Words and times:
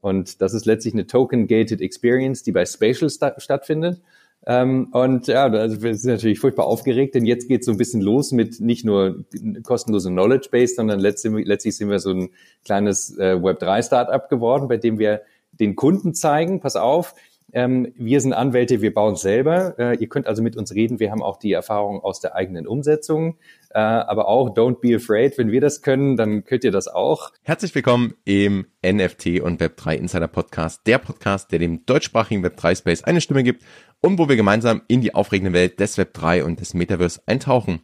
Und 0.00 0.40
das 0.40 0.54
ist 0.54 0.66
letztlich 0.66 0.94
eine 0.94 1.06
Token-Gated 1.06 1.80
Experience, 1.80 2.42
die 2.42 2.52
bei 2.52 2.64
Spatial 2.64 3.10
sta 3.10 3.38
stattfindet. 3.38 4.00
Ähm, 4.46 4.88
und 4.92 5.26
ja, 5.26 5.44
also 5.44 5.82
wir 5.82 5.94
sind 5.94 6.12
natürlich 6.12 6.40
furchtbar 6.40 6.66
aufgeregt, 6.66 7.14
denn 7.14 7.26
jetzt 7.26 7.46
geht 7.46 7.60
es 7.60 7.66
so 7.66 7.72
ein 7.72 7.78
bisschen 7.78 8.00
los 8.00 8.32
mit 8.32 8.58
nicht 8.58 8.86
nur 8.86 9.24
kostenlose 9.62 10.08
Knowledge 10.08 10.48
Base, 10.50 10.74
sondern 10.74 10.98
letztlich, 10.98 11.46
letztlich 11.46 11.76
sind 11.76 11.90
wir 11.90 11.98
so 11.98 12.10
ein 12.10 12.30
kleines 12.64 13.18
äh, 13.18 13.34
Web3-Startup 13.34 14.30
geworden, 14.30 14.68
bei 14.68 14.78
dem 14.78 14.98
wir 14.98 15.20
den 15.52 15.76
Kunden 15.76 16.14
zeigen, 16.14 16.60
pass 16.60 16.76
auf, 16.76 17.14
ähm, 17.52 17.92
wir 17.96 18.20
sind 18.20 18.32
Anwälte, 18.32 18.80
wir 18.80 18.94
bauen 18.94 19.16
selber. 19.16 19.78
Äh, 19.78 19.96
ihr 19.96 20.08
könnt 20.08 20.26
also 20.26 20.42
mit 20.42 20.56
uns 20.56 20.74
reden. 20.74 21.00
Wir 21.00 21.10
haben 21.10 21.22
auch 21.22 21.36
die 21.36 21.52
Erfahrung 21.52 22.00
aus 22.00 22.20
der 22.20 22.34
eigenen 22.34 22.66
Umsetzung. 22.66 23.38
Äh, 23.70 23.78
aber 23.78 24.28
auch 24.28 24.54
don't 24.54 24.80
be 24.80 24.96
afraid. 24.96 25.36
Wenn 25.38 25.50
wir 25.50 25.60
das 25.60 25.82
können, 25.82 26.16
dann 26.16 26.44
könnt 26.44 26.64
ihr 26.64 26.70
das 26.70 26.88
auch. 26.88 27.32
Herzlich 27.42 27.74
willkommen 27.74 28.14
im 28.24 28.66
NFT 28.84 29.40
und 29.40 29.60
Web3 29.60 29.94
Insider 29.94 30.28
Podcast. 30.28 30.86
Der 30.86 30.98
Podcast, 30.98 31.52
der 31.52 31.58
dem 31.58 31.86
deutschsprachigen 31.86 32.44
Web3 32.44 32.76
Space 32.76 33.04
eine 33.04 33.20
Stimme 33.20 33.42
gibt 33.42 33.64
und 34.00 34.18
wo 34.18 34.28
wir 34.28 34.36
gemeinsam 34.36 34.82
in 34.88 35.00
die 35.00 35.14
aufregende 35.14 35.52
Welt 35.52 35.80
des 35.80 35.98
Web3 35.98 36.42
und 36.42 36.60
des 36.60 36.74
Metaverse 36.74 37.20
eintauchen. 37.26 37.80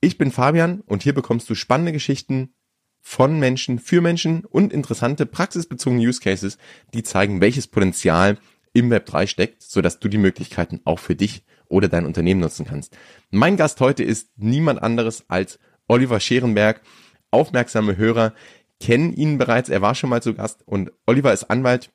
Ich 0.00 0.18
bin 0.18 0.30
Fabian 0.30 0.82
und 0.86 1.02
hier 1.02 1.14
bekommst 1.14 1.48
du 1.48 1.54
spannende 1.54 1.92
Geschichten 1.92 2.54
von 3.00 3.38
Menschen 3.38 3.78
für 3.78 4.00
Menschen 4.00 4.46
und 4.46 4.72
interessante 4.72 5.26
praxisbezogene 5.26 6.02
Use 6.06 6.20
Cases, 6.20 6.56
die 6.94 7.02
zeigen, 7.02 7.42
welches 7.42 7.66
Potenzial 7.66 8.38
im 8.74 8.90
Web 8.90 9.06
3 9.06 9.26
steckt, 9.26 9.62
sodass 9.62 10.00
du 10.00 10.08
die 10.08 10.18
Möglichkeiten 10.18 10.80
auch 10.84 10.98
für 10.98 11.14
dich 11.14 11.44
oder 11.68 11.88
dein 11.88 12.04
Unternehmen 12.04 12.40
nutzen 12.40 12.66
kannst. 12.66 12.96
Mein 13.30 13.56
Gast 13.56 13.80
heute 13.80 14.02
ist 14.02 14.30
niemand 14.36 14.82
anderes 14.82 15.24
als 15.28 15.58
Oliver 15.88 16.20
Scherenberg. 16.20 16.82
Aufmerksame 17.30 17.96
Hörer 17.96 18.34
kennen 18.80 19.12
ihn 19.14 19.38
bereits, 19.38 19.68
er 19.68 19.80
war 19.80 19.94
schon 19.94 20.10
mal 20.10 20.22
zu 20.22 20.34
Gast 20.34 20.62
und 20.66 20.92
Oliver 21.06 21.32
ist 21.32 21.44
Anwalt, 21.44 21.90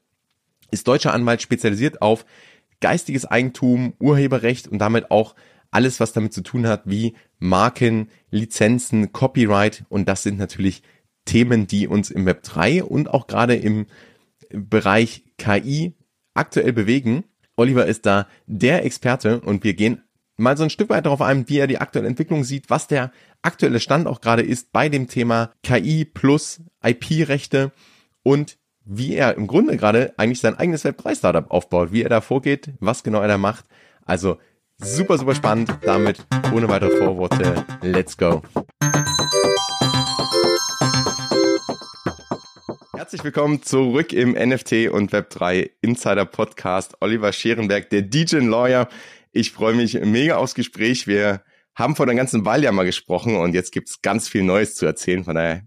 ist 0.72 0.88
deutscher 0.88 1.14
Anwalt, 1.14 1.42
spezialisiert 1.42 2.02
auf 2.02 2.26
geistiges 2.80 3.26
Eigentum, 3.26 3.94
Urheberrecht 4.00 4.68
und 4.68 4.80
damit 4.80 5.12
auch 5.12 5.36
alles, 5.72 6.00
was 6.00 6.14
damit 6.14 6.34
zu 6.34 6.42
tun 6.42 6.66
hat, 6.66 6.84
wie 6.86 7.16
Marken, 7.38 8.10
Lizenzen, 8.32 9.12
Copyright 9.12 9.84
und 9.90 10.08
das 10.08 10.24
sind 10.24 10.40
natürlich 10.40 10.82
Themen, 11.26 11.68
die 11.68 11.88
uns 11.88 12.10
im 12.10 12.26
Web 12.26 12.44
3 12.44 12.84
und 12.84 13.10
auch 13.10 13.28
gerade 13.28 13.56
im 13.56 13.86
Bereich 14.50 15.26
KI 15.38 15.94
aktuell 16.34 16.74
bewegen. 16.74 17.24
Oliver 17.56 17.86
ist 17.86 18.06
da 18.06 18.28
der 18.46 18.86
Experte 18.86 19.42
und 19.42 19.64
wir 19.64 19.74
gehen 19.74 20.04
mal 20.38 20.58
so 20.58 20.64
ein 20.64 20.70
Stück 20.70 20.90
weit 20.90 21.06
darauf 21.06 21.22
ein, 21.22 21.50
wie 21.50 21.60
er 21.60 21.68
die 21.68 21.80
aktuelle 21.80 22.08
Entwicklung 22.08 22.44
sieht, 22.44 22.70
was 22.70 22.88
der 22.88 23.12
aktuelle 23.42 23.80
Stand 23.80 24.08
auch 24.08 24.22
gerade 24.22 24.42
ist 24.42 24.72
bei 24.72 24.90
dem 24.90 25.08
Thema 25.08 25.52
KI 25.64 26.06
plus 26.06 26.62
IP-Rechte 26.84 27.72
und 28.24 28.58
wie 28.86 29.16
er 29.16 29.36
im 29.36 29.48
Grunde 29.48 29.78
gerade 29.78 30.14
eigentlich 30.18 30.40
sein 30.40 30.58
eigenes 30.58 30.84
Web3-Startup 30.84 31.52
aufbaut, 31.52 31.92
wie 31.92 32.04
er 32.04 32.10
da 32.10 32.22
vorgeht, 32.22 32.74
was 32.80 33.04
genau 33.04 33.22
er 33.22 33.28
da 33.28 33.38
macht. 33.38 33.66
Also 34.04 34.38
super, 34.78 35.18
super 35.18 35.36
spannend. 35.36 35.78
Damit 35.84 36.26
ohne 36.54 36.68
weitere 36.70 36.98
Vorworte, 36.98 37.66
let's 37.82 38.18
go. 38.18 38.42
Herzlich 43.10 43.24
willkommen 43.24 43.64
zurück 43.64 44.14
im 44.14 44.34
NFT 44.34 44.92
und 44.92 45.12
Web3 45.12 45.72
Insider 45.82 46.26
Podcast. 46.26 46.96
Oliver 47.02 47.34
Scherenberg, 47.34 47.90
der 47.90 48.04
DJ 48.04 48.36
Lawyer. 48.36 48.88
Ich 49.32 49.52
freue 49.52 49.74
mich 49.74 50.00
mega 50.00 50.36
aufs 50.36 50.54
Gespräch. 50.54 51.08
Wir 51.08 51.42
haben 51.74 51.96
vor 51.96 52.06
der 52.06 52.14
ganzen 52.14 52.46
Weile 52.46 52.66
ja 52.66 52.72
mal 52.72 52.86
gesprochen 52.86 53.36
und 53.36 53.56
jetzt 53.56 53.72
gibt's 53.72 54.04
ganz 54.04 54.30
viel 54.30 54.44
Neues 54.44 54.76
zu 54.76 54.86
erzählen. 54.86 55.24
Von 55.24 55.34
daher, 55.34 55.64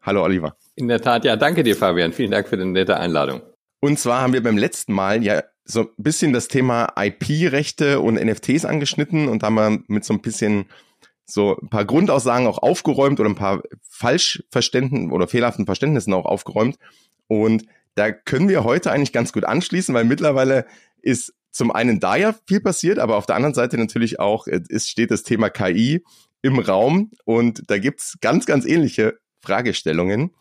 hallo 0.00 0.22
Oliver. 0.22 0.56
In 0.74 0.88
der 0.88 1.02
Tat, 1.02 1.26
ja, 1.26 1.36
danke 1.36 1.62
dir, 1.64 1.76
Fabian. 1.76 2.14
Vielen 2.14 2.30
Dank 2.30 2.48
für 2.48 2.56
die 2.56 2.64
nette 2.64 2.96
Einladung. 2.96 3.42
Und 3.80 3.98
zwar 3.98 4.22
haben 4.22 4.32
wir 4.32 4.42
beim 4.42 4.56
letzten 4.56 4.94
Mal 4.94 5.22
ja 5.22 5.42
so 5.64 5.80
ein 5.80 5.88
bisschen 5.98 6.32
das 6.32 6.48
Thema 6.48 6.94
IP-Rechte 6.96 8.00
und 8.00 8.14
NFTs 8.14 8.64
angeschnitten 8.64 9.28
und 9.28 9.42
haben 9.42 9.56
wir 9.56 9.82
mit 9.88 10.06
so 10.06 10.14
ein 10.14 10.22
bisschen 10.22 10.64
so 11.26 11.58
ein 11.60 11.68
paar 11.68 11.84
Grundaussagen 11.84 12.46
auch 12.46 12.58
aufgeräumt 12.58 13.20
oder 13.20 13.28
ein 13.28 13.34
paar 13.34 13.62
Falschverständnissen 13.88 15.12
oder 15.12 15.28
fehlerhaften 15.28 15.66
Verständnissen 15.66 16.14
auch 16.14 16.24
aufgeräumt. 16.24 16.78
Und 17.26 17.66
da 17.96 18.12
können 18.12 18.48
wir 18.48 18.64
heute 18.64 18.92
eigentlich 18.92 19.12
ganz 19.12 19.32
gut 19.32 19.44
anschließen, 19.44 19.94
weil 19.94 20.04
mittlerweile 20.04 20.66
ist 21.02 21.34
zum 21.50 21.72
einen 21.72 22.00
da 22.00 22.16
ja 22.16 22.34
viel 22.46 22.60
passiert, 22.60 22.98
aber 22.98 23.16
auf 23.16 23.26
der 23.26 23.36
anderen 23.36 23.54
Seite 23.54 23.78
natürlich 23.78 24.20
auch 24.20 24.46
es 24.46 24.88
steht 24.88 25.10
das 25.10 25.22
Thema 25.22 25.50
KI 25.50 26.04
im 26.42 26.58
Raum 26.58 27.10
und 27.24 27.62
da 27.68 27.78
gibt's 27.78 28.18
ganz, 28.20 28.46
ganz 28.46 28.66
ähnliche 28.66 29.18
Fragestellungen. 29.40 30.32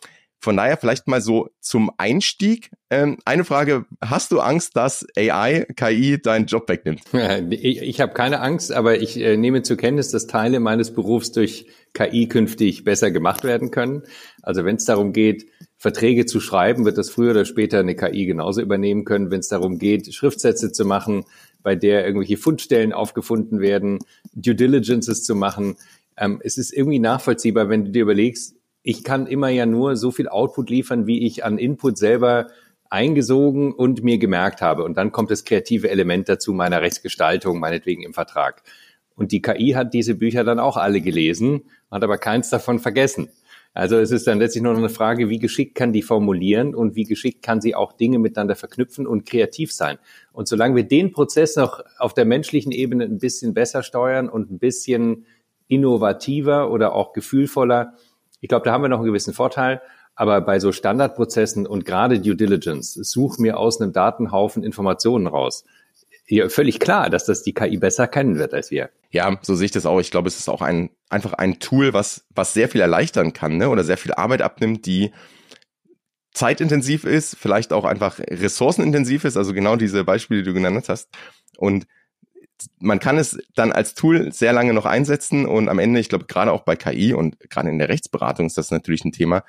Von 0.46 0.58
daher 0.58 0.78
vielleicht 0.78 1.08
mal 1.08 1.22
so 1.22 1.50
zum 1.60 1.90
Einstieg. 1.98 2.70
Ähm, 2.92 3.18
eine 3.26 3.44
Frage, 3.46 3.86
hast 4.00 4.32
du 4.32 4.42
Angst, 4.42 4.76
dass 4.76 5.04
AI, 5.18 5.66
KI 5.76 6.22
deinen 6.22 6.46
Job 6.46 6.70
wegnimmt? 6.70 7.02
Ich, 7.50 7.82
ich 7.82 8.00
habe 8.00 8.14
keine 8.14 8.42
Angst, 8.42 8.72
aber 8.72 9.02
ich 9.02 9.20
äh, 9.20 9.38
nehme 9.38 9.64
zur 9.64 9.76
Kenntnis, 9.76 10.12
dass 10.12 10.28
Teile 10.28 10.60
meines 10.60 10.94
Berufs 10.94 11.32
durch 11.32 11.66
KI 11.94 12.28
künftig 12.28 12.84
besser 12.84 13.10
gemacht 13.10 13.44
werden 13.44 13.72
können. 13.72 14.04
Also 14.44 14.66
wenn 14.66 14.76
es 14.76 14.86
darum 14.86 15.14
geht, 15.14 15.48
Verträge 15.78 16.28
zu 16.28 16.40
schreiben, 16.40 16.86
wird 16.86 17.00
das 17.00 17.10
früher 17.10 17.32
oder 17.32 17.46
später 17.46 17.80
eine 17.80 17.96
KI 17.96 18.28
genauso 18.28 18.62
übernehmen 18.62 19.04
können. 19.04 19.32
Wenn 19.32 19.40
es 19.40 19.48
darum 19.48 19.80
geht, 19.80 20.14
Schriftsätze 20.14 20.72
zu 20.72 20.86
machen, 20.86 21.26
bei 21.64 21.76
der 21.76 22.06
irgendwelche 22.06 22.38
Fundstellen 22.38 22.94
aufgefunden 22.94 23.62
werden, 23.62 23.98
Due 24.36 24.54
Diligences 24.54 25.24
zu 25.24 25.34
machen. 25.34 25.78
Ähm, 26.18 26.40
es 26.44 26.60
ist 26.60 26.72
irgendwie 26.72 27.00
nachvollziehbar, 27.00 27.68
wenn 27.68 27.86
du 27.86 27.92
dir 27.92 28.04
überlegst, 28.04 28.56
ich 28.88 29.04
kann 29.04 29.26
immer 29.26 29.50
ja 29.50 29.66
nur 29.66 29.96
so 29.96 30.12
viel 30.12 30.30
Output 30.30 30.70
liefern, 30.70 31.08
wie 31.08 31.26
ich 31.26 31.44
an 31.44 31.58
Input 31.58 31.98
selber 31.98 32.48
eingesogen 32.88 33.74
und 33.74 34.04
mir 34.04 34.20
gemerkt 34.20 34.62
habe. 34.62 34.84
Und 34.84 34.96
dann 34.96 35.12
kommt 35.12 35.32
das 35.32 35.44
kreative 35.44 35.90
Element 35.90 36.30
dazu 36.30 36.54
meiner 36.54 36.82
Rechtsgestaltung, 36.82 37.60
meinetwegen 37.60 38.04
im 38.04 38.14
Vertrag. 38.14 38.62
Und 39.16 39.32
die 39.32 39.42
KI 39.42 39.72
hat 39.72 39.96
diese 39.96 40.14
Bücher 40.14 40.44
dann 40.44 40.60
auch 40.60 40.78
alle 40.78 41.02
gelesen, 41.02 41.64
hat 41.90 42.04
aber 42.04 42.20
keins 42.20 42.52
davon 42.52 42.78
vergessen. 42.78 43.30
Also 43.74 43.98
es 43.98 44.12
ist 44.12 44.28
dann 44.28 44.38
letztlich 44.38 44.64
nur 44.64 44.74
noch 44.74 44.80
eine 44.80 44.90
Frage, 44.90 45.30
wie 45.30 45.40
geschickt 45.40 45.74
kann 45.74 45.92
die 45.92 46.04
formulieren 46.04 46.76
und 46.76 46.96
wie 46.96 47.06
geschickt 47.06 47.42
kann 47.42 47.62
sie 47.62 47.74
auch 47.74 47.92
Dinge 47.92 48.20
miteinander 48.20 48.56
verknüpfen 48.56 49.08
und 49.08 49.26
kreativ 49.26 49.74
sein. 49.74 49.98
Und 50.32 50.48
solange 50.48 50.76
wir 50.76 50.84
den 50.84 51.12
Prozess 51.12 51.56
noch 51.56 51.82
auf 51.98 52.14
der 52.14 52.26
menschlichen 52.26 52.72
Ebene 52.72 53.06
ein 53.06 53.18
bisschen 53.18 53.56
besser 53.56 53.82
steuern 53.82 54.30
und 54.30 54.52
ein 54.52 54.60
bisschen 54.60 55.26
innovativer 55.68 56.70
oder 56.70 56.94
auch 56.94 57.14
gefühlvoller, 57.14 57.96
ich 58.42 58.50
glaube, 58.50 58.66
da 58.66 58.72
haben 58.72 58.84
wir 58.84 58.90
noch 58.90 59.00
einen 59.00 59.08
gewissen 59.08 59.34
Vorteil. 59.34 59.82
Aber 60.16 60.40
bei 60.42 60.60
so 60.60 60.72
Standardprozessen 60.72 61.68
und 61.68 61.84
gerade 61.84 62.20
Due 62.22 62.36
Diligence, 62.36 62.94
such 62.94 63.38
mir 63.38 63.58
aus 63.58 63.82
einem 63.82 63.92
Datenhaufen 63.92 64.64
Informationen 64.64 65.28
raus. 65.28 65.66
Hier 66.26 66.50
völlig 66.50 66.80
klar, 66.80 67.10
dass 67.10 67.26
das 67.26 67.44
die 67.44 67.54
KI 67.54 67.78
besser 67.78 68.08
kennen 68.08 68.40
wird 68.40 68.54
als 68.54 68.72
wir. 68.72 68.90
Ja, 69.12 69.38
so 69.42 69.56
sehe 69.56 69.66
ich 69.66 69.72
das 69.72 69.86
auch. 69.86 70.00
Ich 70.00 70.12
glaube, 70.12 70.28
es 70.28 70.40
ist 70.40 70.50
auch 70.50 70.62
ein, 70.62 70.90
einfach 71.10 71.34
ein 71.34 71.60
Tool, 71.60 71.94
was, 71.94 72.26
was 72.34 72.54
sehr 72.54 72.70
viel 72.70 72.82
erleichtern 72.82 73.34
kann, 73.34 73.58
ne? 73.58 73.70
oder 73.70 73.84
sehr 73.84 73.98
viel 73.98 74.14
Arbeit 74.14 74.42
abnimmt, 74.42 74.86
die 74.86 75.12
zeitintensiv 76.34 77.04
ist, 77.04 77.38
vielleicht 77.38 77.74
auch 77.74 77.86
einfach 77.86 78.20
ressourcenintensiv 78.20 79.24
ist, 79.24 79.38
also 79.38 79.54
genau 79.54 79.76
diese 79.76 80.04
Beispiele, 80.04 80.44
die 80.44 80.50
du 80.50 80.54
genannt 80.54 80.90
hast. 80.90 81.10
Und 81.58 81.88
man 82.80 83.00
kann 83.00 83.18
es 83.18 83.38
dann 83.54 83.72
als 83.72 83.96
Tool 83.96 84.32
sehr 84.32 84.54
lange 84.54 84.74
noch 84.74 84.86
einsetzen 84.86 85.46
und 85.46 85.70
am 85.70 85.80
Ende, 85.80 86.00
ich 86.00 86.10
glaube, 86.10 86.26
gerade 86.26 86.52
auch 86.52 86.62
bei 86.62 86.76
KI 86.76 87.14
und 87.14 87.40
gerade 87.50 87.70
in 87.70 87.80
der 87.80 87.90
Rechtsberatung 87.90 88.46
ist 88.46 88.58
das 88.58 88.72
natürlich 88.72 89.06
ein 89.06 89.12
Thema, 89.12 89.44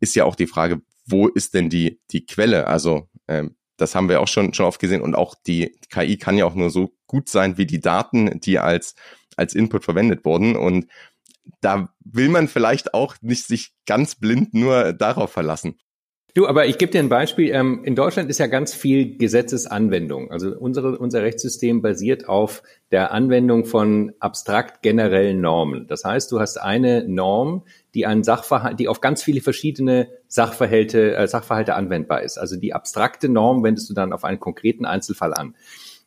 ist 0.00 0.14
ja 0.14 0.24
auch 0.24 0.36
die 0.36 0.46
Frage, 0.46 0.80
wo 1.06 1.28
ist 1.28 1.54
denn 1.54 1.68
die, 1.68 2.00
die 2.10 2.24
Quelle? 2.26 2.66
Also 2.66 3.08
ähm, 3.28 3.56
das 3.76 3.94
haben 3.94 4.08
wir 4.08 4.20
auch 4.20 4.28
schon, 4.28 4.54
schon 4.54 4.66
oft 4.66 4.80
gesehen 4.80 5.02
und 5.02 5.14
auch 5.14 5.34
die 5.46 5.76
KI 5.90 6.16
kann 6.16 6.38
ja 6.38 6.44
auch 6.44 6.54
nur 6.54 6.70
so 6.70 6.92
gut 7.06 7.28
sein 7.28 7.58
wie 7.58 7.66
die 7.66 7.80
Daten, 7.80 8.40
die 8.40 8.58
als, 8.58 8.94
als 9.36 9.54
Input 9.54 9.84
verwendet 9.84 10.24
wurden 10.24 10.56
und 10.56 10.86
da 11.60 11.92
will 12.04 12.28
man 12.28 12.48
vielleicht 12.48 12.94
auch 12.94 13.16
nicht 13.20 13.46
sich 13.46 13.72
ganz 13.86 14.14
blind 14.14 14.54
nur 14.54 14.92
darauf 14.92 15.32
verlassen. 15.32 15.78
Du, 16.34 16.46
aber 16.48 16.64
ich 16.64 16.78
gebe 16.78 16.90
dir 16.90 17.00
ein 17.00 17.10
Beispiel. 17.10 17.50
Ähm, 17.50 17.84
in 17.84 17.94
Deutschland 17.94 18.30
ist 18.30 18.38
ja 18.38 18.46
ganz 18.46 18.72
viel 18.72 19.18
Gesetzesanwendung. 19.18 20.30
Also 20.30 20.56
unsere, 20.56 20.96
unser 20.96 21.20
Rechtssystem 21.20 21.82
basiert 21.82 22.26
auf 22.26 22.62
der 22.90 23.12
Anwendung 23.12 23.66
von 23.66 24.12
abstrakt 24.18 24.80
generellen 24.80 25.42
Normen. 25.42 25.86
Das 25.88 26.04
heißt, 26.04 26.32
du 26.32 26.40
hast 26.40 26.56
eine 26.56 27.06
Norm, 27.06 27.64
die 27.92 28.06
einen 28.06 28.24
Sachverhalt, 28.24 28.80
die 28.80 28.88
auf 28.88 29.02
ganz 29.02 29.22
viele 29.22 29.42
verschiedene 29.42 30.08
Sachverhalte, 30.26 31.16
äh, 31.16 31.28
Sachverhalte 31.28 31.74
anwendbar 31.74 32.22
ist. 32.22 32.38
Also 32.38 32.56
die 32.56 32.72
abstrakte 32.72 33.28
Norm 33.28 33.62
wendest 33.62 33.90
du 33.90 33.94
dann 33.94 34.14
auf 34.14 34.24
einen 34.24 34.40
konkreten 34.40 34.86
Einzelfall 34.86 35.34
an. 35.34 35.54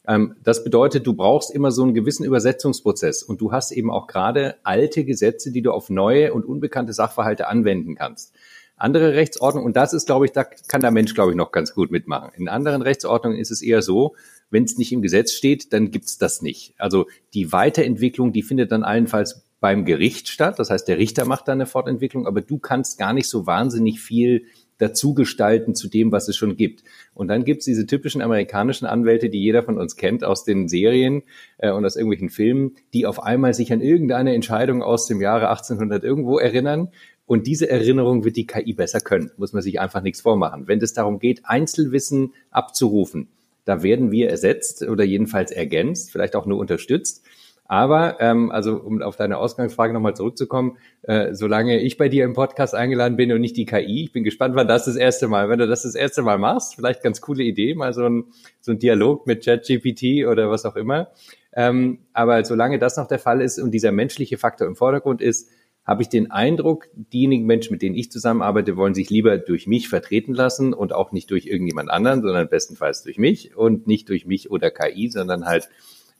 Ähm, 0.07 0.37
das 0.43 0.63
bedeutet, 0.63 1.05
du 1.05 1.13
brauchst 1.13 1.53
immer 1.53 1.69
so 1.69 1.83
einen 1.83 1.93
gewissen 1.93 2.25
Übersetzungsprozess 2.25 3.21
und 3.21 3.41
du 3.41 3.51
hast 3.51 3.71
eben 3.71 3.91
auch 3.91 4.07
gerade 4.07 4.55
alte 4.63 5.05
Gesetze, 5.05 5.51
die 5.51 5.61
du 5.61 5.71
auf 5.71 5.91
neue 5.91 6.33
und 6.33 6.45
unbekannte 6.45 6.93
Sachverhalte 6.93 7.47
anwenden 7.47 7.93
kannst 7.93 8.33
andere 8.77 9.13
Rechtsordnungen, 9.13 9.65
und 9.65 9.75
das 9.75 9.93
ist, 9.93 10.05
glaube 10.05 10.25
ich, 10.25 10.31
da 10.31 10.43
kann 10.43 10.81
der 10.81 10.91
Mensch, 10.91 11.13
glaube 11.13 11.31
ich, 11.31 11.37
noch 11.37 11.51
ganz 11.51 11.73
gut 11.73 11.91
mitmachen. 11.91 12.31
In 12.35 12.49
anderen 12.49 12.81
Rechtsordnungen 12.81 13.39
ist 13.39 13.51
es 13.51 13.61
eher 13.61 13.81
so, 13.81 14.15
wenn 14.49 14.63
es 14.63 14.77
nicht 14.77 14.91
im 14.91 15.01
Gesetz 15.01 15.31
steht, 15.31 15.73
dann 15.73 15.91
gibt's 15.91 16.17
das 16.17 16.41
nicht. 16.41 16.73
Also 16.77 17.07
die 17.33 17.51
Weiterentwicklung, 17.51 18.33
die 18.33 18.43
findet 18.43 18.71
dann 18.71 18.83
allenfalls 18.83 19.45
beim 19.59 19.85
Gericht 19.85 20.27
statt. 20.27 20.59
Das 20.59 20.69
heißt, 20.69 20.87
der 20.87 20.97
Richter 20.97 21.25
macht 21.25 21.47
da 21.47 21.53
eine 21.53 21.65
Fortentwicklung, 21.65 22.27
aber 22.27 22.41
du 22.41 22.59
kannst 22.59 22.99
gar 22.99 23.13
nicht 23.13 23.27
so 23.27 23.47
wahnsinnig 23.47 23.99
viel 23.99 24.45
dazu 24.77 25.13
gestalten 25.13 25.73
zu 25.73 25.87
dem, 25.87 26.11
was 26.11 26.27
es 26.27 26.35
schon 26.35 26.57
gibt. 26.57 26.83
Und 27.13 27.29
dann 27.29 27.45
gibt's 27.45 27.65
diese 27.65 27.85
typischen 27.85 28.21
amerikanischen 28.21 28.85
Anwälte, 28.85 29.29
die 29.29 29.41
jeder 29.41 29.63
von 29.63 29.77
uns 29.77 29.95
kennt 29.95 30.23
aus 30.23 30.43
den 30.43 30.67
Serien 30.67 31.23
äh, 31.57 31.71
und 31.71 31.85
aus 31.85 31.95
irgendwelchen 31.95 32.29
Filmen, 32.29 32.75
die 32.93 33.05
auf 33.05 33.23
einmal 33.23 33.53
sich 33.53 33.71
an 33.71 33.81
irgendeine 33.81 34.35
Entscheidung 34.35 34.83
aus 34.83 35.07
dem 35.07 35.21
Jahre 35.21 35.49
1800 35.49 36.03
irgendwo 36.03 36.37
erinnern. 36.37 36.89
Und 37.25 37.47
diese 37.47 37.69
Erinnerung 37.69 38.23
wird 38.23 38.35
die 38.35 38.45
KI 38.45 38.73
besser 38.73 38.99
können, 38.99 39.31
muss 39.37 39.53
man 39.53 39.61
sich 39.61 39.79
einfach 39.79 40.01
nichts 40.01 40.21
vormachen. 40.21 40.67
Wenn 40.67 40.79
es 40.79 40.93
darum 40.93 41.19
geht, 41.19 41.41
Einzelwissen 41.43 42.33
abzurufen, 42.51 43.29
da 43.65 43.81
werden 43.81 44.11
wir 44.11 44.29
ersetzt 44.29 44.83
oder 44.83 45.03
jedenfalls 45.03 45.51
ergänzt, 45.51 46.11
vielleicht 46.11 46.35
auch 46.35 46.45
nur 46.45 46.59
unterstützt. 46.59 47.25
Aber, 47.67 48.17
ähm, 48.21 48.51
also 48.51 48.75
um 48.75 49.01
auf 49.01 49.15
deine 49.15 49.37
Ausgangsfrage 49.37 49.91
nochmal 49.91 50.15
zurückzukommen, 50.15 50.77
äh, 51.01 51.33
solange 51.33 51.81
ich 51.81 51.97
bei 51.97 52.09
dir 52.09 52.23
im 52.23 52.33
Podcast 52.33 52.75
eingeladen 52.75 53.17
bin 53.17 53.31
und 53.31 53.41
nicht 53.41 53.57
die 53.57 53.65
KI, 53.65 54.03
ich 54.03 54.11
bin 54.11 54.23
gespannt, 54.23 54.55
wann 54.55 54.67
das 54.67 54.85
das 54.85 54.95
erste 54.95 55.27
Mal, 55.27 55.49
wenn 55.49 55.57
du 55.57 55.67
das 55.67 55.81
das 55.81 55.95
erste 55.95 56.21
Mal 56.21 56.37
machst, 56.37 56.75
vielleicht 56.75 57.01
ganz 57.01 57.21
coole 57.21 57.43
Idee, 57.43 57.73
mal 57.73 57.91
so 57.93 58.05
ein, 58.05 58.25
so 58.61 58.71
ein 58.71 58.77
Dialog 58.77 59.25
mit 59.25 59.43
ChatGPT 59.43 60.27
oder 60.27 60.51
was 60.51 60.63
auch 60.65 60.75
immer. 60.75 61.07
Ähm, 61.53 61.99
aber 62.13 62.45
solange 62.45 62.77
das 62.77 62.97
noch 62.97 63.07
der 63.07 63.17
Fall 63.17 63.41
ist 63.41 63.57
und 63.57 63.71
dieser 63.71 63.91
menschliche 63.91 64.37
Faktor 64.37 64.67
im 64.67 64.75
Vordergrund 64.75 65.21
ist, 65.21 65.49
habe 65.85 66.01
ich 66.01 66.09
den 66.09 66.31
Eindruck, 66.31 66.87
diejenigen 66.95 67.45
Menschen, 67.45 67.71
mit 67.71 67.81
denen 67.81 67.95
ich 67.95 68.11
zusammenarbeite, 68.11 68.75
wollen 68.75 68.95
sich 68.95 69.09
lieber 69.09 69.37
durch 69.37 69.67
mich 69.67 69.87
vertreten 69.87 70.33
lassen 70.33 70.73
und 70.73 70.93
auch 70.93 71.11
nicht 71.11 71.29
durch 71.29 71.45
irgendjemand 71.45 71.91
anderen, 71.91 72.21
sondern 72.21 72.49
bestenfalls 72.49 73.03
durch 73.03 73.17
mich 73.17 73.55
und 73.55 73.85
nicht 73.85 74.09
durch 74.09 74.25
mich 74.25 74.49
oder 74.49 74.71
KI, 74.71 75.09
sondern 75.09 75.45
halt 75.45 75.69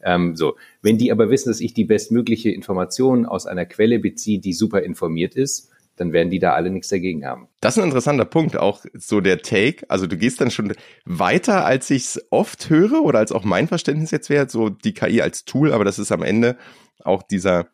ähm, 0.04 0.36
so. 0.36 0.56
Wenn 0.84 1.00
die 1.00 1.12
aber 1.12 1.32
wissen, 1.32 1.50
dass 1.50 1.60
ich 1.60 1.74
die 1.74 1.86
bestmögliche 1.86 2.52
Information 2.52 3.26
aus 3.26 3.48
einer 3.48 3.66
Quelle 3.66 3.98
beziehe, 3.98 4.40
die 4.40 4.54
super 4.54 4.84
informiert 4.84 5.36
ist, 5.36 5.72
dann 5.96 6.14
werden 6.14 6.30
die 6.30 6.40
da 6.40 6.54
alle 6.54 6.70
nichts 6.70 6.90
dagegen 6.90 7.26
haben. 7.26 7.48
Das 7.62 7.76
ist 7.76 7.82
ein 7.82 7.88
interessanter 7.88 8.26
Punkt, 8.26 8.58
auch 8.58 8.86
so 8.94 9.22
der 9.22 9.42
Take. 9.42 9.90
Also 9.90 10.08
du 10.08 10.18
gehst 10.18 10.42
dann 10.42 10.52
schon 10.52 10.74
weiter, 11.06 11.66
als 11.66 11.90
ich 11.90 12.04
es 12.04 12.28
oft 12.30 12.70
höre 12.70 13.02
oder 13.02 13.20
als 13.20 13.32
auch 13.32 13.46
mein 13.46 13.68
Verständnis 13.68 14.12
jetzt 14.12 14.30
wäre, 14.30 14.50
so 14.50 14.70
die 14.70 14.94
KI 14.94 15.22
als 15.22 15.46
Tool, 15.46 15.72
aber 15.72 15.86
das 15.86 15.98
ist 15.98 16.12
am 16.12 16.22
Ende 16.22 16.58
auch 17.04 17.24
dieser 17.24 17.68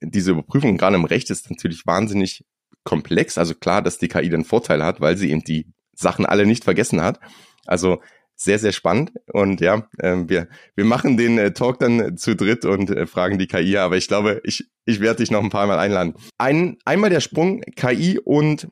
diese 0.00 0.32
Überprüfung 0.32 0.76
gerade 0.76 0.96
im 0.96 1.04
Recht 1.04 1.30
ist 1.30 1.50
natürlich 1.50 1.86
wahnsinnig 1.86 2.44
komplex. 2.84 3.38
Also 3.38 3.54
klar, 3.54 3.82
dass 3.82 3.98
die 3.98 4.08
KI 4.08 4.28
den 4.28 4.44
Vorteil 4.44 4.84
hat, 4.84 5.00
weil 5.00 5.16
sie 5.16 5.30
eben 5.30 5.44
die 5.44 5.66
Sachen 5.94 6.26
alle 6.26 6.46
nicht 6.46 6.64
vergessen 6.64 7.02
hat. 7.02 7.20
Also 7.66 8.00
sehr, 8.34 8.58
sehr 8.58 8.72
spannend. 8.72 9.12
Und 9.32 9.60
ja, 9.60 9.86
äh, 9.98 10.16
wir, 10.26 10.48
wir 10.74 10.84
machen 10.86 11.18
den 11.18 11.36
äh, 11.36 11.52
Talk 11.52 11.78
dann 11.78 12.16
zu 12.16 12.34
dritt 12.34 12.64
und 12.64 12.90
äh, 12.90 13.06
fragen 13.06 13.38
die 13.38 13.46
KI, 13.46 13.76
aber 13.76 13.98
ich 13.98 14.08
glaube, 14.08 14.40
ich, 14.44 14.70
ich 14.86 15.00
werde 15.00 15.18
dich 15.18 15.30
noch 15.30 15.42
ein 15.44 15.50
paar 15.50 15.66
Mal 15.66 15.78
einladen. 15.78 16.14
Ein, 16.38 16.78
einmal 16.86 17.10
der 17.10 17.20
Sprung 17.20 17.60
KI 17.76 18.18
und 18.18 18.68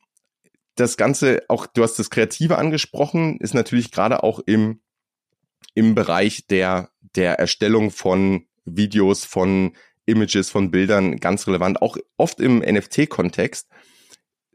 das 0.75 0.97
Ganze, 0.97 1.43
auch 1.49 1.67
du 1.67 1.83
hast 1.83 1.99
das 1.99 2.09
Kreative 2.09 2.57
angesprochen, 2.57 3.39
ist 3.41 3.53
natürlich 3.53 3.91
gerade 3.91 4.23
auch 4.23 4.41
im, 4.47 4.81
im 5.75 5.95
Bereich 5.95 6.47
der, 6.47 6.89
der 7.15 7.39
Erstellung 7.39 7.91
von 7.91 8.47
Videos, 8.65 9.25
von 9.25 9.77
Images, 10.09 10.51
von 10.51 10.71
Bildern 10.71 11.19
ganz 11.19 11.47
relevant, 11.47 11.83
auch 11.83 11.97
oft 12.17 12.41
im 12.41 12.59
NFT-Kontext, 12.59 13.69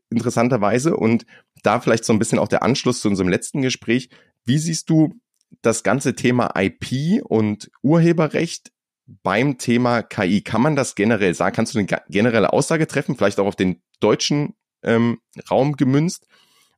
interessanterweise. 0.09 0.97
Und 0.97 1.25
da 1.61 1.79
vielleicht 1.79 2.05
so 2.05 2.11
ein 2.11 2.19
bisschen 2.19 2.39
auch 2.39 2.47
der 2.47 2.63
Anschluss 2.63 3.01
zu 3.01 3.07
unserem 3.07 3.29
letzten 3.29 3.61
Gespräch. 3.61 4.09
Wie 4.44 4.57
siehst 4.57 4.89
du 4.89 5.13
das 5.61 5.83
ganze 5.83 6.15
Thema 6.15 6.51
IP 6.55 7.23
und 7.23 7.71
Urheberrecht 7.81 8.71
beim 9.05 9.57
Thema 9.57 10.01
KI? 10.01 10.41
Kann 10.41 10.61
man 10.61 10.75
das 10.75 10.95
generell 10.95 11.33
sagen? 11.33 11.56
Kannst 11.56 11.75
du 11.75 11.79
eine 11.79 11.88
generelle 12.09 12.51
Aussage 12.51 12.88
treffen, 12.88 13.15
vielleicht 13.15 13.39
auch 13.39 13.45
auf 13.45 13.56
den 13.56 13.81
deutschen 13.99 14.56
ähm, 14.81 15.19
Raum 15.49 15.77
gemünzt? 15.77 16.27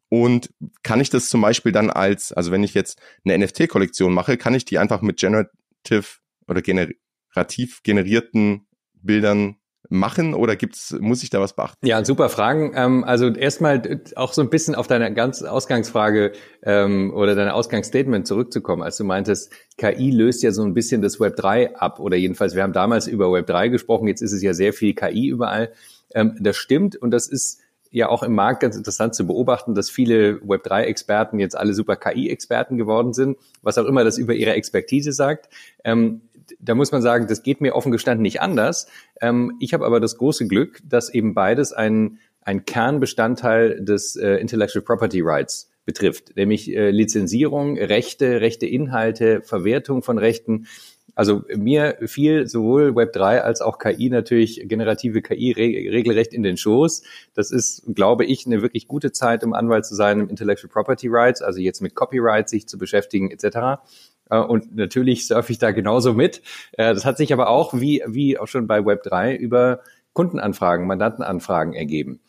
Und 0.10 0.54
kann 0.84 1.02
ich 1.02 1.10
das 1.10 1.30
zum 1.30 1.42
Beispiel 1.42 1.72
dann 1.72 1.90
als, 1.90 2.32
also 2.32 2.52
wenn 2.52 2.64
ich 2.64 2.74
jetzt 2.74 3.02
eine 3.24 3.38
NFT-Kollektion 3.38 4.14
mache, 4.14 4.38
kann 4.38 4.54
ich 4.54 4.66
die 4.66 4.78
einfach 4.78 5.02
mit 5.02 5.18
Generative 5.18 6.20
oder 6.48 6.62
gener 6.62 6.90
generativ 7.36 7.84
generierten 7.84 8.65
Bildern 9.06 9.58
machen 9.90 10.34
oder 10.34 10.56
gibt's, 10.56 10.96
muss 11.00 11.24
ich 11.24 11.30
da 11.30 11.40
was 11.40 11.56
beachten? 11.56 11.86
Ja, 11.86 12.04
super 12.04 12.30
Fragen. 12.30 12.74
Ähm, 12.76 13.04
also 13.04 13.28
erstmal 13.28 14.02
auch 14.16 14.34
so 14.34 14.42
ein 14.42 14.50
bisschen 14.50 14.76
auf 14.76 14.88
deine 14.88 15.14
ganz 15.14 15.44
Ausgangsfrage 15.44 16.32
ähm, 16.64 17.14
oder 17.14 17.36
deine 17.36 17.54
Ausgangsstatement 17.54 18.28
zurückzukommen, 18.28 18.82
als 18.82 18.98
du 18.98 19.04
meintest, 19.04 19.52
KI 19.78 20.12
löst 20.12 20.44
ja 20.44 20.52
so 20.52 20.64
ein 20.64 20.74
bisschen 20.74 21.02
das 21.02 21.20
Web 21.20 21.36
3 21.36 21.76
ab 21.76 22.00
oder 22.00 22.18
jedenfalls, 22.18 22.56
wir 22.56 22.64
haben 22.64 22.74
damals 22.74 23.08
über 23.08 23.32
Web 23.32 23.48
3 23.48 23.70
gesprochen, 23.70 24.08
jetzt 24.08 24.22
ist 24.22 24.32
es 24.34 24.42
ja 24.42 24.54
sehr 24.54 24.74
viel 24.74 24.94
KI 24.94 25.28
überall. 25.28 25.72
Ähm, 26.14 26.36
das 26.40 26.58
stimmt 26.58 26.96
und 26.96 27.12
das 27.12 27.28
ist 27.28 27.62
ja 27.92 28.10
auch 28.10 28.24
im 28.24 28.34
Markt 28.34 28.60
ganz 28.60 28.76
interessant 28.76 29.16
zu 29.16 29.26
beobachten, 29.26 29.74
dass 29.74 29.90
viele 29.90 30.36
Web3-Experten 30.40 31.40
jetzt 31.40 31.58
alle 31.58 31.74
super 31.74 31.96
KI-Experten 31.96 32.78
geworden 32.78 33.14
sind, 33.14 33.38
was 33.62 33.78
auch 33.78 33.86
immer 33.86 34.04
das 34.04 34.18
über 34.18 34.34
ihre 34.34 34.54
Expertise 34.54 35.14
sagt. 35.14 35.48
Ähm, 35.86 36.22
da 36.60 36.76
muss 36.76 36.92
man 36.92 37.02
sagen, 37.02 37.28
das 37.28 37.44
geht 37.44 37.62
mir 37.62 37.76
offen 37.76 37.92
gestanden 37.92 38.22
nicht 38.22 38.42
anders. 38.42 38.88
Ähm, 39.22 39.56
ich 39.60 39.74
habe 39.74 39.86
aber 39.86 40.00
das 40.00 40.18
große 40.18 40.48
Glück, 40.48 40.80
dass 40.84 41.14
eben 41.14 41.34
beides 41.34 41.74
ein, 41.74 42.20
ein 42.42 42.66
Kernbestandteil 42.66 43.84
des 43.84 44.16
äh, 44.16 44.36
Intellectual 44.36 44.84
Property 44.84 45.22
Rights 45.22 45.72
betrifft, 45.86 46.36
nämlich 46.36 46.74
äh, 46.76 46.90
Lizenzierung, 46.90 47.78
Rechte, 47.78 48.42
rechte 48.42 48.66
Inhalte, 48.66 49.42
Verwertung 49.42 50.02
von 50.02 50.18
Rechten. 50.18 50.68
Also 51.14 51.44
mir 51.56 51.98
fiel 52.08 52.48
sowohl 52.48 52.90
Web3 52.90 53.40
als 53.40 53.62
auch 53.62 53.80
KI 53.80 54.10
natürlich 54.10 54.62
generative 54.68 55.22
KI 55.22 55.54
re 55.54 55.94
regelrecht 55.94 56.34
in 56.34 56.44
den 56.44 56.58
Schoß. 56.58 57.04
Das 57.34 57.52
ist, 57.52 57.84
glaube 57.96 58.26
ich, 58.26 58.46
eine 58.46 58.62
wirklich 58.62 58.88
gute 58.88 59.14
Zeit, 59.14 59.44
um 59.46 59.54
Anwalt 59.54 59.86
zu 59.86 59.96
sein 59.96 60.20
im 60.20 60.30
Intellectual 60.30 60.70
Property 60.70 61.08
Rights, 61.08 61.42
also 61.42 61.62
jetzt 61.62 61.82
mit 61.82 61.96
Copyright 61.96 62.50
sich 62.50 62.68
zu 62.68 62.78
beschäftigen 62.78 63.32
etc. 63.32 63.82
Äh, 64.30 64.40
und 64.40 64.76
natürlich 64.76 65.28
surfe 65.28 65.52
ich 65.52 65.60
da 65.60 65.72
genauso 65.72 66.14
mit. 66.14 66.42
Äh, 66.74 66.94
das 66.94 67.06
hat 67.06 67.18
sich 67.18 67.34
aber 67.34 67.50
auch, 67.50 67.74
wie, 67.74 68.04
wie 68.08 68.38
auch 68.38 68.48
schon 68.48 68.68
bei 68.68 68.80
Web3, 68.80 69.36
über 69.36 69.82
Kundenanfragen, 70.14 70.88
Mandantenanfragen 70.88 71.74
ergeben. 71.74 72.22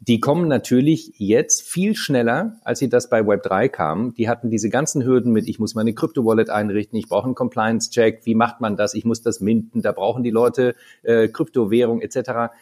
Die 0.00 0.20
kommen 0.20 0.46
natürlich 0.46 1.12
jetzt 1.16 1.62
viel 1.62 1.96
schneller, 1.96 2.56
als 2.62 2.78
sie 2.78 2.88
das 2.88 3.10
bei 3.10 3.20
Web3 3.20 3.68
kamen. 3.68 4.14
Die 4.14 4.28
hatten 4.28 4.48
diese 4.48 4.70
ganzen 4.70 5.04
Hürden 5.04 5.32
mit, 5.32 5.48
ich 5.48 5.58
muss 5.58 5.74
meine 5.74 5.92
Krypto-Wallet 5.92 6.50
einrichten, 6.50 6.98
ich 6.98 7.08
brauche 7.08 7.24
einen 7.24 7.34
Compliance-Check, 7.34 8.20
wie 8.24 8.36
macht 8.36 8.60
man 8.60 8.76
das, 8.76 8.94
ich 8.94 9.04
muss 9.04 9.22
das 9.22 9.40
minden, 9.40 9.82
da 9.82 9.92
brauchen 9.92 10.22
die 10.22 10.30
Leute 10.30 10.76
äh, 11.02 11.26
Kryptowährung 11.28 12.00
etc. 12.00 12.52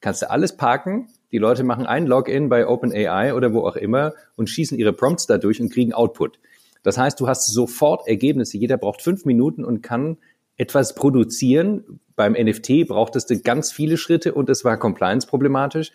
Kannst 0.00 0.22
du 0.22 0.30
alles 0.30 0.56
parken, 0.56 1.08
die 1.32 1.38
Leute 1.38 1.64
machen 1.64 1.86
ein 1.86 2.06
Login 2.06 2.48
bei 2.48 2.66
OpenAI 2.66 3.34
oder 3.34 3.52
wo 3.52 3.66
auch 3.66 3.76
immer 3.76 4.14
und 4.36 4.48
schießen 4.48 4.78
ihre 4.78 4.94
Prompts 4.94 5.26
dadurch 5.26 5.60
und 5.60 5.70
kriegen 5.70 5.92
Output. 5.92 6.38
Das 6.86 6.98
heißt, 6.98 7.18
du 7.18 7.26
hast 7.26 7.52
sofort 7.52 8.06
Ergebnisse. 8.06 8.58
Jeder 8.58 8.76
braucht 8.76 9.02
fünf 9.02 9.24
Minuten 9.24 9.64
und 9.64 9.82
kann 9.82 10.18
etwas 10.56 10.94
produzieren. 10.94 11.98
Beim 12.14 12.34
NFT 12.34 12.86
brauchtest 12.86 13.28
du 13.28 13.40
ganz 13.40 13.72
viele 13.72 13.96
Schritte 13.96 14.34
und 14.34 14.48
es 14.48 14.64
war 14.64 14.76
compliance 14.76 15.26
problematisch. 15.26 15.90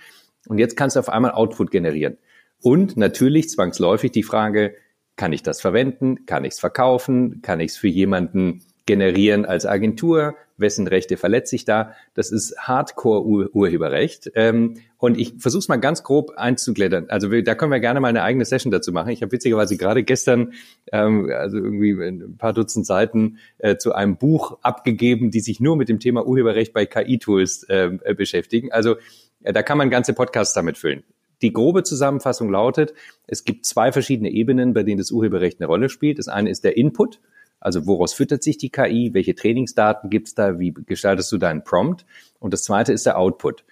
Und 0.49 0.57
jetzt 0.57 0.75
kannst 0.75 0.97
du 0.97 0.99
auf 0.99 1.07
einmal 1.07 1.31
Output 1.31 1.71
generieren. 1.71 2.17
Und 2.61 2.97
natürlich 2.97 3.47
zwangsläufig 3.47 4.11
die 4.11 4.23
Frage, 4.23 4.75
kann 5.15 5.31
ich 5.31 5.43
das 5.43 5.61
verwenden? 5.61 6.25
Kann 6.25 6.43
ich 6.43 6.55
es 6.55 6.59
verkaufen? 6.59 7.41
Kann 7.41 7.61
ich 7.61 7.71
es 7.71 7.77
für 7.77 7.87
jemanden 7.87 8.61
generieren 8.85 9.45
als 9.45 9.65
Agentur? 9.65 10.35
Wessen 10.61 10.87
Rechte 10.87 11.17
verletze 11.17 11.55
ich 11.55 11.65
da? 11.65 11.93
Das 12.13 12.31
ist 12.31 12.57
Hardcore-Urheberrecht. 12.57 14.31
Ähm, 14.35 14.75
und 14.97 15.19
ich 15.19 15.33
versuche 15.39 15.59
es 15.59 15.67
mal 15.67 15.77
ganz 15.77 16.03
grob 16.03 16.31
einzuglättern. 16.37 17.05
Also 17.09 17.31
wir, 17.31 17.43
da 17.43 17.55
können 17.55 17.71
wir 17.71 17.79
gerne 17.79 17.99
mal 17.99 18.07
eine 18.07 18.23
eigene 18.23 18.45
Session 18.45 18.71
dazu 18.71 18.91
machen. 18.91 19.09
Ich 19.09 19.21
habe 19.21 19.31
witzigerweise 19.31 19.75
gerade 19.75 20.03
gestern, 20.03 20.53
ähm, 20.91 21.29
also 21.33 21.57
irgendwie 21.57 21.91
ein 21.91 22.37
paar 22.37 22.53
Dutzend 22.53 22.85
Seiten 22.85 23.39
äh, 23.57 23.77
zu 23.77 23.93
einem 23.93 24.17
Buch 24.17 24.59
abgegeben, 24.61 25.31
die 25.31 25.39
sich 25.39 25.59
nur 25.59 25.75
mit 25.75 25.89
dem 25.89 25.99
Thema 25.99 26.25
Urheberrecht 26.25 26.73
bei 26.73 26.85
KI-Tools 26.85 27.65
ähm, 27.69 27.99
äh, 28.03 28.13
beschäftigen. 28.13 28.71
Also 28.71 28.95
äh, 29.43 29.53
da 29.53 29.63
kann 29.63 29.77
man 29.77 29.89
ganze 29.89 30.13
Podcasts 30.13 30.53
damit 30.53 30.77
füllen. 30.77 31.03
Die 31.41 31.53
grobe 31.53 31.83
Zusammenfassung 31.83 32.51
lautet, 32.51 32.93
es 33.25 33.43
gibt 33.43 33.65
zwei 33.65 33.91
verschiedene 33.91 34.29
Ebenen, 34.29 34.73
bei 34.73 34.83
denen 34.83 34.99
das 34.99 35.11
Urheberrecht 35.11 35.59
eine 35.59 35.67
Rolle 35.67 35.89
spielt. 35.89 36.19
Das 36.19 36.27
eine 36.27 36.49
ist 36.51 36.63
der 36.63 36.77
Input, 36.77 37.19
also 37.61 37.85
woraus 37.87 38.13
füttert 38.13 38.43
sich 38.43 38.57
die 38.57 38.69
KI, 38.69 39.11
welche 39.13 39.35
Trainingsdaten 39.35 40.09
gibt's 40.09 40.35
da, 40.35 40.59
wie 40.59 40.73
gestaltest 40.73 41.31
du 41.31 41.37
deinen 41.37 41.63
Prompt? 41.63 42.05
Und 42.39 42.53
das 42.53 42.63
zweite 42.63 42.91
ist 42.91 43.05
der 43.05 43.17
Output. 43.17 43.63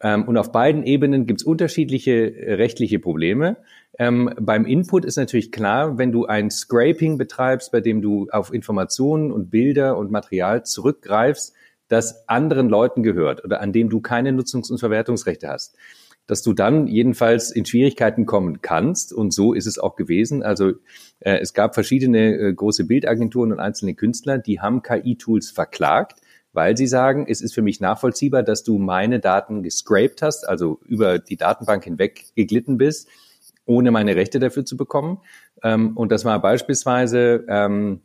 Ähm, 0.00 0.24
und 0.24 0.36
auf 0.36 0.52
beiden 0.52 0.82
Ebenen 0.84 1.26
gibt 1.26 1.42
es 1.42 1.46
unterschiedliche 1.46 2.34
äh, 2.34 2.54
rechtliche 2.54 2.98
Probleme. 2.98 3.58
Ähm, 3.98 4.34
beim 4.40 4.66
Input 4.66 5.04
ist 5.04 5.16
natürlich 5.16 5.52
klar, 5.52 5.98
wenn 5.98 6.12
du 6.12 6.26
ein 6.26 6.50
Scraping 6.50 7.18
betreibst, 7.18 7.72
bei 7.72 7.80
dem 7.80 8.02
du 8.02 8.28
auf 8.30 8.52
Informationen 8.52 9.32
und 9.32 9.50
Bilder 9.50 9.96
und 9.96 10.10
Material 10.10 10.64
zurückgreifst, 10.64 11.54
das 11.88 12.28
anderen 12.28 12.68
Leuten 12.68 13.02
gehört 13.02 13.44
oder 13.44 13.60
an 13.60 13.72
dem 13.72 13.88
du 13.88 14.00
keine 14.00 14.32
Nutzungs- 14.32 14.70
und 14.70 14.78
Verwertungsrechte 14.78 15.48
hast, 15.48 15.76
dass 16.26 16.42
du 16.42 16.52
dann 16.52 16.86
jedenfalls 16.86 17.50
in 17.50 17.64
Schwierigkeiten 17.64 18.26
kommen 18.26 18.60
kannst. 18.62 19.12
Und 19.12 19.32
so 19.32 19.52
ist 19.52 19.66
es 19.66 19.78
auch 19.78 19.96
gewesen. 19.96 20.42
Also 20.42 20.70
äh, 21.20 21.38
es 21.38 21.54
gab 21.54 21.74
verschiedene 21.74 22.34
äh, 22.34 22.52
große 22.52 22.84
Bildagenturen 22.84 23.52
und 23.52 23.60
einzelne 23.60 23.94
Künstler, 23.94 24.38
die 24.38 24.60
haben 24.60 24.82
KI-Tools 24.82 25.50
verklagt 25.50 26.20
weil 26.52 26.74
sie 26.74 26.86
sagen, 26.86 27.26
es 27.28 27.42
ist 27.42 27.52
für 27.52 27.60
mich 27.60 27.80
nachvollziehbar, 27.80 28.42
dass 28.42 28.62
du 28.62 28.78
meine 28.78 29.20
Daten 29.20 29.62
gescraped 29.62 30.22
hast, 30.22 30.48
also 30.48 30.80
über 30.86 31.18
die 31.18 31.36
Datenbank 31.36 31.84
hinweg 31.84 32.24
geglitten 32.34 32.78
bist 32.78 33.10
ohne 33.66 33.90
meine 33.90 34.16
Rechte 34.16 34.38
dafür 34.38 34.64
zu 34.64 34.76
bekommen. 34.76 35.18
Ähm, 35.62 35.96
und 35.96 36.10
das 36.10 36.24
war 36.24 36.40
beispielsweise 36.40 37.44
ähm, 37.48 38.00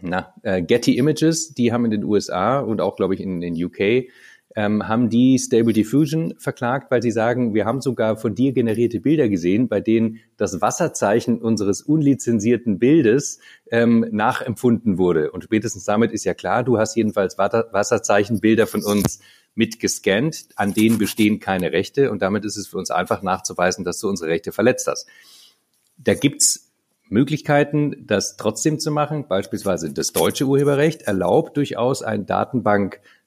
na, 0.00 0.32
äh, 0.42 0.62
Getty 0.62 0.96
Images, 0.96 1.54
die 1.54 1.72
haben 1.72 1.84
in 1.84 1.90
den 1.90 2.04
USA 2.04 2.60
und 2.60 2.80
auch, 2.80 2.96
glaube 2.96 3.14
ich, 3.14 3.20
in 3.20 3.40
den 3.40 3.54
UK 3.62 4.10
ähm, 4.58 4.88
haben 4.88 5.08
die 5.08 5.38
Stable 5.38 5.72
Diffusion 5.72 6.34
verklagt, 6.36 6.90
weil 6.90 7.00
sie 7.00 7.12
sagen, 7.12 7.54
wir 7.54 7.64
haben 7.64 7.80
sogar 7.80 8.16
von 8.16 8.34
dir 8.34 8.50
generierte 8.50 8.98
Bilder 8.98 9.28
gesehen, 9.28 9.68
bei 9.68 9.80
denen 9.80 10.18
das 10.36 10.60
Wasserzeichen 10.60 11.38
unseres 11.40 11.80
unlizenzierten 11.80 12.80
Bildes 12.80 13.38
ähm, 13.70 14.04
nachempfunden 14.10 14.98
wurde. 14.98 15.30
Und 15.30 15.44
spätestens 15.44 15.84
damit 15.84 16.10
ist 16.10 16.24
ja 16.24 16.34
klar, 16.34 16.64
du 16.64 16.76
hast 16.76 16.96
jedenfalls 16.96 17.38
Wasserzeichenbilder 17.38 18.66
von 18.66 18.82
uns 18.82 19.20
mitgescannt, 19.54 20.48
an 20.56 20.74
denen 20.74 20.98
bestehen 20.98 21.38
keine 21.38 21.70
Rechte 21.70 22.10
und 22.10 22.20
damit 22.20 22.44
ist 22.44 22.56
es 22.56 22.66
für 22.66 22.78
uns 22.78 22.90
einfach 22.90 23.22
nachzuweisen, 23.22 23.84
dass 23.84 24.00
du 24.00 24.08
unsere 24.08 24.28
Rechte 24.28 24.50
verletzt 24.50 24.88
hast. 24.88 25.06
Da 25.98 26.14
gibt's 26.14 26.72
Möglichkeiten, 27.10 28.04
das 28.06 28.36
trotzdem 28.36 28.80
zu 28.80 28.90
machen. 28.90 29.28
Beispielsweise 29.28 29.92
das 29.92 30.12
deutsche 30.12 30.46
Urheberrecht 30.46 31.02
erlaubt 31.02 31.56
durchaus 31.56 32.02
ein 32.02 32.26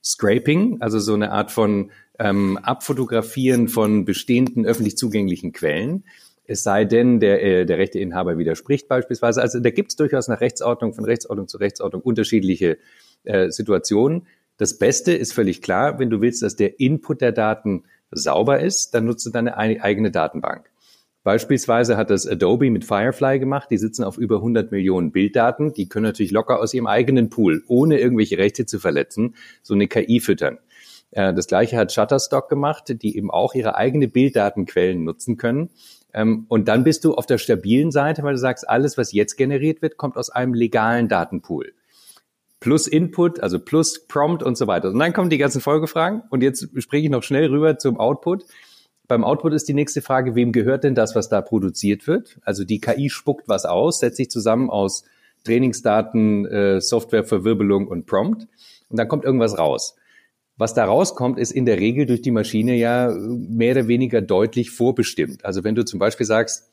Datenbank-Scraping, 0.01 0.81
also 0.81 1.00
so 1.00 1.13
eine 1.13 1.31
Art 1.31 1.51
von 1.51 1.91
ähm, 2.20 2.58
Abfotografieren 2.58 3.67
von 3.67 4.05
bestehenden 4.05 4.65
öffentlich 4.65 4.98
zugänglichen 4.98 5.53
Quellen. 5.53 6.03
Es 6.46 6.63
sei 6.63 6.86
denn, 6.86 7.20
der, 7.20 7.43
äh, 7.43 7.65
der 7.65 7.77
Rechteinhaber 7.77 8.38
widerspricht 8.38 8.88
beispielsweise. 8.88 9.41
Also 9.41 9.60
da 9.60 9.70
gibt 9.70 9.91
es 9.91 9.96
durchaus 9.96 10.27
nach 10.27 10.41
Rechtsordnung, 10.41 10.93
von 10.93 11.05
Rechtsordnung 11.05 11.48
zu 11.48 11.58
Rechtsordnung 11.58 12.01
unterschiedliche 12.01 12.77
äh, 13.24 13.50
Situationen. 13.50 14.27
Das 14.58 14.77
Beste 14.77 15.13
ist 15.13 15.34
völlig 15.34 15.62
klar, 15.62 16.00
wenn 16.00 16.10
du 16.10 16.22
willst, 16.22 16.43
dass 16.43 16.55
der 16.55 16.79
Input 16.79 17.22
der 17.22 17.31
Daten 17.31 17.84
sauber 18.12 18.60
ist, 18.60 18.93
dann 18.93 19.05
nutzt 19.05 19.25
du 19.25 19.29
deine 19.29 19.58
eigene 19.58 20.12
Datenbank. 20.12 20.70
Beispielsweise 21.24 21.98
hat 21.98 22.10
das 22.10 22.28
Adobe 22.28 22.72
mit 22.72 22.84
Firefly 22.84 23.40
gemacht. 23.40 23.70
Die 23.70 23.78
sitzen 23.78 24.04
auf 24.04 24.18
über 24.18 24.38
100 24.38 24.72
Millionen 24.72 25.12
Bilddaten. 25.12 25.72
Die 25.74 25.88
können 25.88 26.06
natürlich 26.06 26.32
locker 26.32 26.60
aus 26.60 26.74
ihrem 26.74 26.88
eigenen 26.88 27.30
Pool, 27.30 27.63
ohne 27.68 28.00
irgendwelche 28.00 28.40
Rechte 28.40 28.66
zu 28.66 28.80
verletzen, 28.80 29.36
so 29.62 29.75
eine 29.75 29.88
KI 29.88 30.20
füttern. 30.20 30.58
Äh, 31.12 31.34
das 31.34 31.48
gleiche 31.48 31.78
hat 31.78 31.92
Shutterstock 31.92 32.50
gemacht, 32.50 32.96
die 33.01 33.16
eben 33.16 33.30
auch 33.30 33.54
ihre 33.54 33.75
eigene 33.75 34.08
Bilddatenquellen 34.08 35.04
nutzen 35.04 35.38
können. 35.38 35.70
Ähm, 36.13 36.46
und 36.50 36.68
dann 36.68 36.84
bist 36.84 37.06
du 37.06 37.13
auf 37.13 37.28
der 37.28 37.38
stabilen 37.38 37.92
Seite, 37.92 38.24
weil 38.24 38.34
du 38.34 38.40
sagst, 38.40 38.68
alles, 38.68 38.98
was 38.98 39.13
jetzt 39.13 39.38
generiert 39.38 39.82
wird, 39.82 39.98
kommt 39.98 40.18
aus 40.18 40.30
einem 40.30 40.56
legalen 40.56 41.08
Datenpool. 41.08 41.74
Plus 42.60 42.88
Input, 42.88 43.40
also 43.40 43.60
plus 43.60 44.08
Prompt 44.08 44.44
und 44.44 44.58
so 44.58 44.68
weiter. 44.68 44.90
Und 44.90 45.00
dann 45.00 45.13
kommen 45.13 45.30
die 45.30 45.38
ganzen 45.38 45.62
Folgefragen. 45.62 46.24
Und 46.30 46.44
jetzt 46.44 46.68
springe 46.82 47.06
ich 47.06 47.12
noch 47.12 47.24
schnell 47.24 47.48
rüber 47.48 47.78
zum 47.78 48.00
Output. 48.00 48.46
Beim 49.08 49.24
Output 49.24 49.53
ist 49.53 49.67
die 49.67 49.74
nächste 49.74 50.01
Frage, 50.01 50.36
wem 50.36 50.51
gehört 50.51 50.84
denn 50.84 50.96
das, 50.96 51.15
was 51.15 51.27
da 51.29 51.41
produziert 51.41 52.08
wird? 52.08 52.39
Also 52.43 52.63
die 52.63 52.79
KI 52.79 53.10
spuckt 53.10 53.48
was 53.48 53.65
aus, 53.65 54.00
setzt 54.00 54.17
sich 54.17 54.29
zusammen 54.29 54.70
aus 54.70 55.03
Trainingsdaten, 55.43 56.46
äh, 56.46 56.81
Softwareverwirbelung 56.81 57.88
und 57.88 58.05
Prompt 58.05 58.48
und 58.89 58.98
dann 58.98 59.08
kommt 59.08 59.25
irgendwas 59.25 59.58
raus. 59.58 59.96
Was 60.58 60.74
da 60.74 60.86
rauskommt, 60.86 61.39
ist 61.39 61.51
in 61.51 61.65
der 61.65 61.79
Regel 61.79 62.05
durch 62.05 62.22
die 62.22 62.31
Maschine 62.31 62.75
ja 62.75 63.12
mehr 63.12 63.72
oder 63.72 63.88
weniger 63.88 64.22
deutlich 64.22 64.70
vorbestimmt. 64.70 65.43
Also 65.43 65.63
wenn 65.63 65.75
du 65.75 65.84
zum 65.84 66.00
Beispiel 66.00 66.25
sagst, 66.25 66.70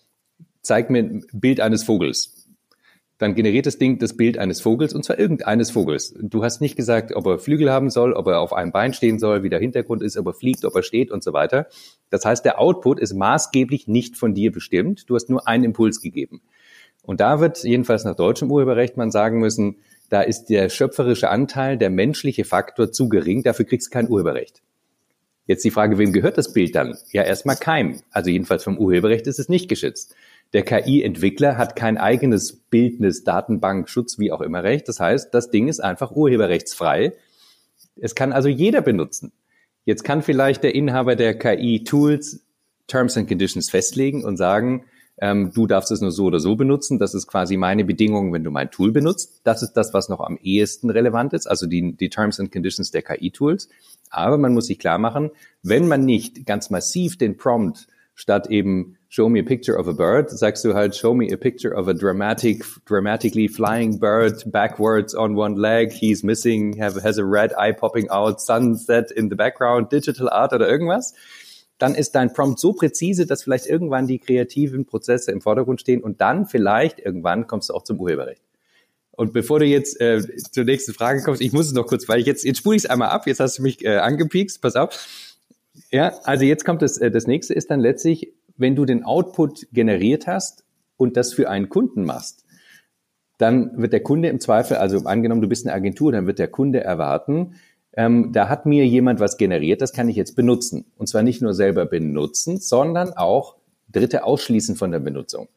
zeig 0.61 0.91
mir 0.91 0.99
ein 0.99 1.25
Bild 1.33 1.61
eines 1.61 1.85
Vogels, 1.85 2.38
dann 3.19 3.35
generiert 3.35 3.67
das 3.67 3.79
Ding 3.79 3.99
das 3.99 4.17
Bild 4.17 4.39
eines 4.39 4.61
Vogels 4.61 4.95
und 4.95 5.05
zwar 5.05 5.19
irgendeines 5.19 5.73
Vogels. 5.73 6.15
Du 6.21 6.45
hast 6.45 6.61
nicht 6.61 6.77
gesagt, 6.77 7.15
ob 7.15 7.27
er 7.27 7.39
Flügel 7.39 7.71
haben 7.71 7.91
soll, 7.91 8.13
ob 8.13 8.29
er 8.29 8.41
auf 8.41 8.53
einem 8.53 8.71
Bein 8.71 8.95
stehen 8.95 9.19
soll, 9.19 9.43
wie 9.43 9.51
der 9.51 9.59
Hintergrund 9.59 10.03
ist, 10.03 10.17
ob 10.17 10.27
er 10.27 10.35
fliegt, 10.35 10.65
ob 10.65 10.75
er 10.77 10.85
steht 10.85 11.11
und 11.11 11.25
so 11.25 11.33
weiter. 11.33 11.67
Das 12.11 12.25
heißt, 12.25 12.45
der 12.45 12.61
Output 12.61 13.01
ist 13.01 13.15
maßgeblich 13.15 13.89
nicht 13.89 14.17
von 14.17 14.35
dir 14.35 14.53
bestimmt. 14.53 15.11
Du 15.11 15.17
hast 15.17 15.29
nur 15.29 15.49
einen 15.49 15.65
Impuls 15.65 16.01
gegeben. 16.01 16.41
Und 17.03 17.21
da 17.21 17.41
wird 17.41 17.65
jedenfalls 17.65 18.05
nach 18.05 18.15
deutschem 18.15 18.51
Urheberrecht 18.51 18.97
man 18.97 19.11
sagen 19.11 19.41
müssen, 19.41 19.77
da 20.11 20.23
ist 20.23 20.47
der 20.47 20.69
schöpferische 20.69 21.29
Anteil, 21.29 21.77
der 21.77 21.91
menschliche 21.91 22.45
Faktor 22.45 22.93
zu 22.93 23.09
gering, 23.09 23.43
dafür 23.43 23.65
kriegst 23.65 23.89
du 23.89 23.91
kein 23.91 24.09
Urheberrecht. 24.09 24.63
Jetzt 25.47 25.65
die 25.65 25.71
Frage, 25.71 25.99
wem 25.99 26.13
gehört 26.13 26.37
das 26.37 26.53
Bild 26.53 26.75
dann? 26.75 26.97
Ja, 27.11 27.23
erstmal 27.23 27.57
keinem. 27.57 28.01
Also 28.11 28.31
jedenfalls 28.31 28.63
vom 28.63 28.77
Urheberrecht 28.79 29.27
ist 29.27 29.39
es 29.39 29.49
nicht 29.49 29.69
geschützt. 29.69 30.15
Der 30.53 30.63
KI-Entwickler 30.63 31.59
hat 31.59 31.77
kein 31.77 31.99
eigenes 31.99 32.57
Bildnis, 32.57 33.23
Datenbank, 33.25 33.89
Schutz, 33.89 34.19
wie 34.19 34.33
auch 34.33 34.41
immer 34.41 34.63
Recht. 34.63 34.89
Das 34.89 34.99
heißt, 34.99 35.35
das 35.35 35.51
Ding 35.51 35.69
ist 35.69 35.81
einfach 35.81 36.13
urheberrechtsfrei. 36.13 37.13
Es 37.97 38.15
kann 38.15 38.33
also 38.33 38.49
jeder 38.49 38.81
benutzen. 38.81 39.33
Jetzt 39.85 40.05
kann 40.05 40.23
vielleicht 40.23 40.63
der 40.63 40.75
Inhaber 40.75 41.17
der 41.17 41.39
KI-Tools 41.39 42.45
Terms 42.87 43.17
and 43.17 43.29
Conditions 43.29 43.71
festlegen 43.71 44.25
und 44.25 44.37
sagen, 44.37 44.85
ähm, 45.21 45.53
du 45.53 45.67
darfst 45.67 45.91
es 45.91 46.01
nur 46.01 46.13
so 46.13 46.27
oder 46.27 46.41
so 46.41 46.57
benutzen. 46.57 46.99
Das 46.99 47.15
ist 47.15 47.27
quasi 47.27 47.57
meine 47.57 47.85
Bedingung, 47.85 48.33
wenn 48.33 48.45
du 48.45 48.51
mein 48.51 48.71
Tool 48.71 48.93
benutzt. 48.93 49.41
Das 49.45 49.63
ist 49.63 49.73
das, 49.73 49.93
was 49.93 50.09
noch 50.09 50.21
am 50.21 50.39
ehesten 50.43 50.91
relevant 50.91 51.33
ist, 51.33 51.47
also 51.47 51.67
die, 51.67 51.93
die 51.93 52.09
Terms 52.09 52.41
and 52.41 52.53
Conditions 52.53 52.91
der 52.91 53.03
KI-Tools. 53.03 53.69
Aber 54.11 54.39
man 54.39 54.55
muss 54.55 54.67
sich 54.67 54.79
klar 54.79 54.99
machen, 54.99 55.31
wenn 55.63 55.89
man 55.89 56.05
nicht 56.05 56.47
ganz 56.47 56.71
massiv 56.71 57.19
den 57.19 57.37
Prompt 57.37 57.89
statt 58.19 58.51
eben 58.51 58.97
show 59.09 59.29
me 59.29 59.39
a 59.39 59.45
picture 59.45 59.79
of 59.79 59.87
a 59.87 59.93
bird, 59.93 60.29
sagst 60.29 60.65
du 60.65 60.75
halt, 60.75 60.97
show 60.97 61.15
me 61.15 61.33
a 61.33 61.37
picture 61.37 61.73
of 61.73 61.87
a 61.87 61.95
dramatic, 61.95 62.65
dramatically 62.85 63.47
flying 63.47 64.01
bird 64.01 64.43
backwards 64.51 65.15
on 65.15 65.37
one 65.37 65.55
leg, 65.55 65.93
he's 65.93 66.25
missing, 66.25 66.77
have, 66.81 67.01
has 67.01 67.17
a 67.17 67.25
red 67.25 67.53
eye 67.57 67.71
popping 67.71 68.11
out, 68.11 68.41
sunset 68.41 69.13
in 69.13 69.31
the 69.31 69.37
background, 69.37 69.93
digital 69.93 70.29
art 70.31 70.53
oder 70.53 70.69
irgendwas. 70.69 71.15
Dann 71.79 71.95
ist 71.95 72.17
dein 72.17 72.33
Prompt 72.33 72.59
so 72.59 72.73
präzise, 72.73 73.25
dass 73.25 73.45
vielleicht 73.45 73.67
irgendwann 73.67 74.09
die 74.09 74.19
kreativen 74.19 74.85
Prozesse 74.85 75.31
im 75.31 75.41
Vordergrund 75.41 75.81
stehen 75.81 76.03
und 76.03 76.21
dann 76.21 76.47
vielleicht 76.47 76.99
irgendwann 76.99 77.47
kommst 77.47 77.71
du 77.71 77.75
auch 77.75 77.85
zum 77.85 78.01
Urheberrecht. 78.01 78.43
Und 79.13 79.33
bevor 79.33 79.61
du 79.61 79.65
jetzt 79.65 80.01
äh, 80.01 80.21
zur 80.51 80.65
nächsten 80.65 80.93
Frage 80.93 81.23
kommst, 81.23 81.41
ich 81.41 81.53
muss 81.53 81.67
es 81.67 81.73
noch 81.73 81.87
kurz, 81.87 82.09
weil 82.09 82.19
ich 82.19 82.27
jetzt, 82.27 82.45
jetzt 82.45 82.59
spule 82.59 82.77
ich 82.77 82.85
es 82.85 82.91
einmal 82.91 83.11
ab, 83.11 83.29
jetzt 83.29 83.39
hast 83.39 83.59
du 83.59 83.63
mich 83.63 83.85
äh, 83.85 83.97
angepiekst, 83.99 84.61
pass 84.61 84.75
auf. 84.75 85.28
Ja, 85.91 86.15
also 86.25 86.45
jetzt 86.45 86.65
kommt 86.65 86.83
das, 86.83 86.99
äh, 86.99 87.11
das 87.11 87.27
nächste 87.27 87.55
ist 87.55 87.71
dann 87.71 87.81
letztlich, 87.81 88.33
wenn 88.57 88.77
du 88.77 88.85
den 88.85 89.05
Output 89.05 89.69
generiert 89.73 90.27
hast 90.27 90.65
und 90.97 91.17
das 91.17 91.33
für 91.33 91.49
einen 91.49 91.69
Kunden 91.69 92.05
machst, 92.05 92.45
dann 93.39 93.81
wird 93.81 93.93
der 93.93 94.03
Kunde 94.03 94.29
im 94.29 94.41
Zweifel, 94.41 94.77
also 94.77 94.99
angenommen, 95.05 95.43
du 95.43 95.49
bist 95.49 95.67
eine 95.67 95.75
Agentur, 95.75 96.13
dann 96.13 96.27
wird 96.27 96.39
der 96.39 96.49
Kunde 96.49 96.83
erwarten, 96.83 97.55
ähm, 97.97 98.33
da 98.33 98.49
hat 98.49 98.67
mir 98.67 98.87
jemand 98.87 99.21
was 99.21 99.39
generiert, 99.39 99.81
das 99.81 99.93
kann 99.93 100.09
ich 100.09 100.17
jetzt 100.17 100.37
benutzen. 100.37 100.87
Und 100.97 101.09
zwar 101.09 101.23
nicht 101.23 101.41
nur 101.41 101.55
selber 101.55 101.87
benutzen, 101.87 102.59
sondern 102.59 103.13
auch 103.13 103.57
Dritte 103.91 104.25
ausschließen 104.25 104.77
von 104.77 104.91
der 104.91 105.01
Benutzung. 105.01 105.49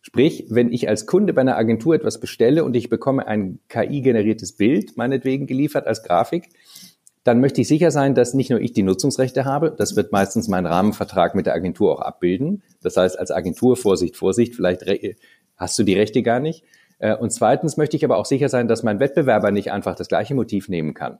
Sprich, 0.00 0.46
wenn 0.50 0.72
ich 0.72 0.88
als 0.88 1.06
Kunde 1.06 1.32
bei 1.32 1.40
einer 1.40 1.56
Agentur 1.56 1.94
etwas 1.94 2.20
bestelle 2.20 2.64
und 2.64 2.76
ich 2.76 2.88
bekomme 2.88 3.26
ein 3.26 3.58
KI-generiertes 3.68 4.52
Bild, 4.52 4.96
meinetwegen 4.96 5.46
geliefert 5.46 5.86
als 5.86 6.02
Grafik, 6.02 6.48
dann 7.26 7.40
möchte 7.40 7.60
ich 7.60 7.66
sicher 7.66 7.90
sein, 7.90 8.14
dass 8.14 8.34
nicht 8.34 8.50
nur 8.50 8.60
ich 8.60 8.72
die 8.72 8.84
Nutzungsrechte 8.84 9.44
habe, 9.44 9.74
das 9.76 9.96
wird 9.96 10.12
meistens 10.12 10.46
mein 10.46 10.64
Rahmenvertrag 10.64 11.34
mit 11.34 11.46
der 11.46 11.54
Agentur 11.54 11.92
auch 11.92 12.00
abbilden. 12.00 12.62
Das 12.82 12.96
heißt, 12.96 13.18
als 13.18 13.32
Agentur, 13.32 13.76
Vorsicht, 13.76 14.16
Vorsicht, 14.16 14.54
vielleicht 14.54 14.84
hast 15.56 15.76
du 15.76 15.82
die 15.82 15.94
Rechte 15.94 16.22
gar 16.22 16.38
nicht. 16.38 16.62
Äh, 16.98 17.16
und 17.16 17.30
zweitens 17.30 17.76
möchte 17.76 17.96
ich 17.96 18.04
aber 18.04 18.18
auch 18.18 18.26
sicher 18.26 18.48
sein, 18.48 18.68
dass 18.68 18.84
mein 18.84 19.00
Wettbewerber 19.00 19.50
nicht 19.50 19.72
einfach 19.72 19.96
das 19.96 20.06
gleiche 20.06 20.36
Motiv 20.36 20.68
nehmen 20.68 20.94
kann. 20.94 21.18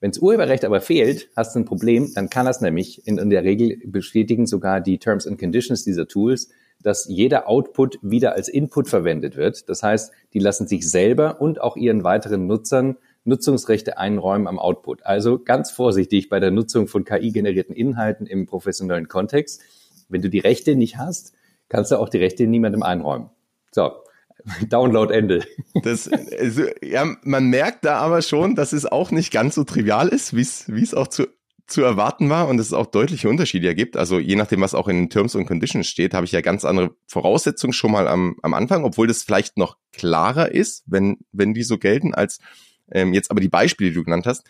Wenn 0.00 0.10
das 0.10 0.20
Urheberrecht 0.20 0.64
aber 0.64 0.80
fehlt, 0.80 1.28
hast 1.36 1.54
du 1.54 1.60
ein 1.60 1.66
Problem, 1.66 2.10
dann 2.14 2.30
kann 2.30 2.46
das 2.46 2.62
nämlich 2.62 3.06
in, 3.06 3.18
in 3.18 3.28
der 3.28 3.44
Regel 3.44 3.76
bestätigen 3.84 4.46
sogar 4.46 4.80
die 4.80 4.96
Terms 4.96 5.26
and 5.26 5.38
Conditions 5.38 5.84
dieser 5.84 6.08
Tools, 6.08 6.48
dass 6.82 7.06
jeder 7.06 7.46
Output 7.46 7.98
wieder 8.00 8.32
als 8.32 8.48
Input 8.48 8.88
verwendet 8.88 9.36
wird. 9.36 9.68
Das 9.68 9.82
heißt, 9.82 10.12
die 10.32 10.38
lassen 10.38 10.66
sich 10.66 10.90
selber 10.90 11.42
und 11.42 11.60
auch 11.60 11.76
ihren 11.76 12.04
weiteren 12.04 12.46
Nutzern 12.46 12.96
Nutzungsrechte 13.30 13.96
einräumen 13.96 14.46
am 14.46 14.58
Output. 14.58 15.06
Also 15.06 15.38
ganz 15.38 15.70
vorsichtig 15.70 16.28
bei 16.28 16.40
der 16.40 16.50
Nutzung 16.50 16.86
von 16.86 17.04
KI-generierten 17.04 17.74
Inhalten 17.74 18.26
im 18.26 18.46
professionellen 18.46 19.08
Kontext. 19.08 19.62
Wenn 20.10 20.20
du 20.20 20.28
die 20.28 20.40
Rechte 20.40 20.76
nicht 20.76 20.98
hast, 20.98 21.32
kannst 21.68 21.90
du 21.90 21.96
auch 21.96 22.10
die 22.10 22.18
Rechte 22.18 22.46
niemandem 22.46 22.82
einräumen. 22.82 23.30
So, 23.70 23.92
Download 24.68 25.12
Ende. 25.12 25.44
Das, 25.82 26.08
also, 26.08 26.64
ja, 26.82 27.06
man 27.22 27.48
merkt 27.48 27.84
da 27.84 27.98
aber 27.98 28.20
schon, 28.20 28.54
dass 28.54 28.72
es 28.72 28.84
auch 28.84 29.10
nicht 29.10 29.32
ganz 29.32 29.54
so 29.54 29.64
trivial 29.64 30.08
ist, 30.08 30.34
wie 30.34 30.82
es 30.82 30.94
auch 30.94 31.08
zu 31.08 31.26
zu 31.70 31.82
erwarten 31.82 32.28
war 32.28 32.48
und 32.48 32.58
es 32.58 32.72
auch 32.72 32.86
deutliche 32.86 33.28
Unterschiede 33.28 33.68
ergibt. 33.68 33.96
Also 33.96 34.18
je 34.18 34.36
nachdem, 34.36 34.60
was 34.60 34.74
auch 34.74 34.88
in 34.88 35.08
Terms 35.08 35.36
and 35.36 35.46
Conditions 35.46 35.86
steht, 35.86 36.14
habe 36.14 36.26
ich 36.26 36.32
ja 36.32 36.40
ganz 36.40 36.64
andere 36.64 36.94
Voraussetzungen 37.06 37.72
schon 37.72 37.92
mal 37.92 38.08
am, 38.08 38.36
am 38.42 38.54
Anfang, 38.54 38.84
obwohl 38.84 39.06
das 39.06 39.22
vielleicht 39.22 39.56
noch 39.56 39.76
klarer 39.92 40.52
ist, 40.52 40.82
wenn, 40.86 41.18
wenn 41.32 41.54
die 41.54 41.62
so 41.62 41.78
gelten, 41.78 42.12
als 42.14 42.40
ähm, 42.92 43.12
jetzt 43.12 43.30
aber 43.30 43.40
die 43.40 43.48
Beispiele, 43.48 43.90
die 43.90 43.96
du 43.96 44.04
genannt 44.04 44.26
hast, 44.26 44.44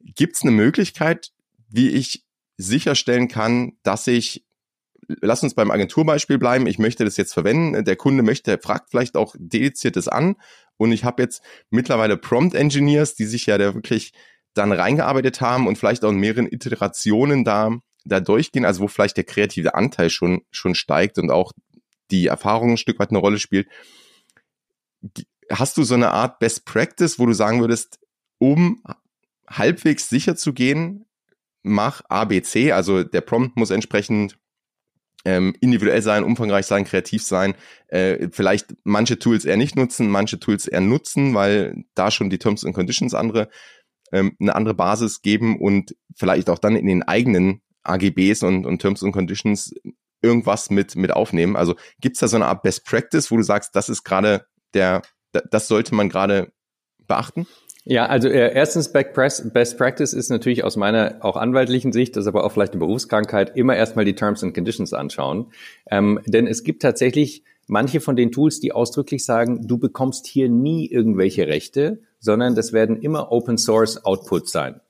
gibt 0.00 0.36
es 0.36 0.42
eine 0.42 0.50
Möglichkeit, 0.50 1.32
wie 1.68 1.90
ich 1.90 2.24
sicherstellen 2.56 3.28
kann, 3.28 3.72
dass 3.82 4.06
ich 4.06 4.44
lass 5.20 5.42
uns 5.42 5.54
beim 5.54 5.70
Agenturbeispiel 5.70 6.38
bleiben. 6.38 6.66
Ich 6.66 6.78
möchte 6.78 7.04
das 7.04 7.16
jetzt 7.16 7.34
verwenden. 7.34 7.84
Der 7.84 7.96
Kunde 7.96 8.22
möchte, 8.22 8.58
fragt 8.58 8.90
vielleicht 8.90 9.16
auch 9.16 9.34
dediziert 9.38 9.96
das 9.96 10.08
an. 10.08 10.36
Und 10.76 10.92
ich 10.92 11.04
habe 11.04 11.22
jetzt 11.22 11.42
mittlerweile 11.70 12.16
Prompt 12.16 12.54
Engineers, 12.54 13.14
die 13.14 13.26
sich 13.26 13.46
ja 13.46 13.58
da 13.58 13.74
wirklich 13.74 14.12
dann 14.54 14.72
reingearbeitet 14.72 15.40
haben 15.40 15.66
und 15.66 15.76
vielleicht 15.76 16.04
auch 16.04 16.10
in 16.10 16.18
mehreren 16.18 16.50
Iterationen 16.50 17.44
da, 17.44 17.70
da 18.04 18.20
durchgehen, 18.20 18.64
also 18.64 18.82
wo 18.82 18.88
vielleicht 18.88 19.16
der 19.16 19.24
kreative 19.24 19.74
Anteil 19.74 20.10
schon, 20.10 20.42
schon 20.50 20.74
steigt 20.74 21.18
und 21.18 21.30
auch 21.30 21.52
die 22.10 22.26
Erfahrung 22.26 22.72
ein 22.72 22.76
Stück 22.76 22.98
weit 22.98 23.10
eine 23.10 23.18
Rolle 23.18 23.38
spielt. 23.38 23.68
Hast 25.50 25.76
du 25.76 25.82
so 25.82 25.94
eine 25.94 26.10
Art 26.10 26.38
Best 26.38 26.64
Practice, 26.64 27.18
wo 27.18 27.26
du 27.26 27.32
sagen 27.32 27.60
würdest, 27.60 27.98
um 28.38 28.82
halbwegs 29.48 30.08
sicher 30.08 30.36
zu 30.36 30.52
gehen, 30.52 31.06
mach 31.62 32.02
ABC, 32.08 32.72
also 32.72 33.04
der 33.04 33.20
Prompt 33.20 33.56
muss 33.56 33.70
entsprechend 33.70 34.38
ähm, 35.24 35.54
individuell 35.60 36.02
sein, 36.02 36.24
umfangreich 36.24 36.66
sein, 36.66 36.84
kreativ 36.84 37.22
sein, 37.22 37.54
äh, 37.88 38.28
vielleicht 38.32 38.74
manche 38.82 39.18
Tools 39.18 39.44
eher 39.44 39.56
nicht 39.56 39.76
nutzen, 39.76 40.10
manche 40.10 40.40
Tools 40.40 40.66
eher 40.66 40.80
nutzen, 40.80 41.34
weil 41.34 41.84
da 41.94 42.10
schon 42.10 42.30
die 42.30 42.38
Terms 42.38 42.64
and 42.64 42.74
Conditions 42.74 43.14
andere 43.14 43.48
ähm, 44.10 44.36
eine 44.40 44.54
andere 44.54 44.74
Basis 44.74 45.22
geben 45.22 45.60
und 45.60 45.94
vielleicht 46.16 46.50
auch 46.50 46.58
dann 46.58 46.76
in 46.76 46.86
den 46.86 47.02
eigenen 47.02 47.62
AGBs 47.84 48.42
und, 48.42 48.66
und 48.66 48.80
Terms 48.80 49.02
and 49.02 49.12
Conditions 49.12 49.74
irgendwas 50.22 50.70
mit 50.70 50.96
mit 50.96 51.12
aufnehmen. 51.12 51.56
Also 51.56 51.76
gibt's 52.00 52.20
da 52.20 52.28
so 52.28 52.36
eine 52.36 52.46
Art 52.46 52.62
Best 52.62 52.84
Practice, 52.84 53.30
wo 53.30 53.36
du 53.36 53.42
sagst, 53.42 53.74
das 53.74 53.88
ist 53.88 54.04
gerade 54.04 54.46
der, 54.74 55.02
das 55.32 55.68
sollte 55.68 55.94
man 55.94 56.08
gerade 56.08 56.52
beachten? 57.06 57.46
Ja, 57.84 58.06
also 58.06 58.28
äh, 58.28 58.54
erstens 58.54 58.92
Best, 58.92 59.76
Practice 59.76 60.12
ist 60.12 60.30
natürlich 60.30 60.62
aus 60.62 60.76
meiner 60.76 61.16
auch 61.20 61.36
anwaltlichen 61.36 61.92
Sicht, 61.92 62.14
das 62.14 62.24
ist 62.24 62.28
aber 62.28 62.44
auch 62.44 62.52
vielleicht 62.52 62.72
eine 62.72 62.80
Berufskrankheit, 62.80 63.56
immer 63.56 63.74
erstmal 63.74 64.04
die 64.04 64.14
Terms 64.14 64.44
and 64.44 64.54
Conditions 64.54 64.92
anschauen. 64.92 65.46
Ähm, 65.90 66.20
denn 66.26 66.46
es 66.46 66.62
gibt 66.62 66.82
tatsächlich 66.82 67.42
manche 67.66 68.00
von 68.00 68.14
den 68.14 68.30
Tools, 68.30 68.60
die 68.60 68.72
ausdrücklich 68.72 69.24
sagen, 69.24 69.66
du 69.66 69.78
bekommst 69.78 70.26
hier 70.28 70.48
nie 70.48 70.86
irgendwelche 70.86 71.48
Rechte, 71.48 72.00
sondern 72.20 72.54
das 72.54 72.72
werden 72.72 72.96
immer 73.00 73.32
Open 73.32 73.58
Source 73.58 74.04
Outputs 74.04 74.52
sein. 74.52 74.80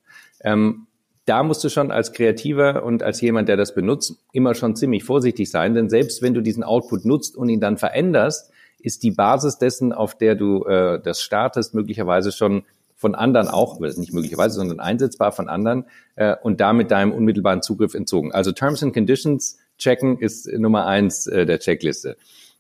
Ähm, 0.43 0.87
da 1.25 1.45
musst 1.45 1.63
du 1.65 1.69
schon 1.71 1.91
als 1.91 2.13
Kreativer 2.13 2.83
und 2.83 3.03
als 3.03 3.21
jemand, 3.21 3.49
der 3.49 3.57
das 3.57 3.75
benutzt, 3.75 4.17
immer 4.33 4.55
schon 4.55 4.77
ziemlich 4.77 5.05
vorsichtig 5.05 5.51
sein, 5.51 5.75
denn 5.75 5.89
selbst 5.89 6.21
wenn 6.21 6.35
du 6.35 6.43
diesen 6.43 6.65
Output 6.65 7.05
nutzt 7.05 7.37
und 7.37 7.49
ihn 7.49 7.61
dann 7.61 7.79
veränderst, 7.79 8.52
ist 8.83 9.03
die 9.03 9.11
Basis 9.11 9.59
dessen, 9.59 9.93
auf 9.93 10.17
der 10.17 10.35
du 10.35 10.65
äh, 10.65 11.01
das 11.01 11.21
startest, 11.23 11.75
möglicherweise 11.75 12.33
schon 12.33 12.65
von 12.97 13.15
anderen 13.17 13.49
auch, 13.49 13.81
nicht 13.81 14.13
möglicherweise, 14.13 14.55
sondern 14.57 14.79
einsetzbar 14.79 15.33
von 15.33 15.49
anderen 15.49 15.87
äh, 16.15 16.37
und 16.41 16.61
damit 16.61 16.93
deinem 16.93 17.13
unmittelbaren 17.13 17.61
Zugriff 17.61 17.95
entzogen. 17.95 18.33
Also 18.33 18.53
Terms 18.53 18.83
and 18.83 18.95
Conditions 18.95 19.59
checken 19.77 20.19
ist 20.19 20.47
Nummer 20.47 20.87
eins 20.87 21.27
äh, 21.27 21.45
der 21.45 21.59
Checkliste. 21.59 22.17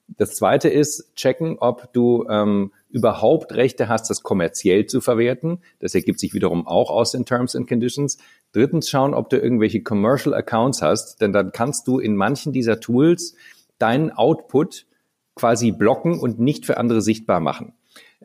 Das 0.09 0.35
zweite 0.35 0.69
ist 0.69 1.15
checken, 1.15 1.59
ob 1.59 1.93
du 1.93 2.27
ähm, 2.29 2.73
überhaupt 2.91 3.55
Rechte 3.55 3.89
hast, 3.89 4.11
das 4.11 4.23
kommerziell 4.23 4.87
zu 4.87 5.01
verwerten. 5.01 5.61
Das 5.79 5.95
ergibt 5.95 6.19
sich 6.19 6.35
wiederum 6.35 6.67
auch 6.67 6.91
aus 6.91 7.13
den 7.13 7.25
Terms 7.25 7.57
and 7.57 7.69
Conditions. 7.69 8.19
Drittens 8.53 8.91
schauen, 8.91 9.15
ob 9.15 9.31
du 9.31 9.39
irgendwelche 9.39 9.83
Commercial 9.83 10.35
Accounts 10.35 10.83
hast, 10.83 11.21
denn 11.21 11.33
dann 11.33 11.53
kannst 11.53 11.87
du 11.87 11.99
in 11.99 12.17
manchen 12.17 12.53
dieser 12.53 12.81
Tools 12.81 13.35
deinen 13.79 14.11
Output 14.11 14.87
quasi 15.35 15.73
blocken 15.73 16.19
und 16.19 16.39
nicht 16.39 16.67
für 16.67 16.77
andere 16.77 17.03
sichtbar 17.03 17.41
machen. 17.41 17.75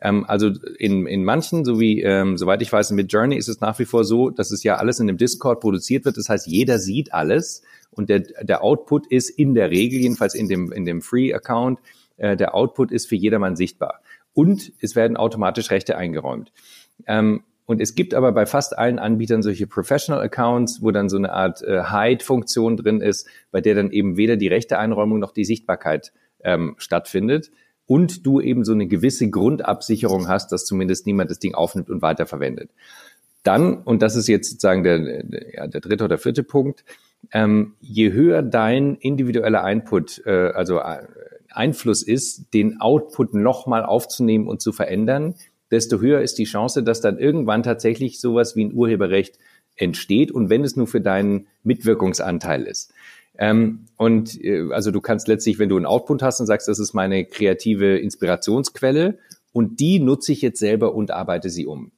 Ähm, 0.00 0.24
also 0.26 0.50
in, 0.78 1.06
in 1.06 1.24
manchen, 1.24 1.64
so 1.64 1.80
wie, 1.80 2.02
ähm, 2.02 2.36
soweit 2.36 2.62
ich 2.62 2.72
weiß, 2.72 2.90
mit 2.92 3.12
Journey 3.12 3.36
ist 3.36 3.48
es 3.48 3.60
nach 3.60 3.78
wie 3.78 3.84
vor 3.84 4.04
so, 4.04 4.30
dass 4.30 4.50
es 4.50 4.62
ja 4.62 4.76
alles 4.76 5.00
in 5.00 5.06
dem 5.06 5.16
Discord 5.16 5.60
produziert 5.60 6.04
wird. 6.04 6.16
Das 6.16 6.28
heißt, 6.28 6.46
jeder 6.46 6.78
sieht 6.78 7.12
alles 7.12 7.62
und 7.90 8.08
der, 8.08 8.20
der 8.20 8.62
Output 8.62 9.06
ist 9.06 9.30
in 9.30 9.54
der 9.54 9.70
Regel, 9.70 10.00
jedenfalls 10.00 10.34
in 10.34 10.48
dem, 10.48 10.72
in 10.72 10.84
dem 10.84 11.02
Free-Account, 11.02 11.80
äh, 12.16 12.36
der 12.36 12.54
Output 12.54 12.92
ist 12.92 13.06
für 13.06 13.16
jedermann 13.16 13.56
sichtbar. 13.56 14.00
Und 14.34 14.72
es 14.80 14.94
werden 14.94 15.16
automatisch 15.16 15.70
Rechte 15.70 15.96
eingeräumt. 15.96 16.52
Ähm, 17.06 17.42
und 17.66 17.82
es 17.82 17.94
gibt 17.94 18.14
aber 18.14 18.32
bei 18.32 18.46
fast 18.46 18.78
allen 18.78 18.98
Anbietern 18.98 19.42
solche 19.42 19.66
Professional 19.66 20.22
Accounts, 20.22 20.80
wo 20.80 20.90
dann 20.90 21.10
so 21.10 21.18
eine 21.18 21.32
Art 21.32 21.60
äh, 21.62 21.82
Hide-Funktion 21.84 22.78
drin 22.78 23.00
ist, 23.02 23.28
bei 23.50 23.60
der 23.60 23.74
dann 23.74 23.90
eben 23.90 24.16
weder 24.16 24.36
die 24.36 24.48
Rechteeinräumung 24.48 25.18
noch 25.18 25.32
die 25.32 25.44
Sichtbarkeit 25.44 26.12
ähm, 26.42 26.74
stattfindet 26.78 27.50
und 27.86 28.26
du 28.26 28.40
eben 28.40 28.64
so 28.64 28.72
eine 28.72 28.86
gewisse 28.86 29.30
Grundabsicherung 29.30 30.28
hast, 30.28 30.52
dass 30.52 30.64
zumindest 30.64 31.06
niemand 31.06 31.30
das 31.30 31.38
Ding 31.38 31.54
aufnimmt 31.54 31.90
und 31.90 32.02
weiterverwendet. 32.02 32.70
Dann, 33.42 33.78
und 33.82 34.02
das 34.02 34.14
ist 34.14 34.28
jetzt 34.28 34.50
sozusagen 34.50 34.82
der, 34.82 35.24
ja, 35.54 35.66
der 35.66 35.80
dritte 35.80 36.04
oder 36.04 36.18
vierte 36.18 36.42
Punkt, 36.42 36.84
ähm, 37.32 37.74
je 37.80 38.12
höher 38.12 38.42
dein 38.42 38.96
individueller 38.96 39.68
Input, 39.70 40.22
äh, 40.26 40.50
also 40.54 40.78
äh, 40.78 41.06
Einfluss 41.50 42.02
ist, 42.02 42.52
den 42.54 42.80
Output 42.80 43.34
nochmal 43.34 43.84
aufzunehmen 43.84 44.46
und 44.46 44.60
zu 44.60 44.72
verändern, 44.72 45.34
desto 45.70 46.00
höher 46.00 46.20
ist 46.20 46.38
die 46.38 46.44
Chance, 46.44 46.82
dass 46.82 47.00
dann 47.00 47.18
irgendwann 47.18 47.62
tatsächlich 47.62 48.20
sowas 48.20 48.56
wie 48.56 48.64
ein 48.64 48.74
Urheberrecht 48.74 49.38
entsteht 49.76 50.30
und 50.30 50.50
wenn 50.50 50.64
es 50.64 50.76
nur 50.76 50.86
für 50.86 51.00
deinen 51.00 51.46
Mitwirkungsanteil 51.62 52.64
ist. 52.64 52.92
Ähm, 53.38 53.86
und 53.96 54.42
äh, 54.42 54.70
also 54.72 54.90
du 54.90 55.00
kannst 55.00 55.28
letztlich, 55.28 55.58
wenn 55.58 55.68
du 55.68 55.76
einen 55.76 55.86
Output 55.86 56.22
hast 56.22 56.40
und 56.40 56.46
sagst, 56.46 56.68
das 56.68 56.78
ist 56.78 56.92
meine 56.92 57.24
kreative 57.24 57.96
Inspirationsquelle 57.98 59.18
und 59.52 59.80
die 59.80 60.00
nutze 60.00 60.32
ich 60.32 60.42
jetzt 60.42 60.58
selber 60.58 60.94
und 60.94 61.12
arbeite 61.12 61.48
sie 61.48 61.66
um. 61.66 61.92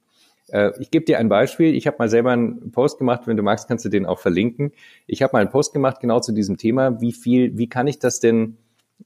Äh, 0.49 0.73
ich 0.79 0.91
gebe 0.91 1.05
dir 1.05 1.19
ein 1.19 1.29
Beispiel. 1.29 1.75
Ich 1.75 1.87
habe 1.87 1.97
mal 1.99 2.09
selber 2.09 2.33
einen 2.33 2.73
Post 2.73 2.99
gemacht. 2.99 3.23
Wenn 3.27 3.37
du 3.37 3.43
magst, 3.43 3.69
kannst 3.69 3.85
du 3.85 3.89
den 3.89 4.07
auch 4.07 4.19
verlinken. 4.19 4.73
Ich 5.07 5.23
habe 5.23 5.33
mal 5.33 5.41
einen 5.41 5.51
Post 5.51 5.73
gemacht 5.73 6.01
genau 6.01 6.21
zu 6.21 6.33
diesem 6.33 6.59
Thema. 6.59 7.01
Wie 7.01 7.13
viel, 7.13 7.57
wie 7.57 7.69
kann 7.69 7.87
ich 7.87 7.99
das 7.99 8.21
denn 8.21 8.59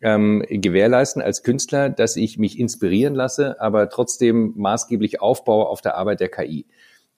ähm, 0.03 0.44
gewährleisten 0.49 1.23
als 1.23 1.42
Künstler, 1.42 1.88
dass 1.88 2.16
ich 2.16 2.38
mich 2.38 2.59
inspirieren 2.59 3.14
lasse, 3.14 3.61
aber 3.61 3.88
trotzdem 3.88 4.55
maßgeblich 4.57 5.20
aufbaue 5.20 5.66
auf 5.66 5.81
der 5.81 5.97
Arbeit 5.97 6.20
der 6.20 6.29
KI? 6.29 6.66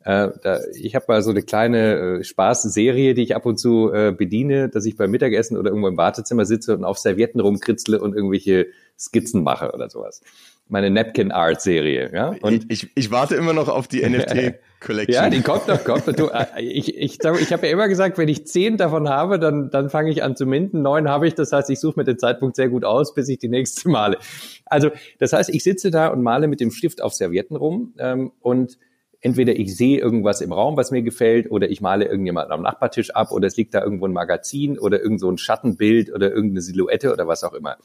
Äh, 0.06 0.30
da, 0.40 0.60
ich 0.72 0.94
habe 0.94 1.06
mal 1.08 1.20
so 1.20 1.30
eine 1.30 1.42
kleine 1.42 2.18
äh, 2.20 2.24
Spaßserie, 2.24 3.14
die 3.14 3.22
ich 3.22 3.34
ab 3.34 3.44
und 3.44 3.58
zu 3.58 3.92
äh, 3.92 4.14
bediene, 4.16 4.68
dass 4.68 4.86
ich 4.86 4.96
beim 4.96 5.10
Mittagessen 5.10 5.56
oder 5.56 5.70
irgendwo 5.70 5.88
im 5.88 5.96
Wartezimmer 5.96 6.44
sitze 6.44 6.76
und 6.76 6.84
auf 6.84 6.96
Servietten 6.96 7.40
rumkritzle 7.40 8.00
und 8.00 8.14
irgendwelche 8.14 8.68
Skizzen 8.96 9.42
mache 9.42 9.72
oder 9.72 9.90
sowas. 9.90 10.22
Meine 10.68 10.90
Napkin 10.90 11.32
Art 11.32 11.60
Serie, 11.60 12.10
ja. 12.12 12.36
Und 12.40 12.70
ich, 12.70 12.84
ich, 12.84 12.90
ich 12.94 13.10
warte 13.10 13.34
immer 13.34 13.52
noch 13.52 13.68
auf 13.68 13.88
die 13.88 14.08
NFT 14.08 14.54
Collection. 14.80 15.12
ja, 15.12 15.28
die 15.28 15.40
kommt 15.40 15.66
noch, 15.66 15.82
kommt. 15.82 16.06
Du, 16.16 16.28
äh, 16.28 16.46
ich 16.60 16.96
ich, 16.96 17.18
ich 17.18 17.52
habe 17.52 17.66
ja 17.66 17.72
immer 17.72 17.88
gesagt, 17.88 18.16
wenn 18.16 18.28
ich 18.28 18.46
zehn 18.46 18.76
davon 18.76 19.08
habe, 19.08 19.40
dann, 19.40 19.70
dann 19.70 19.90
fange 19.90 20.10
ich 20.10 20.22
an 20.22 20.36
zu 20.36 20.46
minden. 20.46 20.82
Neun 20.82 21.08
habe 21.08 21.26
ich, 21.26 21.34
das 21.34 21.50
heißt, 21.50 21.68
ich 21.70 21.80
suche 21.80 21.98
mir 21.98 22.04
den 22.04 22.18
Zeitpunkt 22.18 22.54
sehr 22.54 22.68
gut 22.68 22.84
aus, 22.84 23.12
bis 23.12 23.28
ich 23.28 23.40
die 23.40 23.48
nächste 23.48 23.88
male. 23.88 24.18
Also, 24.66 24.90
das 25.18 25.32
heißt, 25.32 25.50
ich 25.50 25.64
sitze 25.64 25.90
da 25.90 26.06
und 26.08 26.22
male 26.22 26.46
mit 26.46 26.60
dem 26.60 26.70
Stift 26.70 27.02
auf 27.02 27.12
Servietten 27.12 27.56
rum 27.56 27.94
ähm, 27.98 28.30
und 28.40 28.78
entweder 29.26 29.58
ich 29.58 29.76
sehe 29.76 29.98
irgendwas 29.98 30.40
im 30.40 30.52
Raum, 30.52 30.76
was 30.76 30.92
mir 30.92 31.02
gefällt, 31.02 31.50
oder 31.50 31.68
ich 31.68 31.80
male 31.80 32.04
irgendjemanden 32.04 32.52
am 32.52 32.62
Nachbartisch 32.62 33.10
ab, 33.10 33.32
oder 33.32 33.48
es 33.48 33.56
liegt 33.56 33.74
da 33.74 33.82
irgendwo 33.82 34.06
ein 34.06 34.12
Magazin 34.12 34.78
oder 34.78 35.02
irgend 35.02 35.18
so 35.18 35.28
ein 35.28 35.36
Schattenbild 35.36 36.14
oder 36.14 36.30
irgendeine 36.30 36.60
Silhouette 36.60 37.12
oder 37.12 37.26
was 37.26 37.42
auch 37.42 37.52
immer. 37.52 37.76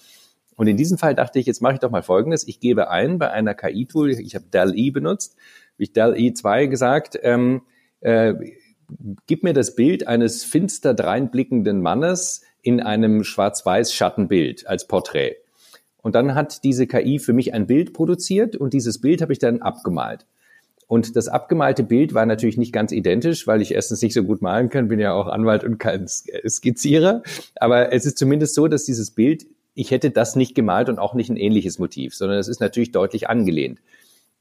Und 0.56 0.68
in 0.68 0.78
diesem 0.78 1.00
Fall 1.00 1.16
dachte 1.16 1.40
ich, 1.40 1.48
jetzt 1.48 1.60
mache 1.60 1.74
ich 1.74 1.80
doch 1.80 1.90
mal 1.90 2.04
Folgendes. 2.04 2.48
Ich 2.48 2.60
gebe 2.60 2.92
ein 2.92 3.18
bei 3.18 3.32
einer 3.32 3.56
KI-Tool, 3.56 4.12
ich 4.12 4.36
habe 4.36 4.46
DAL-E 4.52 4.92
benutzt, 4.92 5.36
wie 5.78 5.86
ich 5.86 5.94
DAL-E 5.94 6.34
2 6.34 6.68
gesagt, 6.68 7.18
ähm, 7.24 7.64
äh, 8.02 8.36
gib 9.26 9.44
mir 9.44 9.54
das 9.54 9.74
Bild 9.74 10.08
eines 10.08 10.44
finster 10.44 10.94
dreinblickenden 10.94 11.82
Mannes 11.82 12.44
in 12.62 12.82
einem 12.82 13.24
schwarz-weiß 13.24 13.96
Schattenbild 13.96 14.68
als 14.68 14.86
Porträt. 14.86 15.38
Und 16.04 16.14
dann 16.14 16.36
hat 16.36 16.64
diese 16.64 16.86
KI 16.86 17.18
für 17.18 17.34
mich 17.34 17.56
ein 17.56 17.66
Bild 17.66 17.94
produziert 17.94 18.56
und 18.56 18.74
dieses 18.74 19.02
Bild 19.02 19.24
habe 19.24 19.34
ich 19.34 19.40
dann 19.40 19.64
abgemalt. 19.64 20.28
Und 20.92 21.16
das 21.16 21.30
abgemalte 21.30 21.84
Bild 21.84 22.14
war 22.14 22.26
natürlich 22.26 22.58
nicht 22.58 22.74
ganz 22.74 22.92
identisch, 22.92 23.48
weil 23.48 23.62
ich 23.62 23.74
erstens 23.74 24.02
nicht 24.02 24.14
so 24.14 24.26
gut 24.26 24.42
malen 24.42 24.70
kann, 24.70 24.90
bin 24.90 25.00
ja 25.00 25.14
auch 25.14 25.28
Anwalt 25.28 25.64
und 25.64 25.78
kein 25.78 26.06
Skizzierer. 26.06 27.24
Aber 27.56 27.94
es 27.94 28.06
ist 28.06 28.18
zumindest 28.18 28.56
so, 28.56 28.68
dass 28.68 28.84
dieses 28.84 29.12
Bild, 29.12 29.46
ich 29.74 29.92
hätte 29.92 30.12
das 30.12 30.36
nicht 30.36 30.54
gemalt 30.54 30.90
und 30.90 31.00
auch 31.00 31.14
nicht 31.14 31.30
ein 31.30 31.38
ähnliches 31.38 31.80
Motiv, 31.80 32.14
sondern 32.14 32.40
es 32.40 32.50
ist 32.50 32.60
natürlich 32.60 32.92
deutlich 32.92 33.30
angelehnt. 33.30 33.80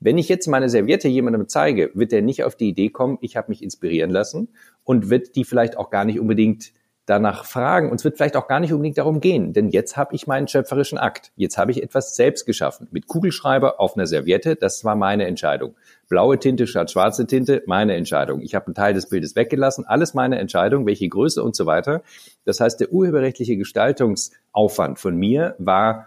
Wenn 0.00 0.18
ich 0.18 0.28
jetzt 0.28 0.48
meine 0.48 0.68
Serviette 0.68 1.06
jemandem 1.06 1.46
zeige, 1.46 1.92
wird 1.94 2.12
er 2.12 2.20
nicht 2.20 2.42
auf 2.42 2.56
die 2.56 2.70
Idee 2.70 2.88
kommen, 2.88 3.18
ich 3.20 3.36
habe 3.36 3.52
mich 3.52 3.62
inspirieren 3.62 4.10
lassen 4.10 4.48
und 4.82 5.08
wird 5.08 5.36
die 5.36 5.44
vielleicht 5.44 5.76
auch 5.76 5.88
gar 5.88 6.04
nicht 6.04 6.18
unbedingt 6.18 6.72
danach 7.06 7.44
fragen. 7.44 7.90
Und 7.90 7.96
es 7.96 8.04
wird 8.04 8.16
vielleicht 8.16 8.36
auch 8.36 8.46
gar 8.46 8.60
nicht 8.60 8.72
unbedingt 8.72 8.98
darum 8.98 9.20
gehen, 9.20 9.52
denn 9.52 9.70
jetzt 9.70 9.96
habe 9.96 10.14
ich 10.14 10.26
meinen 10.26 10.48
schöpferischen 10.48 10.98
Akt. 10.98 11.32
Jetzt 11.36 11.58
habe 11.58 11.72
ich 11.72 11.82
etwas 11.82 12.14
selbst 12.14 12.46
geschaffen. 12.46 12.88
Mit 12.90 13.06
Kugelschreiber 13.06 13.80
auf 13.80 13.96
einer 13.96 14.06
Serviette, 14.06 14.56
das 14.56 14.84
war 14.84 14.94
meine 14.94 15.26
Entscheidung. 15.26 15.74
Blaue 16.08 16.38
Tinte 16.38 16.66
statt 16.66 16.90
schwarze 16.90 17.26
Tinte, 17.26 17.62
meine 17.66 17.94
Entscheidung. 17.94 18.40
Ich 18.40 18.54
habe 18.54 18.66
einen 18.66 18.74
Teil 18.74 18.94
des 18.94 19.08
Bildes 19.08 19.36
weggelassen, 19.36 19.84
alles 19.86 20.14
meine 20.14 20.38
Entscheidung, 20.38 20.86
welche 20.86 21.08
Größe 21.08 21.42
und 21.42 21.56
so 21.56 21.66
weiter. 21.66 22.02
Das 22.44 22.60
heißt, 22.60 22.80
der 22.80 22.92
urheberrechtliche 22.92 23.56
Gestaltungsaufwand 23.56 24.98
von 24.98 25.16
mir 25.16 25.54
war 25.58 26.06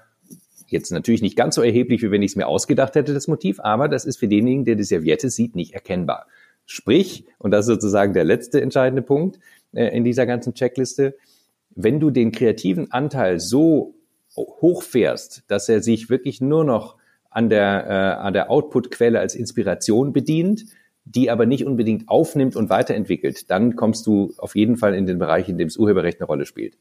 jetzt 0.68 0.92
natürlich 0.92 1.22
nicht 1.22 1.38
ganz 1.38 1.56
so 1.56 1.62
erheblich, 1.62 2.02
wie 2.02 2.12
wenn 2.12 2.22
ich 2.22 2.32
es 2.32 2.36
mir 2.36 2.48
ausgedacht 2.48 2.96
hätte, 2.96 3.14
das 3.14 3.28
Motiv, 3.28 3.60
aber 3.60 3.88
das 3.88 4.06
ist 4.06 4.18
für 4.18 4.28
denjenigen, 4.28 4.66
der 4.66 4.76
die 4.76 4.84
Serviette 4.84 5.30
sieht, 5.30 5.56
nicht 5.56 5.74
erkennbar. 5.74 6.28
Sprich, 6.66 7.26
und 7.38 7.52
das 7.52 7.68
ist 7.68 7.74
sozusagen 7.74 8.14
der 8.14 8.24
letzte 8.24 8.62
entscheidende 8.62 9.02
Punkt, 9.02 9.40
in 9.74 10.04
dieser 10.04 10.26
ganzen 10.26 10.54
Checkliste. 10.54 11.16
Wenn 11.76 12.00
du 12.00 12.12
den 12.12 12.32
kreativen 12.32 12.92
Anteil 12.92 13.40
so 13.40 13.96
hochfährst, 14.36 15.44
dass 15.48 15.70
er 15.70 15.82
sich 15.82 16.10
wirklich 16.10 16.42
nur 16.42 16.64
noch 16.64 16.98
an 17.30 17.50
der, 17.50 18.26
äh, 18.28 18.32
der 18.32 18.50
Output-Quelle 18.50 19.20
als 19.20 19.36
Inspiration 19.36 20.14
bedient, 20.14 20.66
die 21.06 21.30
aber 21.30 21.46
nicht 21.46 21.66
unbedingt 21.66 22.08
aufnimmt 22.08 22.56
und 22.56 22.70
weiterentwickelt, 22.70 23.50
dann 23.50 23.76
kommst 23.76 24.08
du 24.08 24.34
auf 24.38 24.56
jeden 24.56 24.78
Fall 24.78 24.94
in 24.96 25.06
den 25.06 25.20
Bereich, 25.20 25.50
in 25.50 25.58
dem 25.58 25.68
das 25.68 25.78
Urheberrecht 25.78 26.20
eine 26.20 26.28
Rolle 26.28 26.46
spielt. 26.46 26.78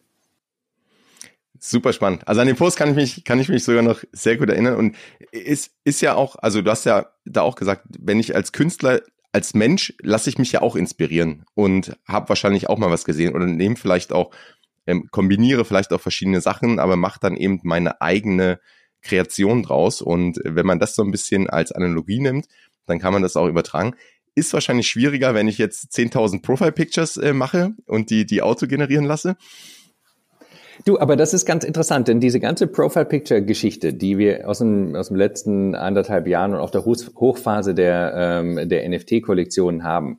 super 1.58 1.92
spannend. 1.92 2.26
Also 2.26 2.40
an 2.40 2.46
den 2.46 2.56
Post 2.56 2.76
kann 2.76 2.90
ich 2.90 2.96
mich, 2.96 3.24
kann 3.24 3.38
ich 3.38 3.48
mich 3.48 3.64
sogar 3.64 3.82
noch 3.82 4.02
sehr 4.12 4.36
gut 4.36 4.50
erinnern. 4.50 4.76
Und 4.76 4.96
es 5.30 5.70
ist 5.84 6.00
ja 6.00 6.14
auch, 6.14 6.36
also 6.36 6.60
du 6.60 6.70
hast 6.70 6.84
ja 6.84 7.06
da 7.24 7.42
auch 7.42 7.54
gesagt, 7.54 7.84
wenn 7.98 8.20
ich 8.20 8.34
als 8.34 8.52
Künstler, 8.52 9.00
als 9.32 9.54
Mensch 9.54 9.94
lasse 10.00 10.28
ich 10.28 10.38
mich 10.38 10.52
ja 10.52 10.60
auch 10.62 10.76
inspirieren 10.76 11.44
und 11.54 11.96
habe 12.06 12.28
wahrscheinlich 12.28 12.68
auch 12.68 12.78
mal 12.78 12.90
was 12.90 13.04
gesehen 13.04 13.34
oder 13.34 13.46
nehme 13.46 13.76
vielleicht 13.76 14.12
auch, 14.12 14.30
ähm, 14.86 15.08
kombiniere 15.10 15.64
vielleicht 15.64 15.92
auch 15.92 16.00
verschiedene 16.00 16.40
Sachen, 16.40 16.78
aber 16.78 16.96
mache 16.96 17.18
dann 17.20 17.36
eben 17.36 17.60
meine 17.62 18.00
eigene 18.02 18.60
Kreation 19.00 19.62
draus. 19.62 20.02
Und 20.02 20.38
wenn 20.44 20.66
man 20.66 20.78
das 20.78 20.94
so 20.94 21.02
ein 21.02 21.10
bisschen 21.10 21.48
als 21.48 21.72
Analogie 21.72 22.20
nimmt, 22.20 22.46
dann 22.86 22.98
kann 22.98 23.12
man 23.12 23.22
das 23.22 23.36
auch 23.36 23.48
übertragen. 23.48 23.94
Ist 24.34 24.52
wahrscheinlich 24.52 24.88
schwieriger, 24.88 25.34
wenn 25.34 25.48
ich 25.48 25.58
jetzt 25.58 25.92
10.000 25.92 26.42
Profile 26.42 26.72
Pictures 26.72 27.16
äh, 27.16 27.32
mache 27.32 27.74
und 27.86 28.10
die, 28.10 28.26
die 28.26 28.42
Auto 28.42 28.66
generieren 28.66 29.04
lasse. 29.04 29.36
Du, 30.84 30.98
aber 30.98 31.14
das 31.14 31.32
ist 31.32 31.46
ganz 31.46 31.64
interessant, 31.64 32.08
denn 32.08 32.18
diese 32.18 32.40
ganze 32.40 32.66
Profile-Picture-Geschichte, 32.66 33.94
die 33.94 34.18
wir 34.18 34.48
aus 34.48 34.58
dem, 34.58 34.96
aus 34.96 35.08
dem 35.08 35.16
letzten 35.16 35.74
anderthalb 35.76 36.26
Jahren 36.26 36.54
und 36.54 36.60
auch 36.60 36.70
der 36.70 36.84
Hochphase 36.84 37.74
der, 37.74 38.12
ähm, 38.16 38.68
der 38.68 38.88
NFT-Kollektionen 38.88 39.84
haben, 39.84 40.18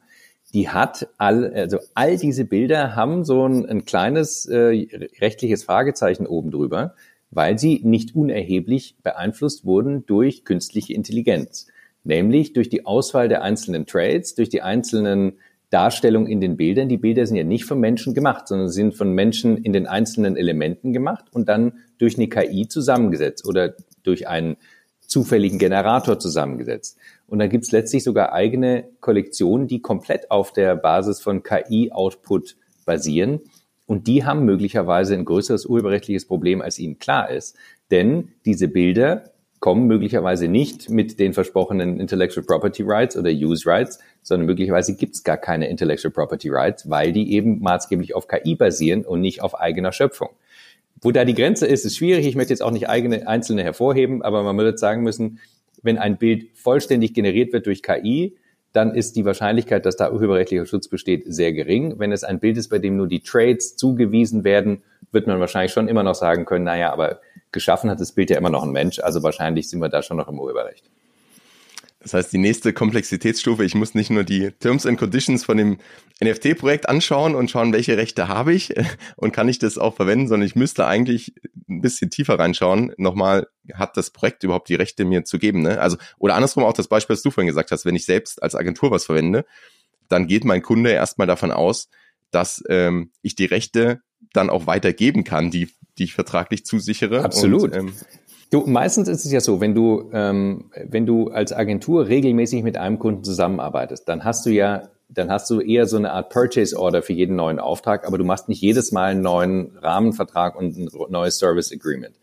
die 0.54 0.70
hat 0.70 1.10
all, 1.18 1.52
also 1.54 1.80
all 1.96 2.18
diese 2.18 2.46
Bilder 2.46 2.96
haben 2.96 3.26
so 3.26 3.46
ein, 3.46 3.66
ein 3.66 3.86
kleines 3.86 4.46
äh, 4.46 4.88
rechtliches 5.20 5.64
Fragezeichen 5.64 6.28
oben 6.28 6.52
drüber, 6.52 6.96
weil 7.32 7.60
sie 7.60 7.82
nicht 7.84 8.16
unerheblich 8.16 8.96
beeinflusst 9.04 9.66
wurden 9.66 10.06
durch 10.06 10.46
künstliche 10.46 10.94
Intelligenz. 10.94 11.68
Nämlich 12.06 12.54
durch 12.54 12.70
die 12.70 12.86
Auswahl 12.86 13.28
der 13.28 13.42
einzelnen 13.42 13.86
Trades, 13.86 14.36
durch 14.36 14.50
die 14.50 14.62
einzelnen 14.62 15.40
Darstellungen 15.74 16.30
in 16.30 16.40
den 16.40 16.56
Bildern. 16.56 16.88
Die 16.88 16.98
Bilder 16.98 17.26
sind 17.26 17.36
ja 17.36 17.44
nicht 17.44 17.66
von 17.66 17.80
Menschen 17.80 18.14
gemacht, 18.14 18.48
sondern 18.48 18.70
sind 18.70 18.96
von 18.96 19.12
Menschen 19.12 19.58
in 19.58 19.74
den 19.74 19.88
einzelnen 19.88 20.38
Elementen 20.38 20.94
gemacht 20.94 21.26
und 21.32 21.50
dann 21.50 21.80
durch 21.98 22.16
eine 22.18 22.30
KI 22.30 22.68
zusammengesetzt 22.68 23.48
oder 23.48 23.74
durch 24.04 24.28
einen 24.28 24.58
zufälligen 25.02 25.58
Generator 25.58 26.20
zusammengesetzt. 26.20 26.98
Und 27.28 27.40
da 27.40 27.48
gibt's 27.48 27.72
letztlich 27.72 28.04
sogar 28.04 28.34
eigene 28.34 28.86
Kollektionen, 29.00 29.68
die 29.68 29.82
komplett 29.82 30.30
auf 30.30 30.54
der 30.54 30.76
Basis 30.76 31.20
von 31.22 31.42
KI-Output 31.42 32.56
basieren. 32.86 33.42
Und 33.86 34.08
die 34.08 34.26
haben 34.26 34.46
möglicherweise 34.46 35.16
ein 35.16 35.26
größeres 35.26 35.66
urheberrechtliches 35.66 36.26
Problem, 36.26 36.62
als 36.62 36.80
ihnen 36.80 37.00
klar 37.00 37.30
ist. 37.32 37.58
Denn 37.92 38.30
diese 38.46 38.68
Bilder 38.68 39.34
kommen 39.64 39.88
möglicherweise 39.88 40.50
nicht 40.50 40.90
mit 40.90 41.22
den 41.22 41.32
versprochenen 41.32 41.98
Intellectual 41.98 42.46
Property 42.46 42.84
Rights 42.86 43.16
oder 43.16 43.30
Use 43.30 43.66
Rights, 43.66 43.98
sondern 44.22 44.46
möglicherweise 44.46 44.94
gibt 44.98 45.16
es 45.16 45.24
gar 45.24 45.38
keine 45.38 45.70
Intellectual 45.70 46.12
Property 46.12 46.50
Rights, 46.50 46.90
weil 46.90 47.14
die 47.14 47.32
eben 47.32 47.62
maßgeblich 47.62 48.14
auf 48.14 48.28
KI 48.28 48.56
basieren 48.56 49.06
und 49.06 49.22
nicht 49.22 49.42
auf 49.42 49.58
eigener 49.58 49.94
Schöpfung. 49.94 50.32
Wo 51.02 51.12
da 51.12 51.24
die 51.24 51.34
Grenze 51.34 51.66
ist, 51.66 51.86
ist 51.86 51.96
schwierig. 51.96 52.28
Ich 52.28 52.36
möchte 52.36 52.52
jetzt 52.52 52.60
auch 52.62 52.72
nicht 52.72 52.90
eigene 52.90 53.26
einzelne 53.26 53.64
hervorheben, 53.64 54.22
aber 54.22 54.44
man 54.44 54.58
würde 54.58 54.78
sagen 54.78 55.02
müssen, 55.02 55.40
wenn 55.82 55.98
ein 55.98 56.18
Bild 56.18 56.48
vollständig 56.56 57.14
generiert 57.14 57.54
wird 57.54 57.66
durch 57.66 57.84
KI, 57.84 58.36
dann 58.74 58.94
ist 58.94 59.16
die 59.16 59.24
Wahrscheinlichkeit, 59.24 59.86
dass 59.86 59.96
da 59.96 60.12
urheberrechtlicher 60.12 60.66
Schutz 60.66 60.90
besteht, 60.90 61.24
sehr 61.28 61.54
gering. 61.54 62.00
Wenn 62.00 62.12
es 62.12 62.26
ein 62.26 62.42
Bild 62.42 62.58
ist, 62.58 62.68
bei 62.68 62.80
dem 62.80 62.98
nur 62.98 63.08
die 63.08 63.22
Trades 63.22 63.78
zugewiesen 63.78 64.44
werden, 64.44 64.84
wird 65.14 65.26
man 65.26 65.40
wahrscheinlich 65.40 65.72
schon 65.72 65.88
immer 65.88 66.04
noch 66.04 66.16
sagen 66.16 66.44
können, 66.44 66.66
naja, 66.66 66.92
aber 66.92 67.22
geschaffen 67.54 67.90
hat 67.90 68.00
das 68.00 68.12
Bild 68.12 68.30
ja 68.30 68.38
immer 68.38 68.50
noch 68.50 68.64
ein 68.64 68.72
Mensch, 68.72 69.00
also 69.00 69.24
wahrscheinlich 69.24 69.70
sind 69.70 69.80
wir 69.80 69.90
da 69.90 70.04
schon 70.04 70.18
noch 70.18 70.28
im 70.28 70.40
Urheberrecht. 70.40 70.90
Das 72.04 72.14
heißt, 72.14 72.34
die 72.34 72.38
nächste 72.38 72.74
Komplexitätsstufe, 72.74 73.64
ich 73.64 73.76
muss 73.76 73.96
nicht 73.96 74.10
nur 74.10 74.26
die 74.26 74.52
Terms 74.52 74.86
and 74.86 75.00
Conditions 75.00 75.46
von 75.46 75.56
dem 75.56 75.78
NFT-Projekt 76.22 76.90
anschauen 76.90 77.34
und 77.34 77.50
schauen, 77.50 77.72
welche 77.72 77.96
Rechte 77.96 78.28
habe 78.28 78.54
ich 78.54 78.74
und 79.16 79.32
kann 79.32 79.48
ich 79.48 79.58
das 79.58 79.78
auch 79.78 79.96
verwenden, 79.96 80.28
sondern 80.28 80.46
ich 80.46 80.56
müsste 80.56 80.86
eigentlich 80.86 81.34
ein 81.70 81.80
bisschen 81.80 82.10
tiefer 82.10 82.38
reinschauen. 82.38 82.94
Nochmal, 82.98 83.48
hat 83.74 83.96
das 83.96 84.10
Projekt 84.10 84.44
überhaupt 84.44 84.68
die 84.68 84.76
Rechte 84.76 85.06
mir 85.06 85.24
zu 85.24 85.40
geben? 85.40 85.62
Ne? 85.62 85.80
Also, 85.80 85.96
oder 86.20 86.36
andersrum 86.36 86.66
auch 86.66 86.74
das 86.74 86.90
Beispiel, 86.90 87.14
was 87.14 87.24
du 87.24 87.32
vorhin 87.32 87.48
gesagt 87.48 87.72
hast, 87.72 87.86
wenn 87.86 87.96
ich 87.96 88.06
selbst 88.06 88.44
als 88.44 88.54
Agentur 88.54 88.92
was 88.92 89.06
verwende, 89.06 89.46
dann 90.10 90.28
geht 90.28 90.44
mein 90.44 90.62
Kunde 90.62 90.92
erstmal 90.92 91.28
davon 91.28 91.52
aus, 91.52 91.88
dass 92.32 92.62
ähm, 92.68 93.12
ich 93.22 93.36
die 93.36 93.46
Rechte 93.46 94.02
dann 94.34 94.50
auch 94.50 94.68
weitergeben 94.68 95.24
kann, 95.24 95.52
die 95.52 95.70
die 95.98 96.06
ich 96.06 96.14
vertraglich 96.14 96.66
zusichere. 96.66 97.24
Absolut. 97.24 97.64
Und, 97.64 97.76
ähm, 97.76 97.94
Du, 98.54 98.68
meistens 98.68 99.08
ist 99.08 99.26
es 99.26 99.32
ja 99.32 99.42
so, 99.42 99.62
wenn 99.62 99.74
du, 99.74 100.12
ähm, 100.14 100.66
wenn 100.76 101.08
du 101.08 101.30
als 101.30 101.52
Agentur 101.52 102.08
regelmäßig 102.08 102.62
mit 102.62 102.78
einem 102.78 103.00
Kunden 103.00 103.24
zusammenarbeitest, 103.24 104.08
dann 104.08 104.24
hast 104.24 104.46
du 104.46 104.52
ja, 104.52 104.90
dann 105.10 105.32
hast 105.32 105.50
du 105.50 105.60
eher 105.60 105.88
so 105.88 105.98
eine 105.98 106.12
Art 106.12 106.30
Purchase 106.30 106.78
Order 106.78 107.02
für 107.02 107.14
jeden 107.14 107.36
neuen 107.36 107.58
Auftrag, 107.58 108.06
aber 108.06 108.20
du 108.20 108.24
machst 108.24 108.50
nicht 108.50 108.62
jedes 108.62 108.92
Mal 108.92 109.10
einen 109.10 109.24
neuen 109.24 109.76
Rahmenvertrag 109.78 110.56
und 110.56 110.78
ein 110.78 110.88
neues 111.10 111.40
Service 111.40 111.72
Agreement. 111.72 112.16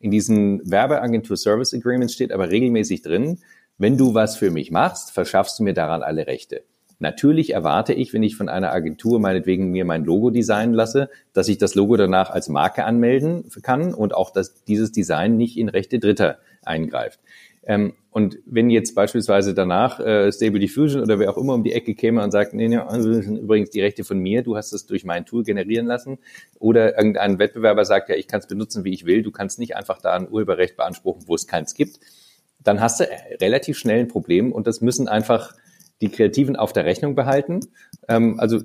In 0.00 0.10
diesen 0.10 0.62
Werbeagentur 0.64 1.36
Service 1.36 1.74
Agreements 1.74 2.14
steht 2.14 2.32
aber 2.32 2.48
regelmäßig 2.48 3.02
drin, 3.02 3.40
wenn 3.76 3.98
du 3.98 4.14
was 4.14 4.36
für 4.36 4.50
mich 4.50 4.70
machst, 4.70 5.10
verschaffst 5.10 5.58
du 5.58 5.64
mir 5.64 5.74
daran 5.74 6.02
alle 6.02 6.26
Rechte. 6.26 6.62
Natürlich 6.98 7.52
erwarte 7.52 7.92
ich, 7.92 8.12
wenn 8.12 8.22
ich 8.22 8.36
von 8.36 8.48
einer 8.48 8.72
Agentur 8.72 9.20
meinetwegen 9.20 9.70
mir 9.70 9.84
mein 9.84 10.04
Logo 10.04 10.30
designen 10.30 10.74
lasse, 10.74 11.10
dass 11.32 11.48
ich 11.48 11.58
das 11.58 11.74
Logo 11.74 11.96
danach 11.96 12.30
als 12.30 12.48
Marke 12.48 12.84
anmelden 12.84 13.44
kann 13.62 13.92
und 13.92 14.14
auch, 14.14 14.30
dass 14.30 14.64
dieses 14.64 14.92
Design 14.92 15.36
nicht 15.36 15.56
in 15.56 15.68
Rechte 15.68 15.98
Dritter 15.98 16.38
eingreift. 16.62 17.20
Ähm, 17.66 17.94
und 18.10 18.38
wenn 18.46 18.70
jetzt 18.70 18.94
beispielsweise 18.94 19.54
danach 19.54 19.98
äh, 19.98 20.30
Stable 20.30 20.60
Diffusion 20.60 21.02
oder 21.02 21.18
wer 21.18 21.30
auch 21.30 21.38
immer 21.38 21.54
um 21.54 21.64
die 21.64 21.72
Ecke 21.72 21.94
käme 21.94 22.22
und 22.22 22.30
sagt, 22.30 22.54
nee, 22.54 22.68
nee, 22.68 22.76
also 22.76 23.12
das 23.12 23.24
sind 23.24 23.38
übrigens 23.38 23.70
die 23.70 23.80
Rechte 23.80 24.04
von 24.04 24.18
mir, 24.18 24.42
du 24.42 24.56
hast 24.56 24.72
es 24.72 24.86
durch 24.86 25.04
mein 25.04 25.24
Tool 25.24 25.42
generieren 25.42 25.86
lassen, 25.86 26.18
oder 26.58 26.96
irgendein 26.96 27.38
Wettbewerber 27.38 27.84
sagt, 27.84 28.10
ja, 28.10 28.14
ich 28.14 28.28
kann 28.28 28.40
es 28.40 28.46
benutzen, 28.46 28.84
wie 28.84 28.92
ich 28.92 29.06
will, 29.06 29.22
du 29.22 29.32
kannst 29.32 29.58
nicht 29.58 29.76
einfach 29.76 30.00
da 30.00 30.12
ein 30.12 30.30
Urheberrecht 30.30 30.76
beanspruchen, 30.76 31.24
wo 31.26 31.34
es 31.34 31.46
keins 31.46 31.74
gibt, 31.74 31.98
dann 32.62 32.80
hast 32.80 33.00
du 33.00 33.04
relativ 33.40 33.78
schnell 33.78 34.00
ein 34.00 34.08
Problem 34.08 34.52
und 34.52 34.66
das 34.66 34.80
müssen 34.80 35.08
einfach 35.08 35.54
die 36.00 36.08
Kreativen 36.10 36.56
auf 36.56 36.72
der 36.72 36.84
Rechnung 36.84 37.14
behalten. 37.14 37.60
Ähm, 38.08 38.38
also 38.40 38.60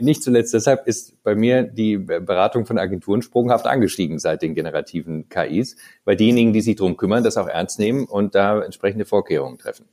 nicht 0.00 0.22
zuletzt 0.22 0.54
deshalb 0.54 0.86
ist 0.86 1.22
bei 1.22 1.34
mir 1.34 1.62
die 1.62 1.96
Beratung 1.96 2.66
von 2.66 2.78
Agenturen 2.78 3.22
sprunghaft 3.22 3.66
angestiegen 3.66 4.18
seit 4.18 4.42
den 4.42 4.54
generativen 4.54 5.28
KIs, 5.28 5.76
weil 6.04 6.16
diejenigen, 6.16 6.52
die 6.52 6.60
sich 6.60 6.76
darum 6.76 6.96
kümmern, 6.96 7.24
das 7.24 7.36
auch 7.36 7.48
ernst 7.48 7.78
nehmen 7.78 8.04
und 8.04 8.34
da 8.34 8.60
entsprechende 8.60 9.04
Vorkehrungen 9.04 9.58
treffen. 9.58 9.86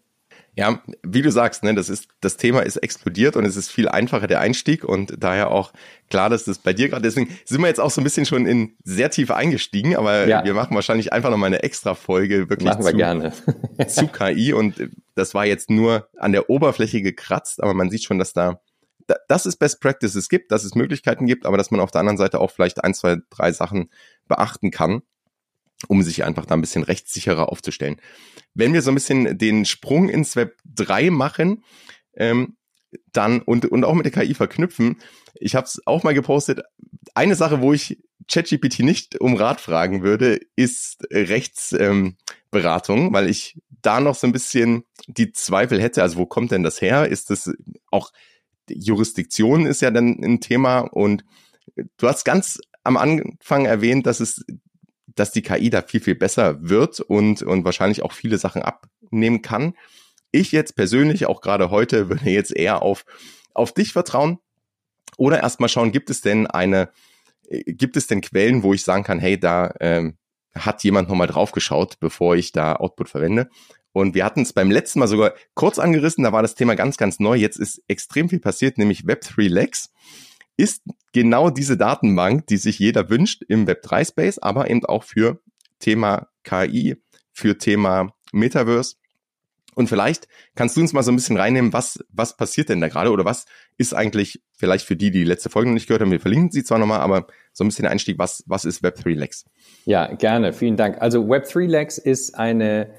Ja, 0.53 0.81
wie 1.01 1.21
du 1.21 1.31
sagst, 1.31 1.63
ne, 1.63 1.73
das 1.73 1.87
ist, 1.87 2.09
das 2.19 2.35
Thema 2.35 2.59
ist 2.61 2.75
explodiert 2.75 3.37
und 3.37 3.45
es 3.45 3.55
ist 3.55 3.71
viel 3.71 3.87
einfacher 3.87 4.27
der 4.27 4.41
Einstieg 4.41 4.83
und 4.83 5.13
daher 5.17 5.49
auch 5.49 5.71
klar, 6.09 6.29
dass 6.29 6.43
das 6.43 6.59
bei 6.59 6.73
dir 6.73 6.89
gerade, 6.89 7.03
deswegen 7.03 7.29
sind 7.45 7.61
wir 7.61 7.67
jetzt 7.67 7.79
auch 7.79 7.89
so 7.89 8.01
ein 8.01 8.03
bisschen 8.03 8.25
schon 8.25 8.45
in 8.45 8.75
sehr 8.83 9.09
tief 9.09 9.31
eingestiegen, 9.31 9.95
aber 9.95 10.27
ja. 10.27 10.43
wir 10.43 10.53
machen 10.53 10.75
wahrscheinlich 10.75 11.13
einfach 11.13 11.29
nochmal 11.29 11.47
eine 11.47 11.63
extra 11.63 11.95
Folge 11.95 12.49
wirklich 12.49 12.67
machen 12.67 12.83
wir 12.83 12.91
zu, 12.91 12.97
gerne. 12.97 13.33
zu 13.87 14.07
KI 14.07 14.51
und 14.51 14.89
das 15.15 15.33
war 15.33 15.45
jetzt 15.45 15.69
nur 15.69 16.09
an 16.17 16.33
der 16.33 16.49
Oberfläche 16.49 17.01
gekratzt, 17.01 17.63
aber 17.63 17.73
man 17.73 17.89
sieht 17.89 18.03
schon, 18.03 18.19
dass 18.19 18.33
da, 18.33 18.59
dass 19.29 19.45
es 19.45 19.55
Best 19.55 19.79
Practices 19.79 20.27
gibt, 20.27 20.51
dass 20.51 20.65
es 20.65 20.75
Möglichkeiten 20.75 21.27
gibt, 21.27 21.45
aber 21.45 21.55
dass 21.55 21.71
man 21.71 21.79
auf 21.79 21.91
der 21.91 22.01
anderen 22.01 22.17
Seite 22.17 22.41
auch 22.41 22.51
vielleicht 22.51 22.83
ein, 22.83 22.93
zwei, 22.93 23.17
drei 23.29 23.53
Sachen 23.53 23.89
beachten 24.27 24.69
kann 24.69 25.01
um 25.87 26.03
sich 26.03 26.23
einfach 26.23 26.45
da 26.45 26.55
ein 26.55 26.61
bisschen 26.61 26.83
rechtssicherer 26.83 27.49
aufzustellen. 27.49 27.99
Wenn 28.53 28.73
wir 28.73 28.81
so 28.81 28.91
ein 28.91 28.95
bisschen 28.95 29.37
den 29.37 29.65
Sprung 29.65 30.09
ins 30.09 30.35
Web 30.35 30.57
3 30.65 31.09
machen, 31.09 31.63
ähm, 32.15 32.57
dann 33.13 33.41
und, 33.41 33.65
und 33.65 33.85
auch 33.85 33.93
mit 33.93 34.05
der 34.05 34.11
KI 34.11 34.33
verknüpfen, 34.33 34.97
ich 35.35 35.55
habe 35.55 35.65
es 35.65 35.81
auch 35.85 36.03
mal 36.03 36.13
gepostet, 36.13 36.61
eine 37.15 37.35
Sache, 37.35 37.61
wo 37.61 37.73
ich 37.73 37.99
ChatGPT 38.29 38.79
nicht 38.79 39.19
um 39.19 39.35
Rat 39.35 39.61
fragen 39.61 40.03
würde, 40.03 40.39
ist 40.55 41.05
Rechtsberatung, 41.11 43.07
ähm, 43.07 43.13
weil 43.13 43.29
ich 43.29 43.59
da 43.81 43.99
noch 43.99 44.15
so 44.15 44.27
ein 44.27 44.33
bisschen 44.33 44.83
die 45.07 45.31
Zweifel 45.31 45.81
hätte, 45.81 46.03
also 46.03 46.17
wo 46.17 46.25
kommt 46.25 46.51
denn 46.51 46.63
das 46.63 46.81
her? 46.81 47.07
Ist 47.07 47.29
das 47.29 47.51
auch 47.89 48.11
Jurisdiktion 48.69 49.65
ist 49.65 49.81
ja 49.81 49.91
dann 49.91 50.19
ein 50.23 50.39
Thema 50.39 50.79
und 50.79 51.25
du 51.97 52.07
hast 52.07 52.23
ganz 52.23 52.59
am 52.83 52.97
Anfang 52.97 53.65
erwähnt, 53.65 54.05
dass 54.05 54.19
es 54.19 54.45
dass 55.15 55.31
die 55.31 55.41
KI 55.41 55.69
da 55.69 55.81
viel, 55.81 56.01
viel 56.01 56.15
besser 56.15 56.57
wird 56.61 56.99
und, 56.99 57.41
und 57.41 57.65
wahrscheinlich 57.65 58.03
auch 58.03 58.11
viele 58.11 58.37
Sachen 58.37 58.61
abnehmen 58.61 59.41
kann. 59.41 59.73
Ich 60.31 60.51
jetzt 60.51 60.75
persönlich, 60.75 61.25
auch 61.25 61.41
gerade 61.41 61.69
heute, 61.69 62.09
würde 62.09 62.29
jetzt 62.29 62.55
eher 62.55 62.81
auf, 62.81 63.05
auf 63.53 63.73
dich 63.73 63.93
vertrauen 63.93 64.39
oder 65.17 65.41
erstmal 65.41 65.69
schauen, 65.69 65.91
gibt 65.91 66.09
es 66.09 66.21
denn 66.21 66.47
eine, 66.47 66.89
gibt 67.49 67.97
es 67.97 68.07
denn 68.07 68.21
Quellen, 68.21 68.63
wo 68.63 68.73
ich 68.73 68.83
sagen 68.83 69.03
kann, 69.03 69.19
hey, 69.19 69.39
da 69.39 69.73
ähm, 69.79 70.17
hat 70.55 70.83
jemand 70.83 71.09
nochmal 71.09 71.27
drauf 71.27 71.51
geschaut, 71.51 71.99
bevor 71.99 72.35
ich 72.35 72.51
da 72.51 72.75
Output 72.75 73.09
verwende. 73.09 73.49
Und 73.93 74.15
wir 74.15 74.23
hatten 74.23 74.41
es 74.41 74.53
beim 74.53 74.71
letzten 74.71 74.99
Mal 74.99 75.07
sogar 75.07 75.33
kurz 75.53 75.77
angerissen, 75.79 76.23
da 76.23 76.31
war 76.31 76.41
das 76.41 76.55
Thema 76.55 76.75
ganz, 76.75 76.97
ganz 76.97 77.19
neu. 77.19 77.35
Jetzt 77.35 77.57
ist 77.57 77.83
extrem 77.87 78.29
viel 78.29 78.39
passiert, 78.39 78.77
nämlich 78.77 79.01
Web3 79.01 79.49
Lex 79.49 79.91
ist 80.61 80.83
genau 81.11 81.49
diese 81.49 81.75
Datenbank, 81.75 82.45
die 82.47 82.57
sich 82.57 82.77
jeder 82.77 83.09
wünscht 83.09 83.43
im 83.47 83.67
Web3 83.67 84.07
Space, 84.07 84.37
aber 84.37 84.69
eben 84.69 84.85
auch 84.85 85.03
für 85.03 85.39
Thema 85.79 86.27
KI, 86.43 86.97
für 87.31 87.57
Thema 87.57 88.13
Metaverse. 88.31 88.95
Und 89.73 89.87
vielleicht 89.87 90.27
kannst 90.53 90.77
du 90.77 90.81
uns 90.81 90.93
mal 90.93 91.01
so 91.01 91.11
ein 91.11 91.15
bisschen 91.15 91.37
reinnehmen, 91.37 91.73
was, 91.73 92.03
was 92.09 92.37
passiert 92.37 92.69
denn 92.69 92.81
da 92.81 92.89
gerade 92.89 93.09
oder 93.09 93.25
was 93.25 93.45
ist 93.77 93.93
eigentlich 93.93 94.43
vielleicht 94.55 94.85
für 94.85 94.95
die, 94.95 95.09
die 95.09 95.19
die 95.19 95.25
letzte 95.25 95.49
Folge 95.49 95.69
noch 95.69 95.73
nicht 95.73 95.87
gehört 95.87 96.01
haben, 96.01 96.11
wir 96.11 96.19
verlinken 96.19 96.51
sie 96.51 96.63
zwar 96.63 96.77
nochmal, 96.77 96.99
aber 96.99 97.25
so 97.53 97.63
ein 97.63 97.67
bisschen 97.67 97.87
Einstieg, 97.87 98.19
was, 98.19 98.43
was 98.45 98.65
ist 98.65 98.83
Web3 98.83 99.15
Lex? 99.15 99.45
Ja, 99.85 100.13
gerne, 100.13 100.53
vielen 100.53 100.77
Dank. 100.77 101.01
Also 101.01 101.23
Web3 101.23 101.67
Lex 101.67 101.97
ist 101.97 102.35
eine, 102.35 102.93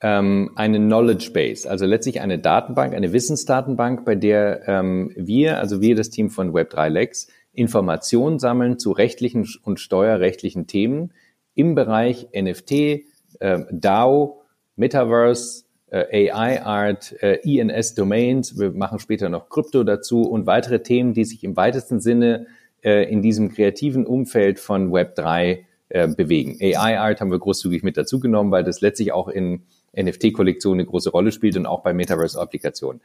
ähm, 0.00 0.52
eine 0.54 0.78
Knowledge 0.78 1.30
Base, 1.32 1.68
also 1.68 1.86
letztlich 1.86 2.20
eine 2.20 2.38
Datenbank, 2.38 2.94
eine 2.94 3.12
Wissensdatenbank, 3.12 4.04
bei 4.04 4.14
der 4.14 4.68
ähm, 4.68 5.12
wir, 5.16 5.58
also 5.58 5.80
wir 5.80 5.96
das 5.96 6.10
Team 6.10 6.30
von 6.30 6.52
Web3 6.52 6.88
Lex, 6.88 7.28
Informationen 7.52 8.38
sammeln 8.38 8.78
zu 8.78 8.92
rechtlichen 8.92 9.48
und 9.62 9.80
steuerrechtlichen 9.80 10.66
Themen 10.66 11.12
im 11.54 11.74
Bereich 11.74 12.28
NFT, 12.34 12.72
äh, 13.40 13.60
DAO, 13.70 14.42
Metaverse, 14.76 15.64
AI 15.88 16.62
Art, 16.62 17.14
äh, 17.22 17.38
INS 17.44 17.94
Domains, 17.94 18.58
wir 18.58 18.72
machen 18.72 18.98
später 18.98 19.28
noch 19.28 19.48
Krypto 19.48 19.84
dazu 19.84 20.22
und 20.22 20.46
weitere 20.46 20.82
Themen, 20.82 21.14
die 21.14 21.24
sich 21.24 21.44
im 21.44 21.56
weitesten 21.56 22.00
Sinne 22.00 22.46
äh, 22.82 23.10
in 23.10 23.22
diesem 23.22 23.52
kreativen 23.52 24.04
Umfeld 24.04 24.58
von 24.58 24.92
Web 24.92 25.14
3 25.14 25.64
äh, 25.88 26.08
bewegen. 26.08 26.58
AI 26.60 26.98
Art 26.98 27.20
haben 27.20 27.30
wir 27.30 27.38
großzügig 27.38 27.82
mit 27.82 27.96
dazu 27.96 28.18
genommen, 28.18 28.50
weil 28.50 28.64
das 28.64 28.80
letztlich 28.80 29.12
auch 29.12 29.28
in 29.28 29.62
NFT-Kollektionen 29.96 30.80
eine 30.80 30.88
große 30.88 31.10
Rolle 31.10 31.32
spielt 31.32 31.56
und 31.56 31.66
auch 31.66 31.82
bei 31.82 31.92
Metaverse-Applikationen. 31.92 33.00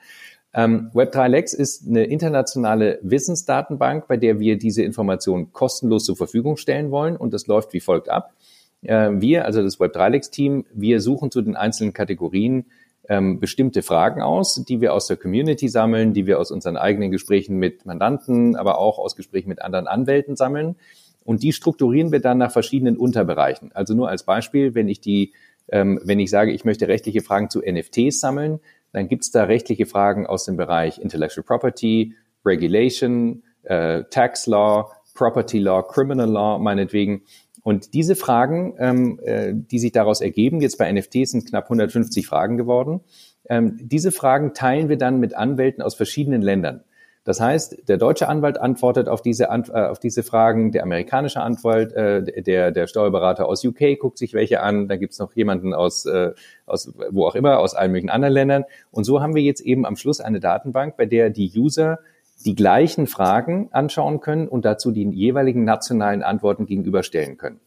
Ähm, 0.54 0.92
Web3Lex 0.94 1.56
ist 1.56 1.88
eine 1.88 2.04
internationale 2.04 3.00
Wissensdatenbank, 3.04 4.08
bei 4.08 4.18
der 4.18 4.40
wir 4.40 4.58
diese 4.58 4.84
Informationen 4.84 5.54
kostenlos 5.54 6.06
zur 6.06 6.18
Verfügung 6.18 6.58
stellen 6.58 6.92
wollen 6.92 7.16
und 7.16 7.34
das 7.34 7.48
läuft 7.48 7.74
wie 7.74 7.80
folgt 7.80 8.10
ab. 8.10 8.34
Äh, 8.82 9.12
wir, 9.14 9.46
also 9.46 9.62
das 9.62 9.80
Web3Lex-Team, 9.80 10.66
wir 10.74 11.02
suchen 11.02 11.32
zu 11.32 11.42
den 11.42 11.56
einzelnen 11.56 11.94
Kategorien 11.94 12.66
ähm, 13.08 13.40
bestimmte 13.40 13.82
Fragen 13.82 14.22
aus, 14.22 14.64
die 14.68 14.82
wir 14.82 14.94
aus 14.94 15.08
der 15.08 15.18
Community 15.18 15.68
sammeln, 15.70 16.14
die 16.14 16.28
wir 16.28 16.40
aus 16.40 16.52
unseren 16.52 16.78
eigenen 16.78 17.12
Gesprächen 17.12 17.58
mit 17.58 17.86
Mandanten, 17.86 18.56
aber 18.56 18.78
auch 18.78 19.00
aus 19.00 19.16
Gesprächen 19.16 19.50
mit 19.50 19.62
anderen 19.62 19.88
Anwälten 19.88 20.36
sammeln. 20.36 20.76
Und 21.24 21.44
die 21.44 21.54
strukturieren 21.54 22.12
wir 22.12 22.20
dann 22.20 22.40
nach 22.40 22.52
verschiedenen 22.52 22.98
Unterbereichen. 22.98 23.72
Also 23.74 23.94
nur 23.94 24.10
als 24.10 24.24
Beispiel, 24.24 24.76
wenn 24.76 24.88
ich 24.88 25.02
die, 25.02 25.34
wenn 25.72 26.20
ich 26.20 26.30
sage, 26.30 26.52
ich 26.52 26.66
möchte 26.66 26.88
rechtliche 26.88 27.22
Fragen 27.22 27.50
zu 27.50 27.62
NFTs 27.62 28.20
sammeln, 28.20 28.60
dann 28.92 29.08
gibt 29.08 29.24
es 29.24 29.32
da 29.32 29.46
rechtliche 29.46 29.86
Fragen 29.86 30.28
aus 30.28 30.46
dem 30.46 30.58
Bereich 30.58 31.00
Intellectual 31.00 31.44
Property, 31.44 32.14
Regulation, 32.46 33.44
äh, 33.64 34.04
Tax 34.10 34.48
Law, 34.48 34.92
Property 35.14 35.60
Law, 35.60 35.84
Criminal 35.84 36.30
Law 36.30 36.60
meinetwegen. 36.60 37.24
Und 37.64 37.94
diese 37.94 38.16
Fragen, 38.16 38.76
ähm, 38.80 39.20
äh, 39.24 39.54
die 39.54 39.80
sich 39.80 39.92
daraus 39.92 40.22
ergeben, 40.22 40.62
jetzt 40.62 40.78
bei 40.78 40.92
NFTs 40.92 41.32
sind 41.32 41.48
knapp 41.48 41.66
150 41.66 42.26
Fragen 42.26 42.58
geworden, 42.58 43.02
ähm, 43.50 43.78
diese 43.80 44.12
Fragen 44.12 44.54
teilen 44.54 44.90
wir 44.90 44.98
dann 44.98 45.20
mit 45.20 45.36
Anwälten 45.36 45.84
aus 45.84 45.96
verschiedenen 45.96 46.42
Ländern. 46.42 46.84
Das 47.24 47.40
heißt, 47.40 47.88
der 47.88 47.98
deutsche 47.98 48.28
Anwalt 48.28 48.58
antwortet 48.58 49.08
auf 49.08 49.22
diese, 49.22 49.46
äh, 49.46 49.72
auf 49.74 50.00
diese 50.00 50.24
Fragen, 50.24 50.72
der 50.72 50.82
amerikanische 50.82 51.42
Anwalt, 51.42 51.94
äh, 51.94 52.42
der, 52.42 52.72
der 52.72 52.88
Steuerberater 52.88 53.48
aus 53.48 53.64
UK 53.64 54.00
guckt 54.00 54.18
sich 54.18 54.34
welche 54.34 54.62
an, 54.62 54.88
da 54.88 54.96
gibt's 54.96 55.20
noch 55.20 55.34
jemanden 55.36 55.74
aus, 55.74 56.06
äh, 56.08 56.32
aus 56.66 56.92
wo 57.12 57.28
auch 57.28 57.36
immer, 57.36 57.60
aus 57.60 57.76
allen 57.76 57.92
möglichen 57.92 58.10
anderen 58.10 58.34
Ländern. 58.34 58.64
Und 58.90 59.04
so 59.04 59.22
haben 59.22 59.36
wir 59.36 59.44
jetzt 59.44 59.62
eben 59.62 59.86
am 59.86 59.98
Schluss 59.98 60.20
eine 60.20 60.40
Datenbank, 60.40 60.98
bei 60.98 61.06
der 61.06 61.30
die 61.30 61.52
User 61.56 62.00
die 62.44 62.56
gleichen 62.56 63.06
Fragen 63.06 63.70
anschauen 63.72 64.20
können 64.20 64.48
und 64.48 64.66
dazu 64.66 64.92
die 64.92 65.08
jeweiligen 65.08 65.64
nationalen 65.64 66.24
Antworten 66.24 66.66
gegenüberstellen 66.66 67.38
können. 67.38 67.60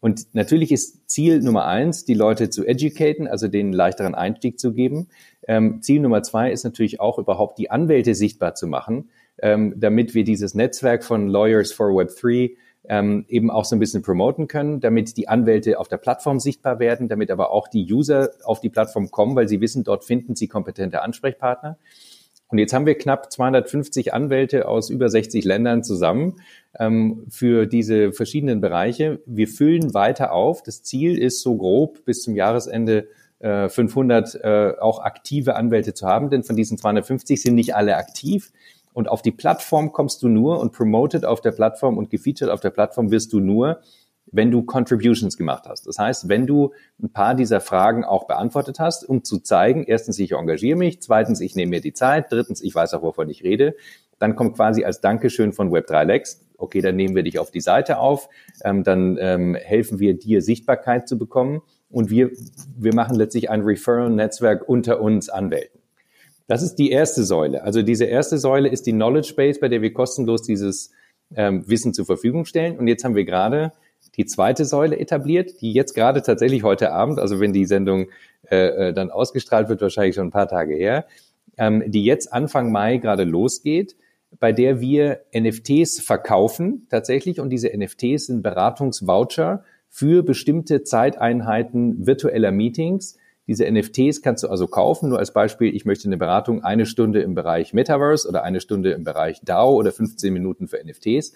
Und 0.00 0.32
natürlich 0.32 0.70
ist 0.70 1.10
Ziel 1.10 1.40
Nummer 1.40 1.66
eins, 1.66 2.04
die 2.04 2.14
Leute 2.14 2.50
zu 2.50 2.64
educaten, 2.64 3.26
also 3.26 3.48
den 3.48 3.72
leichteren 3.72 4.14
Einstieg 4.14 4.58
zu 4.60 4.72
geben. 4.72 5.08
Ähm, 5.48 5.82
Ziel 5.82 6.00
Nummer 6.00 6.22
zwei 6.22 6.52
ist 6.52 6.62
natürlich 6.62 7.00
auch 7.00 7.18
überhaupt 7.18 7.58
die 7.58 7.70
Anwälte 7.70 8.14
sichtbar 8.14 8.54
zu 8.54 8.68
machen, 8.68 9.08
ähm, 9.42 9.74
damit 9.76 10.14
wir 10.14 10.22
dieses 10.22 10.54
Netzwerk 10.54 11.02
von 11.02 11.26
Lawyers 11.26 11.72
for 11.72 11.88
Web3 11.88 12.52
ähm, 12.88 13.24
eben 13.28 13.50
auch 13.50 13.64
so 13.64 13.74
ein 13.74 13.78
bisschen 13.80 14.02
promoten 14.02 14.46
können, 14.46 14.80
damit 14.80 15.16
die 15.16 15.28
Anwälte 15.28 15.80
auf 15.80 15.88
der 15.88 15.96
Plattform 15.96 16.38
sichtbar 16.38 16.78
werden, 16.78 17.08
damit 17.08 17.30
aber 17.30 17.50
auch 17.50 17.68
die 17.68 17.90
User 17.92 18.30
auf 18.44 18.60
die 18.60 18.70
Plattform 18.70 19.10
kommen, 19.10 19.34
weil 19.36 19.48
sie 19.48 19.60
wissen, 19.60 19.84
dort 19.84 20.04
finden 20.04 20.36
sie 20.36 20.48
kompetente 20.48 21.02
Ansprechpartner. 21.02 21.78
Und 22.50 22.58
jetzt 22.58 22.72
haben 22.72 22.86
wir 22.86 22.96
knapp 22.96 23.30
250 23.30 24.14
Anwälte 24.14 24.68
aus 24.68 24.88
über 24.88 25.10
60 25.10 25.44
Ländern 25.44 25.84
zusammen 25.84 26.40
ähm, 26.78 27.26
für 27.28 27.66
diese 27.66 28.12
verschiedenen 28.12 28.60
Bereiche. 28.62 29.20
Wir 29.26 29.48
füllen 29.48 29.92
weiter 29.92 30.32
auf. 30.32 30.62
Das 30.62 30.82
Ziel 30.82 31.18
ist 31.18 31.42
so 31.42 31.56
grob 31.56 32.04
bis 32.06 32.22
zum 32.22 32.34
Jahresende 32.34 33.08
äh, 33.40 33.68
500 33.68 34.34
äh, 34.34 34.72
auch 34.80 35.00
aktive 35.00 35.56
Anwälte 35.56 35.94
zu 35.94 36.06
haben, 36.06 36.30
denn 36.30 36.42
von 36.42 36.56
diesen 36.56 36.78
250 36.78 37.40
sind 37.40 37.54
nicht 37.54 37.74
alle 37.74 37.96
aktiv. 37.96 38.52
Und 38.92 39.08
auf 39.08 39.22
die 39.22 39.30
Plattform 39.30 39.92
kommst 39.92 40.22
du 40.22 40.28
nur 40.28 40.58
und 40.58 40.72
promoted 40.72 41.24
auf 41.24 41.40
der 41.40 41.52
Plattform 41.52 41.98
und 41.98 42.10
gefeatured 42.10 42.50
auf 42.50 42.60
der 42.60 42.70
Plattform 42.70 43.10
wirst 43.10 43.32
du 43.32 43.38
nur, 43.38 43.80
wenn 44.32 44.50
du 44.50 44.62
Contributions 44.62 45.36
gemacht 45.36 45.64
hast. 45.68 45.86
Das 45.86 45.98
heißt, 45.98 46.28
wenn 46.28 46.46
du 46.46 46.72
ein 47.00 47.12
paar 47.12 47.34
dieser 47.34 47.60
Fragen 47.60 48.04
auch 48.04 48.26
beantwortet 48.26 48.78
hast, 48.80 49.08
um 49.08 49.24
zu 49.24 49.38
zeigen, 49.38 49.84
erstens, 49.84 50.18
ich 50.18 50.32
engagiere 50.32 50.76
mich, 50.76 51.00
zweitens, 51.00 51.40
ich 51.40 51.54
nehme 51.54 51.70
mir 51.70 51.80
die 51.80 51.92
Zeit, 51.92 52.30
drittens, 52.30 52.62
ich 52.62 52.74
weiß 52.74 52.94
auch, 52.94 53.02
wovon 53.02 53.30
ich 53.30 53.42
rede, 53.44 53.76
dann 54.18 54.34
kommt 54.34 54.56
quasi 54.56 54.84
als 54.84 55.00
Dankeschön 55.00 55.52
von 55.52 55.70
Web3Lex, 55.70 56.40
okay, 56.56 56.80
dann 56.80 56.96
nehmen 56.96 57.14
wir 57.14 57.22
dich 57.22 57.38
auf 57.38 57.50
die 57.50 57.60
Seite 57.60 57.98
auf, 57.98 58.28
ähm, 58.64 58.82
dann 58.82 59.16
ähm, 59.20 59.54
helfen 59.54 60.00
wir 60.00 60.18
dir, 60.18 60.42
Sichtbarkeit 60.42 61.08
zu 61.08 61.16
bekommen 61.16 61.62
und 61.90 62.10
wir, 62.10 62.30
wir 62.76 62.94
machen 62.94 63.16
letztlich 63.16 63.50
ein 63.50 63.62
Referral-Netzwerk 63.62 64.68
unter 64.68 65.00
uns 65.00 65.28
Anwälten. 65.28 65.80
Das 66.46 66.62
ist 66.62 66.76
die 66.76 66.90
erste 66.90 67.24
Säule. 67.24 67.62
Also 67.62 67.82
diese 67.82 68.06
erste 68.06 68.38
Säule 68.38 68.68
ist 68.68 68.86
die 68.86 68.92
Knowledge 68.92 69.34
Base, 69.36 69.60
bei 69.60 69.68
der 69.68 69.82
wir 69.82 69.92
kostenlos 69.92 70.42
dieses 70.42 70.90
ähm, 71.36 71.68
Wissen 71.68 71.92
zur 71.92 72.06
Verfügung 72.06 72.46
stellen. 72.46 72.78
Und 72.78 72.88
jetzt 72.88 73.04
haben 73.04 73.14
wir 73.14 73.24
gerade 73.24 73.72
die 74.16 74.24
zweite 74.24 74.64
Säule 74.64 74.98
etabliert, 74.98 75.60
die 75.60 75.72
jetzt 75.72 75.94
gerade 75.94 76.22
tatsächlich 76.22 76.62
heute 76.62 76.92
Abend, 76.92 77.18
also 77.18 77.40
wenn 77.40 77.52
die 77.52 77.66
Sendung 77.66 78.06
äh, 78.50 78.88
äh, 78.88 78.92
dann 78.92 79.10
ausgestrahlt 79.10 79.68
wird, 79.68 79.82
wahrscheinlich 79.82 80.14
schon 80.14 80.28
ein 80.28 80.32
paar 80.32 80.48
Tage 80.48 80.74
her, 80.74 81.06
ähm, 81.58 81.82
die 81.86 82.04
jetzt 82.04 82.32
Anfang 82.32 82.72
Mai 82.72 82.96
gerade 82.96 83.24
losgeht, 83.24 83.96
bei 84.40 84.52
der 84.52 84.80
wir 84.80 85.20
NFTs 85.34 86.00
verkaufen 86.00 86.86
tatsächlich 86.90 87.40
und 87.40 87.50
diese 87.50 87.68
NFTs 87.76 88.26
sind 88.26 88.42
Beratungsvoucher 88.42 89.64
für 89.88 90.22
bestimmte 90.22 90.82
Zeiteinheiten 90.82 92.06
virtueller 92.06 92.50
Meetings. 92.50 93.16
Diese 93.46 93.70
NFTs 93.70 94.22
kannst 94.22 94.44
du 94.44 94.48
also 94.48 94.66
kaufen. 94.66 95.08
Nur 95.08 95.18
als 95.18 95.32
Beispiel, 95.32 95.74
ich 95.74 95.84
möchte 95.84 96.08
eine 96.08 96.18
Beratung 96.18 96.62
eine 96.62 96.86
Stunde 96.86 97.22
im 97.22 97.34
Bereich 97.34 97.72
Metaverse 97.72 98.28
oder 98.28 98.42
eine 98.42 98.60
Stunde 98.60 98.92
im 98.92 99.04
Bereich 99.04 99.40
DAO 99.42 99.74
oder 99.74 99.92
15 99.92 100.32
Minuten 100.32 100.68
für 100.68 100.78
NFTs 100.84 101.32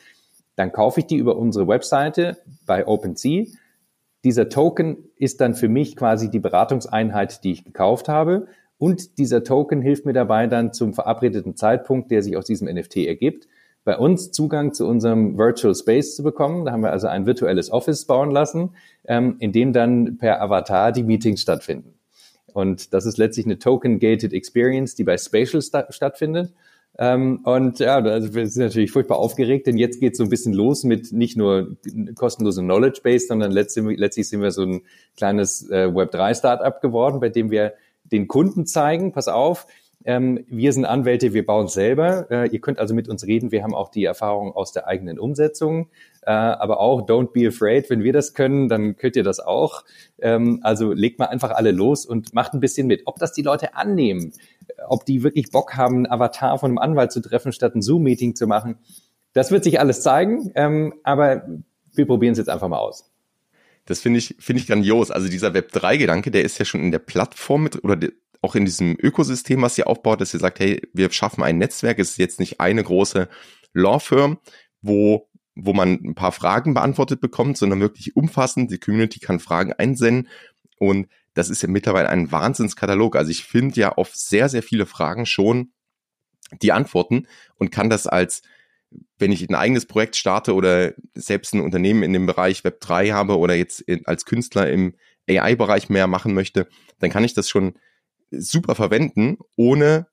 dann 0.56 0.72
kaufe 0.72 1.00
ich 1.00 1.06
die 1.06 1.16
über 1.16 1.36
unsere 1.36 1.66
Webseite 1.68 2.38
bei 2.66 2.86
OpenSea. 2.86 3.46
Dieser 4.24 4.48
Token 4.48 5.10
ist 5.16 5.40
dann 5.40 5.54
für 5.54 5.68
mich 5.68 5.96
quasi 5.96 6.30
die 6.30 6.38
Beratungseinheit, 6.38 7.42
die 7.44 7.52
ich 7.52 7.64
gekauft 7.64 8.08
habe. 8.08 8.46
Und 8.78 9.18
dieser 9.18 9.44
Token 9.44 9.80
hilft 9.80 10.06
mir 10.06 10.12
dabei 10.12 10.46
dann 10.46 10.72
zum 10.72 10.92
verabredeten 10.92 11.56
Zeitpunkt, 11.56 12.10
der 12.10 12.22
sich 12.22 12.36
aus 12.36 12.44
diesem 12.44 12.68
NFT 12.68 12.98
ergibt, 12.98 13.48
bei 13.84 13.98
uns 13.98 14.30
Zugang 14.30 14.72
zu 14.72 14.86
unserem 14.86 15.38
Virtual 15.38 15.74
Space 15.74 16.16
zu 16.16 16.22
bekommen. 16.22 16.64
Da 16.64 16.72
haben 16.72 16.82
wir 16.82 16.92
also 16.92 17.08
ein 17.08 17.26
virtuelles 17.26 17.70
Office 17.70 18.04
bauen 18.04 18.30
lassen, 18.30 18.70
ähm, 19.06 19.36
in 19.40 19.52
dem 19.52 19.72
dann 19.72 20.18
per 20.18 20.40
Avatar 20.40 20.92
die 20.92 21.02
Meetings 21.02 21.40
stattfinden. 21.40 21.94
Und 22.52 22.92
das 22.92 23.06
ist 23.06 23.18
letztlich 23.18 23.46
eine 23.46 23.58
Token-Gated 23.58 24.32
Experience, 24.32 24.94
die 24.94 25.04
bei 25.04 25.16
Spatial 25.16 25.62
sta 25.62 25.90
stattfindet. 25.90 26.52
Ähm, 26.98 27.40
und 27.44 27.78
ja, 27.78 27.96
also 27.96 28.34
wir 28.34 28.46
sind 28.46 28.64
natürlich 28.64 28.92
furchtbar 28.92 29.18
aufgeregt, 29.18 29.66
denn 29.66 29.78
jetzt 29.78 29.98
geht 29.98 30.12
es 30.12 30.18
so 30.18 30.24
ein 30.24 30.30
bisschen 30.30 30.52
los 30.52 30.84
mit 30.84 31.10
nicht 31.10 31.38
nur 31.38 31.76
kostenlose 32.14 32.60
Knowledge 32.60 33.00
Base, 33.02 33.26
sondern 33.26 33.50
letztlich, 33.50 33.98
letztlich 33.98 34.28
sind 34.28 34.42
wir 34.42 34.50
so 34.50 34.62
ein 34.62 34.82
kleines 35.16 35.68
äh, 35.70 35.86
Web3-Startup 35.86 36.80
geworden, 36.82 37.20
bei 37.20 37.30
dem 37.30 37.50
wir 37.50 37.72
den 38.04 38.28
Kunden 38.28 38.66
zeigen, 38.66 39.12
pass 39.12 39.28
auf, 39.28 39.66
ähm, 40.04 40.44
wir 40.48 40.72
sind 40.72 40.84
Anwälte, 40.84 41.32
wir 41.32 41.46
bauen 41.46 41.68
selber. 41.68 42.30
Äh, 42.30 42.48
ihr 42.48 42.60
könnt 42.60 42.78
also 42.78 42.94
mit 42.94 43.08
uns 43.08 43.26
reden. 43.26 43.52
Wir 43.52 43.62
haben 43.62 43.74
auch 43.74 43.88
die 43.88 44.04
Erfahrung 44.04 44.52
aus 44.52 44.72
der 44.72 44.86
eigenen 44.86 45.18
Umsetzung. 45.18 45.88
Äh, 46.22 46.30
aber 46.30 46.80
auch 46.80 47.06
don't 47.06 47.32
be 47.32 47.48
afraid. 47.48 47.88
Wenn 47.90 48.02
wir 48.02 48.12
das 48.12 48.34
können, 48.34 48.68
dann 48.68 48.96
könnt 48.96 49.16
ihr 49.16 49.22
das 49.22 49.40
auch. 49.40 49.84
Ähm, 50.20 50.60
also 50.62 50.92
legt 50.92 51.18
mal 51.18 51.26
einfach 51.26 51.50
alle 51.50 51.70
los 51.70 52.06
und 52.06 52.34
macht 52.34 52.54
ein 52.54 52.60
bisschen 52.60 52.86
mit. 52.86 53.02
Ob 53.06 53.18
das 53.18 53.32
die 53.32 53.42
Leute 53.42 53.74
annehmen, 53.74 54.32
ob 54.88 55.04
die 55.04 55.22
wirklich 55.22 55.50
Bock 55.50 55.76
haben, 55.76 55.96
einen 55.96 56.10
Avatar 56.10 56.58
von 56.58 56.70
einem 56.70 56.78
Anwalt 56.78 57.12
zu 57.12 57.20
treffen, 57.20 57.52
statt 57.52 57.74
ein 57.74 57.82
Zoom-Meeting 57.82 58.34
zu 58.34 58.46
machen, 58.46 58.78
das 59.32 59.50
wird 59.50 59.64
sich 59.64 59.80
alles 59.80 60.02
zeigen. 60.02 60.52
Ähm, 60.54 60.94
aber 61.04 61.46
wir 61.94 62.06
probieren 62.06 62.32
es 62.32 62.38
jetzt 62.38 62.50
einfach 62.50 62.68
mal 62.68 62.78
aus. 62.78 63.12
Das 63.86 64.00
finde 64.00 64.18
ich, 64.18 64.36
finde 64.38 64.60
ich 64.60 64.68
grandios. 64.68 65.10
Also 65.10 65.28
dieser 65.28 65.48
Web3-Gedanke, 65.48 66.30
der 66.30 66.44
ist 66.44 66.58
ja 66.58 66.64
schon 66.64 66.80
in 66.80 66.92
der 66.92 67.00
Plattform 67.00 67.64
mit, 67.64 67.82
oder 67.82 67.98
auch 68.42 68.54
in 68.54 68.64
diesem 68.64 68.96
Ökosystem, 69.00 69.62
was 69.62 69.78
ihr 69.78 69.86
aufbaut, 69.86 70.20
dass 70.20 70.34
ihr 70.34 70.40
sagt, 70.40 70.60
hey, 70.60 70.82
wir 70.92 71.10
schaffen 71.10 71.42
ein 71.42 71.58
Netzwerk. 71.58 71.98
Es 71.98 72.10
ist 72.10 72.18
jetzt 72.18 72.40
nicht 72.40 72.60
eine 72.60 72.82
große 72.82 73.28
Law-Firm, 73.72 74.38
wo 74.82 75.28
wo 75.54 75.74
man 75.74 76.00
ein 76.02 76.14
paar 76.14 76.32
Fragen 76.32 76.74
beantwortet 76.74 77.20
bekommt, 77.20 77.58
sondern 77.58 77.80
wirklich 77.80 78.16
umfassend. 78.16 78.70
Die 78.70 78.78
Community 78.78 79.20
kann 79.20 79.38
Fragen 79.38 79.72
einsenden 79.72 80.28
und 80.78 81.08
das 81.34 81.50
ist 81.50 81.62
ja 81.62 81.68
mittlerweile 81.68 82.08
ein 82.08 82.32
Wahnsinnskatalog. 82.32 83.16
Also 83.16 83.30
ich 83.30 83.44
finde 83.44 83.80
ja 83.80 83.92
auf 83.92 84.14
sehr, 84.14 84.48
sehr 84.48 84.62
viele 84.62 84.86
Fragen 84.86 85.26
schon 85.26 85.72
die 86.60 86.72
Antworten 86.72 87.26
und 87.56 87.70
kann 87.70 87.90
das 87.90 88.06
als 88.06 88.42
wenn 89.18 89.32
ich 89.32 89.48
ein 89.48 89.54
eigenes 89.54 89.86
Projekt 89.86 90.16
starte 90.16 90.54
oder 90.54 90.92
selbst 91.14 91.54
ein 91.54 91.60
Unternehmen 91.60 92.02
in 92.02 92.12
dem 92.12 92.26
Bereich 92.26 92.62
Web 92.64 92.80
3 92.80 93.10
habe 93.10 93.38
oder 93.38 93.54
jetzt 93.54 93.84
als 94.04 94.26
Künstler 94.26 94.70
im 94.70 94.94
AI-Bereich 95.28 95.88
mehr 95.88 96.06
machen 96.06 96.34
möchte, 96.34 96.68
dann 96.98 97.10
kann 97.10 97.24
ich 97.24 97.32
das 97.32 97.48
schon 97.48 97.74
super 98.32 98.74
verwenden, 98.74 99.38
ohne 99.56 100.06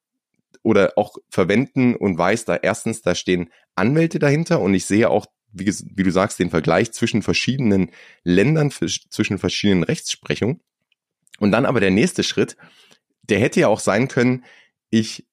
oder 0.64 0.94
auch 0.98 1.16
verwenden 1.30 1.96
und 1.96 2.18
weiß 2.18 2.46
da 2.46 2.56
erstens, 2.56 3.02
da 3.02 3.16
stehen 3.16 3.50
Anwälte 3.76 4.20
dahinter 4.20 4.60
und 4.60 4.74
ich 4.74 4.86
sehe 4.86 5.10
auch, 5.10 5.28
wie, 5.52 5.74
wie 5.96 6.04
du 6.04 6.12
sagst, 6.12 6.40
den 6.40 6.50
Vergleich 6.50 6.92
zwischen 6.92 7.22
verschiedenen 7.22 7.92
Ländern, 8.24 8.72
zwischen 8.72 9.40
verschiedenen 9.40 9.84
Rechtsprechungen. 9.84 10.60
Und 11.40 11.52
dann 11.52 11.66
aber 11.66 11.80
der 11.80 11.92
nächste 11.92 12.24
Schritt, 12.24 12.58
der 13.24 13.40
hätte 13.40 13.62
ja 13.62 13.68
auch 13.68 13.80
sein 13.80 14.08
können, 14.08 14.44
ich 14.90 15.26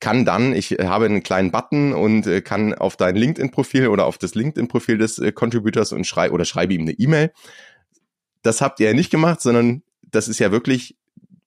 kann 0.00 0.24
dann, 0.24 0.52
ich 0.52 0.72
habe 0.72 1.04
einen 1.04 1.22
kleinen 1.22 1.52
Button 1.52 1.92
und 1.92 2.26
äh, 2.26 2.40
kann 2.40 2.74
auf 2.74 2.96
dein 2.96 3.14
LinkedIn-Profil 3.14 3.86
oder 3.86 4.06
auf 4.06 4.18
das 4.18 4.34
LinkedIn-Profil 4.34 4.98
des 4.98 5.18
äh, 5.18 5.30
Contributors 5.32 5.92
und 5.92 6.06
schreibe 6.06 6.34
oder 6.34 6.44
schreibe 6.44 6.74
ihm 6.74 6.82
eine 6.82 6.92
E-Mail. 6.92 7.32
Das 8.42 8.60
habt 8.60 8.80
ihr 8.80 8.88
ja 8.88 8.94
nicht 8.94 9.10
gemacht, 9.10 9.40
sondern 9.40 9.82
das 10.02 10.26
ist 10.26 10.40
ja 10.40 10.50
wirklich 10.50 10.96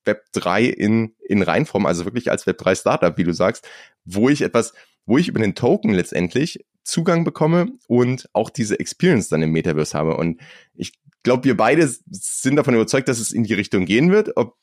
Web 0.06 0.26
3 0.34 0.66
in, 0.66 1.16
in 1.28 1.42
Reinform, 1.42 1.86
also 1.86 2.06
wirklich 2.06 2.32
als 2.32 2.46
Web 2.48 2.58
3 2.58 2.76
Startup, 2.76 3.18
wie 3.18 3.24
du 3.24 3.34
sagst, 3.34 3.68
wo 4.04 4.30
ich 4.30 4.42
etwas, 4.42 4.74
wo 5.06 5.18
ich 5.18 5.28
über 5.28 5.40
den 5.40 5.56
Token 5.56 5.94
letztendlich 5.94 6.66
Zugang 6.84 7.24
bekomme 7.24 7.74
und 7.88 8.30
auch 8.34 8.50
diese 8.50 8.80
Experience 8.80 9.30
dann 9.30 9.42
im 9.42 9.52
Metaverse 9.52 9.98
habe. 9.98 10.18
Und 10.18 10.40
ich 10.76 10.94
glaube, 11.24 11.44
wir 11.46 11.58
beide 11.58 11.90
sind 12.10 12.56
davon 12.56 12.76
überzeugt, 12.76 13.08
dass 13.08 13.20
es 13.20 13.32
in 13.32 13.44
die 13.44 13.54
Richtung 13.54 13.86
gehen 13.86 14.12
wird. 14.12 14.38
Ob 14.38 14.56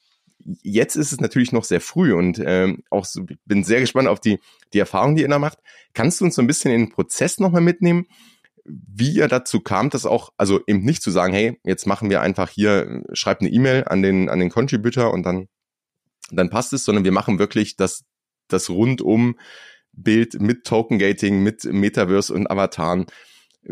jetzt 0.63 0.97
ist 0.97 1.13
es 1.13 1.21
natürlich 1.21 1.53
noch 1.53 1.65
sehr 1.65 1.81
früh 1.81 2.15
und 2.15 2.41
ähm, 2.45 2.83
auch 2.91 3.05
so, 3.05 3.27
bin 3.45 3.65
sehr 3.65 3.81
gespannt 3.81 4.09
auf 4.09 4.21
die, 4.21 4.39
die 4.73 4.79
Erfahrung, 4.79 5.17
die 5.17 5.23
ihr 5.23 5.29
da 5.29 5.39
macht. 5.39 5.59
Kannst 5.95 6.21
du 6.21 6.25
uns 6.25 6.35
so 6.35 6.43
ein 6.43 6.47
bisschen 6.47 6.73
in 6.73 6.87
den 6.87 6.93
Prozess 6.93 7.39
nochmal 7.39 7.61
mitnehmen, 7.61 8.07
wie 8.65 9.11
ihr 9.11 9.29
dazu 9.29 9.61
kam, 9.61 9.91
das 9.91 10.07
auch, 10.07 10.31
also 10.37 10.61
eben 10.67 10.85
nicht 10.85 11.03
zu 11.03 11.11
sagen, 11.11 11.33
hey, 11.33 11.61
jetzt 11.65 11.87
machen 11.87 12.11
wir 12.11 12.21
einfach 12.21 12.49
hier, 12.49 13.03
schreibt 13.13 13.41
eine 13.41 13.51
E-Mail 13.51 13.85
an 13.87 14.03
den, 14.03 14.29
an 14.29 14.39
den 14.39 14.51
Contributor 14.51 15.13
und 15.13 15.25
dann, 15.25 15.49
dann 16.31 16.51
passt 16.51 16.73
es, 16.73 16.85
sondern 16.85 17.05
wir 17.05 17.13
machen 17.13 17.39
wirklich 17.39 17.77
das, 17.77 18.05
das 18.49 18.71
rundum 18.71 19.37
Bild 19.93 20.41
mit 20.41 20.65
Token 20.65 20.99
Gating, 20.99 21.43
mit 21.43 21.65
Metaverse 21.65 22.33
und 22.33 22.51
Avataren. 22.51 23.07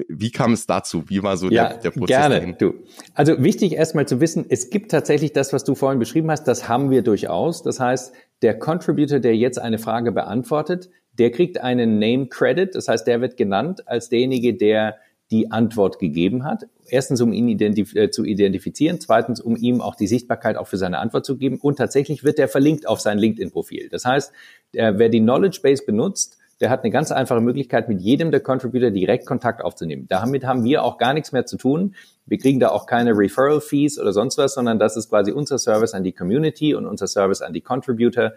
Wie 0.09 0.31
kam 0.31 0.53
es 0.53 0.66
dazu? 0.66 1.09
Wie 1.09 1.22
war 1.22 1.37
so 1.37 1.50
ja, 1.50 1.68
der, 1.68 1.79
der 1.79 1.90
Prozess? 1.90 2.16
Gerne, 2.16 2.35
dahin? 2.37 2.57
du. 2.59 2.74
Also 3.14 3.42
wichtig 3.42 3.72
erstmal 3.72 4.07
zu 4.07 4.20
wissen, 4.20 4.46
es 4.48 4.70
gibt 4.70 4.90
tatsächlich 4.90 5.33
das, 5.33 5.53
was 5.53 5.64
du 5.64 5.74
vorhin 5.74 5.98
beschrieben 5.98 6.31
hast, 6.31 6.44
das 6.44 6.68
haben 6.68 6.90
wir 6.90 7.03
durchaus. 7.03 7.62
Das 7.62 7.81
heißt, 7.81 8.12
der 8.42 8.59
Contributor, 8.59 9.18
der 9.18 9.37
jetzt 9.37 9.59
eine 9.59 9.79
Frage 9.79 10.12
beantwortet, 10.12 10.90
der 11.20 11.30
kriegt 11.30 11.61
einen 11.61 11.98
Name 11.98 12.26
Credit. 12.26 12.74
Das 12.74 12.88
heißt, 12.88 13.06
der 13.06 13.20
wird 13.20 13.37
genannt 13.37 13.87
als 13.87 14.09
derjenige, 14.09 14.54
der 14.54 14.96
die 15.30 15.52
Antwort 15.52 15.98
gegeben 15.98 16.44
hat. 16.44 16.64
Erstens, 16.88 17.20
um 17.20 17.33
ihn 17.33 17.48
identif 17.48 17.94
äh, 17.94 18.11
zu 18.11 18.24
identifizieren. 18.24 18.98
Zweitens, 19.00 19.40
um 19.40 19.54
ihm 19.54 19.80
auch 19.80 19.94
die 19.94 20.09
Sichtbarkeit 20.09 20.56
auch 20.56 20.66
für 20.66 20.78
seine 20.78 20.98
Antwort 20.98 21.24
zu 21.24 21.37
geben. 21.37 21.59
Und 21.61 21.76
tatsächlich 21.76 22.24
wird 22.24 22.38
der 22.38 22.48
verlinkt 22.48 22.88
auf 22.88 23.00
sein 23.00 23.18
LinkedIn-Profil. 23.18 23.90
Das 23.90 24.04
heißt, 24.04 24.33
der, 24.74 24.98
wer 24.98 25.09
die 25.09 25.20
Knowledge 25.20 25.61
Base 25.62 25.85
benutzt, 25.85 26.38
der 26.61 26.68
hat 26.68 26.83
eine 26.83 26.90
ganz 26.90 27.12
einfache 27.12 27.40
Möglichkeit, 27.40 27.88
mit 27.88 28.00
jedem 28.00 28.30
der 28.30 28.40
Contributor 28.40 28.90
direkt 28.90 29.24
Kontakt 29.24 29.62
aufzunehmen. 29.62 30.06
Damit 30.09 30.44
haben 30.44 30.64
wir 30.64 30.85
auch 30.85 30.98
gar 30.98 31.14
nichts 31.14 31.33
mehr 31.33 31.46
zu 31.46 31.56
tun. 31.56 31.94
Wir 32.26 32.38
kriegen 32.38 32.61
da 32.61 32.70
auch 32.70 32.87
keine 32.87 33.12
Referral 33.16 33.61
Fees 33.61 33.98
oder 33.98 34.12
sonst 34.12 34.37
was, 34.37 34.54
sondern 34.54 34.78
das 34.78 34.96
ist 34.96 35.09
quasi 35.09 35.33
unser 35.33 35.59
Service 35.59 35.94
an 35.94 36.02
die 36.02 36.12
Community 36.12 36.74
und 36.74 36.87
unser 36.87 37.06
Service 37.06 37.40
an 37.40 37.52
die 37.52 37.62
Contributor. 37.62 38.33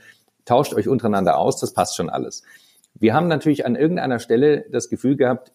Tauscht 0.46 0.74
euch 0.74 0.88
untereinander 0.88 1.38
aus, 1.38 1.60
das 1.60 1.74
passt 1.74 1.96
schon 1.96 2.10
alles. 2.10 2.44
Wir 2.96 3.14
haben 3.14 3.28
natürlich 3.28 3.66
an 3.66 3.76
irgendeiner 3.76 4.20
Stelle 4.20 4.66
das 4.72 4.90
Gefühl 4.90 5.16
gehabt, 5.18 5.52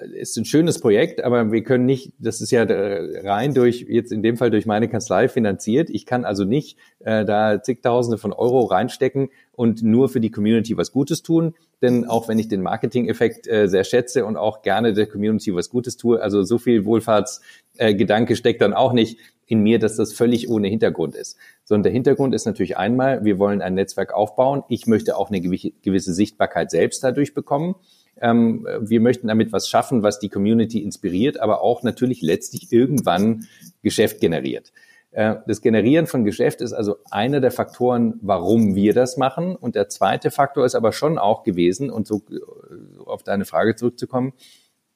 ist 0.00 0.36
ein 0.36 0.44
schönes 0.44 0.80
Projekt, 0.80 1.22
aber 1.22 1.52
wir 1.52 1.62
können 1.62 1.86
nicht, 1.86 2.12
das 2.18 2.40
ist 2.40 2.50
ja 2.50 2.64
rein 2.66 3.54
durch, 3.54 3.86
jetzt 3.88 4.12
in 4.12 4.22
dem 4.22 4.36
Fall 4.36 4.50
durch 4.50 4.66
meine 4.66 4.88
Kanzlei 4.88 5.28
finanziert. 5.28 5.90
Ich 5.90 6.06
kann 6.06 6.24
also 6.24 6.44
nicht 6.44 6.76
äh, 7.00 7.24
da 7.24 7.62
zigtausende 7.62 8.18
von 8.18 8.32
Euro 8.32 8.64
reinstecken 8.64 9.28
und 9.52 9.82
nur 9.82 10.08
für 10.08 10.20
die 10.20 10.30
Community 10.30 10.76
was 10.76 10.92
Gutes 10.92 11.22
tun. 11.22 11.54
Denn 11.82 12.06
auch 12.06 12.28
wenn 12.28 12.38
ich 12.38 12.48
den 12.48 12.62
Marketing-Effekt 12.62 13.46
äh, 13.48 13.68
sehr 13.68 13.84
schätze 13.84 14.24
und 14.24 14.36
auch 14.36 14.62
gerne 14.62 14.92
der 14.92 15.06
Community 15.06 15.54
was 15.54 15.70
Gutes 15.70 15.96
tue, 15.96 16.20
also 16.20 16.42
so 16.42 16.58
viel 16.58 16.84
Wohlfahrtsgedanke 16.84 18.32
äh, 18.32 18.36
steckt 18.36 18.62
dann 18.62 18.72
auch 18.72 18.92
nicht 18.92 19.18
in 19.46 19.62
mir, 19.62 19.78
dass 19.78 19.96
das 19.96 20.14
völlig 20.14 20.48
ohne 20.48 20.68
Hintergrund 20.68 21.14
ist. 21.14 21.36
Sondern 21.72 21.84
der 21.84 21.92
Hintergrund 21.92 22.34
ist 22.34 22.44
natürlich 22.44 22.76
einmal, 22.76 23.24
wir 23.24 23.38
wollen 23.38 23.62
ein 23.62 23.72
Netzwerk 23.72 24.12
aufbauen. 24.12 24.62
Ich 24.68 24.86
möchte 24.86 25.16
auch 25.16 25.30
eine 25.30 25.40
gewisse 25.40 26.12
Sichtbarkeit 26.12 26.70
selbst 26.70 27.02
dadurch 27.02 27.32
bekommen. 27.32 27.76
Ähm, 28.20 28.68
wir 28.82 29.00
möchten 29.00 29.28
damit 29.28 29.52
was 29.52 29.70
schaffen, 29.70 30.02
was 30.02 30.18
die 30.18 30.28
Community 30.28 30.82
inspiriert, 30.82 31.40
aber 31.40 31.62
auch 31.62 31.82
natürlich 31.82 32.20
letztlich 32.20 32.70
irgendwann 32.70 33.46
Geschäft 33.82 34.20
generiert. 34.20 34.70
Äh, 35.12 35.36
das 35.46 35.62
Generieren 35.62 36.06
von 36.06 36.26
Geschäft 36.26 36.60
ist 36.60 36.74
also 36.74 36.96
einer 37.10 37.40
der 37.40 37.50
Faktoren, 37.50 38.18
warum 38.20 38.74
wir 38.74 38.92
das 38.92 39.16
machen. 39.16 39.56
Und 39.56 39.74
der 39.74 39.88
zweite 39.88 40.30
Faktor 40.30 40.66
ist 40.66 40.74
aber 40.74 40.92
schon 40.92 41.16
auch 41.16 41.42
gewesen, 41.42 41.88
und 41.88 42.06
so 42.06 42.20
äh, 42.30 43.00
auf 43.06 43.22
deine 43.22 43.46
Frage 43.46 43.76
zurückzukommen, 43.76 44.34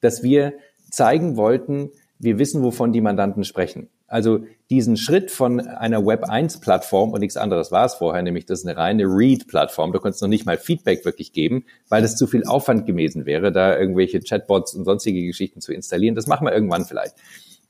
dass 0.03 0.23
wir 0.23 0.53
zeigen 0.91 1.39
wollten, 1.39 1.89
wir 2.19 2.39
wissen, 2.39 2.62
wovon 2.62 2.93
die 2.93 3.01
Mandanten 3.01 3.45
sprechen. 3.45 3.89
Also 4.09 4.40
diesen 4.71 4.97
Schritt 4.97 5.31
von 5.31 5.61
einer 5.61 6.05
Web 6.07 6.25
1 6.25 6.61
Plattform 6.61 7.12
und 7.12 7.21
nichts 7.21 7.37
anderes 7.37 7.73
war 7.73 7.87
es 7.87 7.95
vorher, 7.95 8.23
nämlich 8.23 8.47
das 8.47 8.61
ist 8.61 8.66
eine 8.66 8.77
reine 8.77 9.05
Read-Plattform. 9.05 9.92
Du 9.92 9.99
konntest 9.99 10.23
noch 10.23 10.29
nicht 10.29 10.47
mal 10.47 10.59
Feedback 10.59 11.05
wirklich 11.05 11.33
geben, 11.33 11.64
weil 11.88 12.03
das 12.03 12.16
zu 12.16 12.27
viel 12.27 12.45
Aufwand 12.45 12.87
gewesen 12.87 13.27
wäre, 13.27 13.53
da 13.53 13.77
irgendwelche 13.77 14.21
Chatbots 14.21 14.75
und 14.75 14.85
sonstige 14.85 15.25
Geschichten 15.27 15.61
zu 15.61 15.73
installieren. 15.73 16.14
Das 16.14 16.27
machen 16.27 16.47
wir 16.47 16.53
irgendwann 16.53 16.85
vielleicht. 16.85 17.14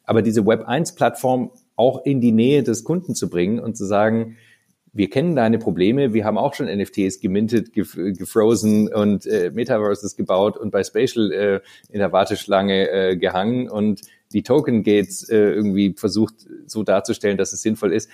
Aber 0.05 0.22
diese 0.22 0.46
Web 0.46 0.66
1 0.66 0.94
Plattform 0.94 1.51
auch 1.75 2.05
in 2.05 2.20
die 2.20 2.33
Nähe 2.33 2.62
des 2.62 2.85
Kunden 2.85 3.14
zu 3.14 3.29
bringen 3.29 3.59
und 3.59 3.77
zu 3.77 3.85
sagen, 3.85 4.37
wir 4.96 5.11
kennen 5.11 5.37
deine 5.37 5.59
Probleme, 5.59 6.14
wir 6.14 6.25
haben 6.25 6.38
auch 6.38 6.55
schon 6.55 6.66
NFTs 6.66 7.20
gemintet, 7.20 7.75
gef 7.75 7.96
gefrozen 7.96 8.92
und 8.92 9.27
äh, 9.27 9.51
Metaverses 9.53 10.16
gebaut 10.16 10.57
und 10.57 10.70
bei 10.70 10.83
Spatial 10.85 11.33
äh, 11.33 11.61
in 11.90 11.99
der 11.99 12.12
Warteschlange 12.12 12.88
äh, 12.88 13.16
gehangen 13.16 13.68
und 13.68 14.01
die 14.37 14.42
Token 14.42 14.83
Gates 14.83 15.29
äh, 15.31 15.37
irgendwie 15.37 15.94
versucht 15.96 16.35
so 16.66 16.83
darzustellen, 16.83 17.38
dass 17.38 17.55
es 17.55 17.62
sinnvoll 17.62 17.92
ist. 17.92 18.11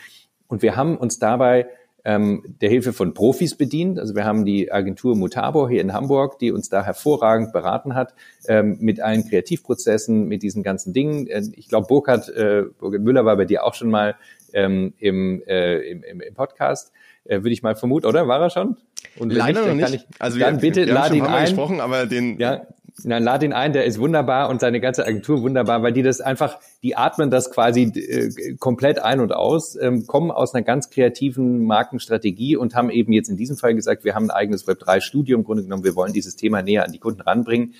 Und 0.46 0.62
wir 0.62 0.76
haben 0.76 0.96
uns 0.96 1.18
dabei 1.18 1.66
ähm, 2.04 2.44
der 2.60 2.68
Hilfe 2.68 2.92
von 2.92 3.12
Profis 3.12 3.56
bedient. 3.56 3.98
Also 3.98 4.14
wir 4.14 4.24
haben 4.24 4.44
die 4.44 4.70
Agentur 4.70 5.16
Mutabor 5.16 5.68
hier 5.68 5.80
in 5.80 5.92
Hamburg, 5.92 6.38
die 6.38 6.52
uns 6.52 6.68
da 6.68 6.84
hervorragend 6.84 7.52
beraten 7.52 7.96
hat 7.96 8.14
ähm, 8.46 8.76
mit 8.80 9.00
allen 9.00 9.28
Kreativprozessen, 9.28 10.28
mit 10.28 10.44
diesen 10.44 10.62
ganzen 10.62 10.92
Dingen. 10.92 11.26
Äh, 11.26 11.42
ich 11.56 11.68
glaube, 11.68 11.88
Burkhard, 11.88 12.28
äh, 12.28 12.64
Burkhard 12.78 13.02
Müller 13.02 13.24
war 13.24 13.36
bei 13.36 13.44
dir 13.44 13.64
auch 13.64 13.74
schon 13.74 13.90
mal 13.90 14.14
ähm, 14.52 14.94
im, 14.98 15.42
äh, 15.46 15.78
im, 15.78 16.04
im, 16.04 16.20
im 16.20 16.34
Podcast. 16.34 16.92
Äh, 17.24 17.38
Würde 17.38 17.50
ich 17.50 17.64
mal 17.64 17.74
vermuten, 17.74 18.06
oder? 18.06 18.28
War 18.28 18.40
er 18.40 18.50
schon? 18.50 18.76
Und 19.18 19.32
Leider 19.32 19.62
nicht, 19.66 19.82
noch 19.82 19.90
nicht. 19.90 20.06
Ich, 20.08 20.20
also 20.20 20.38
dann 20.38 20.62
wir, 20.62 20.70
bitte 20.70 20.86
wir 20.86 20.94
lad 20.94 21.12
ihn 21.12 21.24
ein. 21.24 21.46
gesprochen, 21.46 21.80
aber 21.80 22.06
den 22.06 22.38
ja, 22.38 22.66
na, 23.04 23.18
lad 23.18 23.42
ihn 23.42 23.52
ein, 23.52 23.72
der 23.72 23.84
ist 23.84 23.98
wunderbar 23.98 24.48
und 24.48 24.60
seine 24.60 24.80
ganze 24.80 25.06
Agentur 25.06 25.42
wunderbar, 25.42 25.82
weil 25.82 25.92
die 25.92 26.02
das 26.02 26.20
einfach, 26.20 26.58
die 26.82 26.96
atmen 26.96 27.30
das 27.30 27.50
quasi 27.50 27.84
äh, 27.84 28.54
komplett 28.56 28.98
ein 28.98 29.20
und 29.20 29.32
aus, 29.32 29.76
ähm, 29.80 30.06
kommen 30.06 30.30
aus 30.30 30.54
einer 30.54 30.62
ganz 30.62 30.90
kreativen 30.90 31.64
Markenstrategie 31.64 32.56
und 32.56 32.74
haben 32.74 32.90
eben 32.90 33.12
jetzt 33.12 33.28
in 33.28 33.36
diesem 33.36 33.56
Fall 33.56 33.74
gesagt, 33.74 34.04
wir 34.04 34.14
haben 34.14 34.26
ein 34.26 34.30
eigenes 34.30 34.66
Web3-Studio 34.68 35.36
im 35.36 35.44
Grunde 35.44 35.62
genommen, 35.62 35.84
wir 35.84 35.96
wollen 35.96 36.12
dieses 36.12 36.36
Thema 36.36 36.62
näher 36.62 36.84
an 36.84 36.92
die 36.92 36.98
Kunden 36.98 37.22
ranbringen. 37.22 37.74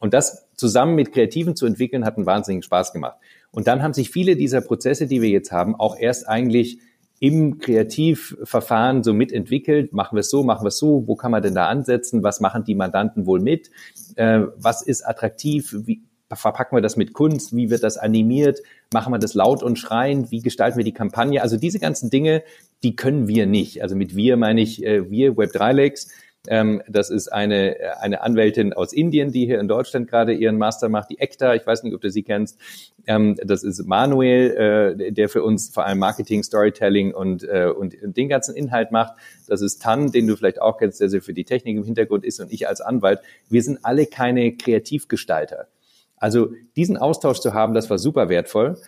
Und 0.00 0.14
das 0.14 0.46
zusammen 0.54 0.94
mit 0.94 1.12
Kreativen 1.12 1.56
zu 1.56 1.66
entwickeln, 1.66 2.04
hat 2.04 2.16
einen 2.16 2.26
wahnsinnigen 2.26 2.62
Spaß 2.62 2.92
gemacht. 2.92 3.16
Und 3.50 3.66
dann 3.66 3.82
haben 3.82 3.94
sich 3.94 4.10
viele 4.10 4.36
dieser 4.36 4.60
Prozesse, 4.60 5.06
die 5.06 5.22
wir 5.22 5.30
jetzt 5.30 5.50
haben, 5.52 5.74
auch 5.74 5.96
erst 5.98 6.28
eigentlich 6.28 6.78
im 7.20 7.58
Kreativverfahren 7.58 9.02
so 9.02 9.12
mitentwickelt. 9.12 9.92
Machen 9.92 10.16
wir 10.16 10.20
es 10.20 10.30
so, 10.30 10.42
machen 10.42 10.64
wir 10.64 10.68
es 10.68 10.78
so, 10.78 11.06
wo 11.06 11.16
kann 11.16 11.30
man 11.30 11.42
denn 11.42 11.54
da 11.54 11.66
ansetzen? 11.66 12.22
Was 12.22 12.40
machen 12.40 12.64
die 12.64 12.74
Mandanten 12.74 13.26
wohl 13.26 13.40
mit? 13.40 13.70
Äh, 14.16 14.42
was 14.56 14.82
ist 14.82 15.02
attraktiv? 15.02 15.74
Wie 15.84 16.02
verpacken 16.36 16.76
wir 16.76 16.82
das 16.82 16.96
mit 16.96 17.14
Kunst? 17.14 17.56
Wie 17.56 17.70
wird 17.70 17.82
das 17.82 17.96
animiert? 17.96 18.60
Machen 18.92 19.12
wir 19.12 19.18
das 19.18 19.34
laut 19.34 19.62
und 19.62 19.78
schreiend? 19.78 20.30
Wie 20.30 20.40
gestalten 20.40 20.76
wir 20.76 20.84
die 20.84 20.92
Kampagne? 20.92 21.42
Also 21.42 21.56
diese 21.56 21.78
ganzen 21.78 22.10
Dinge, 22.10 22.42
die 22.82 22.96
können 22.96 23.28
wir 23.28 23.46
nicht. 23.46 23.82
Also 23.82 23.96
mit 23.96 24.14
wir 24.14 24.36
meine 24.36 24.60
ich 24.60 24.84
äh, 24.84 25.10
wir, 25.10 25.32
Web3lex 25.32 26.08
ähm, 26.48 26.82
das 26.88 27.10
ist 27.10 27.28
eine, 27.28 27.76
eine 28.00 28.22
Anwältin 28.22 28.72
aus 28.72 28.92
Indien, 28.92 29.32
die 29.32 29.44
hier 29.44 29.60
in 29.60 29.68
Deutschland 29.68 30.08
gerade 30.08 30.32
ihren 30.32 30.56
Master 30.56 30.88
macht, 30.88 31.10
die 31.10 31.18
Ekta. 31.18 31.54
Ich 31.54 31.66
weiß 31.66 31.82
nicht, 31.82 31.94
ob 31.94 32.00
du 32.00 32.10
sie 32.10 32.22
kennst. 32.22 32.58
Ähm, 33.06 33.36
das 33.44 33.62
ist 33.62 33.86
Manuel, 33.86 34.96
äh, 34.98 35.12
der 35.12 35.28
für 35.28 35.42
uns 35.42 35.68
vor 35.68 35.84
allem 35.84 35.98
Marketing, 35.98 36.42
Storytelling 36.42 37.12
und, 37.12 37.44
äh, 37.44 37.66
und 37.66 37.96
den 38.02 38.28
ganzen 38.28 38.56
Inhalt 38.56 38.92
macht. 38.92 39.14
Das 39.46 39.60
ist 39.60 39.82
Tan, 39.82 40.10
den 40.10 40.26
du 40.26 40.36
vielleicht 40.36 40.60
auch 40.60 40.78
kennst, 40.78 41.00
der 41.00 41.10
für 41.20 41.34
die 41.34 41.44
Technik 41.44 41.76
im 41.76 41.84
Hintergrund 41.84 42.24
ist 42.24 42.40
und 42.40 42.50
ich 42.50 42.66
als 42.66 42.80
Anwalt. 42.80 43.20
Wir 43.50 43.62
sind 43.62 43.84
alle 43.84 44.06
keine 44.06 44.56
Kreativgestalter. 44.56 45.68
Also 46.16 46.50
diesen 46.76 46.96
Austausch 46.96 47.40
zu 47.40 47.52
haben, 47.52 47.74
das 47.74 47.90
war 47.90 47.98
super 47.98 48.28
wertvoll. 48.28 48.78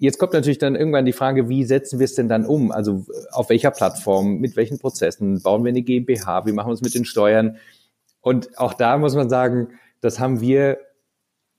Jetzt 0.00 0.18
kommt 0.18 0.32
natürlich 0.32 0.56
dann 0.56 0.76
irgendwann 0.76 1.04
die 1.04 1.12
Frage, 1.12 1.50
wie 1.50 1.62
setzen 1.62 1.98
wir 1.98 2.04
es 2.04 2.14
denn 2.14 2.26
dann 2.26 2.46
um? 2.46 2.72
Also 2.72 3.04
auf 3.32 3.50
welcher 3.50 3.70
Plattform, 3.70 4.38
mit 4.38 4.56
welchen 4.56 4.78
Prozessen, 4.78 5.42
bauen 5.42 5.62
wir 5.62 5.68
eine 5.68 5.82
GmbH, 5.82 6.46
wie 6.46 6.52
machen 6.52 6.70
wir 6.70 6.72
es 6.72 6.80
mit 6.80 6.94
den 6.94 7.04
Steuern? 7.04 7.58
Und 8.22 8.58
auch 8.58 8.72
da 8.72 8.96
muss 8.96 9.14
man 9.14 9.28
sagen, 9.28 9.68
das 10.00 10.18
haben 10.18 10.40
wir 10.40 10.78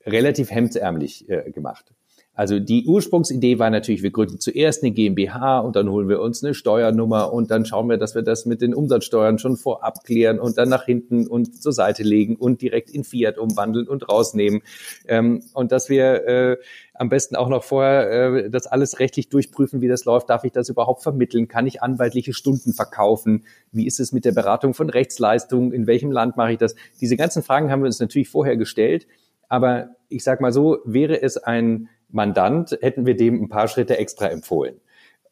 relativ 0.04 0.50
hemdsärmlich 0.50 1.28
äh, 1.30 1.52
gemacht. 1.52 1.94
Also 2.34 2.58
die 2.58 2.86
Ursprungsidee 2.86 3.58
war 3.58 3.68
natürlich, 3.68 4.02
wir 4.02 4.10
gründen 4.10 4.40
zuerst 4.40 4.82
eine 4.82 4.92
GmbH 4.92 5.58
und 5.58 5.76
dann 5.76 5.90
holen 5.90 6.08
wir 6.08 6.20
uns 6.20 6.42
eine 6.42 6.54
Steuernummer 6.54 7.30
und 7.30 7.50
dann 7.50 7.66
schauen 7.66 7.90
wir, 7.90 7.98
dass 7.98 8.14
wir 8.14 8.22
das 8.22 8.46
mit 8.46 8.62
den 8.62 8.74
Umsatzsteuern 8.74 9.38
schon 9.38 9.58
vorab 9.58 10.02
klären 10.02 10.40
und 10.40 10.56
dann 10.56 10.70
nach 10.70 10.84
hinten 10.84 11.26
und 11.26 11.62
zur 11.62 11.72
Seite 11.72 12.02
legen 12.02 12.36
und 12.36 12.62
direkt 12.62 12.88
in 12.88 13.04
Fiat 13.04 13.36
umwandeln 13.36 13.86
und 13.86 14.08
rausnehmen. 14.08 14.62
Ähm, 15.06 15.42
und 15.52 15.72
dass 15.72 15.90
wir 15.90 16.26
äh, 16.26 16.56
am 16.94 17.10
besten 17.10 17.36
auch 17.36 17.48
noch 17.48 17.64
vorher 17.64 18.10
äh, 18.10 18.50
das 18.50 18.66
alles 18.66 18.98
rechtlich 18.98 19.28
durchprüfen, 19.28 19.82
wie 19.82 19.88
das 19.88 20.06
läuft. 20.06 20.30
Darf 20.30 20.44
ich 20.44 20.52
das 20.52 20.70
überhaupt 20.70 21.02
vermitteln? 21.02 21.48
Kann 21.48 21.66
ich 21.66 21.82
anwaltliche 21.82 22.32
Stunden 22.32 22.72
verkaufen? 22.72 23.44
Wie 23.72 23.86
ist 23.86 24.00
es 24.00 24.12
mit 24.12 24.24
der 24.24 24.32
Beratung 24.32 24.72
von 24.72 24.88
Rechtsleistungen? 24.88 25.72
In 25.72 25.86
welchem 25.86 26.10
Land 26.10 26.38
mache 26.38 26.52
ich 26.52 26.58
das? 26.58 26.76
Diese 26.98 27.18
ganzen 27.18 27.42
Fragen 27.42 27.70
haben 27.70 27.82
wir 27.82 27.86
uns 27.86 28.00
natürlich 28.00 28.30
vorher 28.30 28.56
gestellt. 28.56 29.06
Aber 29.48 29.90
ich 30.08 30.24
sag 30.24 30.40
mal 30.40 30.52
so, 30.52 30.78
wäre 30.86 31.20
es 31.20 31.36
ein 31.36 31.90
Mandant, 32.12 32.78
hätten 32.80 33.06
wir 33.06 33.16
dem 33.16 33.42
ein 33.42 33.48
paar 33.48 33.68
Schritte 33.68 33.98
extra 33.98 34.28
empfohlen. 34.28 34.76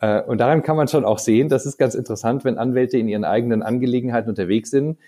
Äh, 0.00 0.22
und 0.22 0.38
daran 0.38 0.62
kann 0.62 0.76
man 0.76 0.88
schon 0.88 1.04
auch 1.04 1.18
sehen, 1.18 1.48
das 1.48 1.66
ist 1.66 1.78
ganz 1.78 1.94
interessant, 1.94 2.44
wenn 2.44 2.58
Anwälte 2.58 2.98
in 2.98 3.08
ihren 3.08 3.24
eigenen 3.24 3.62
Angelegenheiten 3.62 4.28
unterwegs 4.28 4.70
sind, 4.70 4.98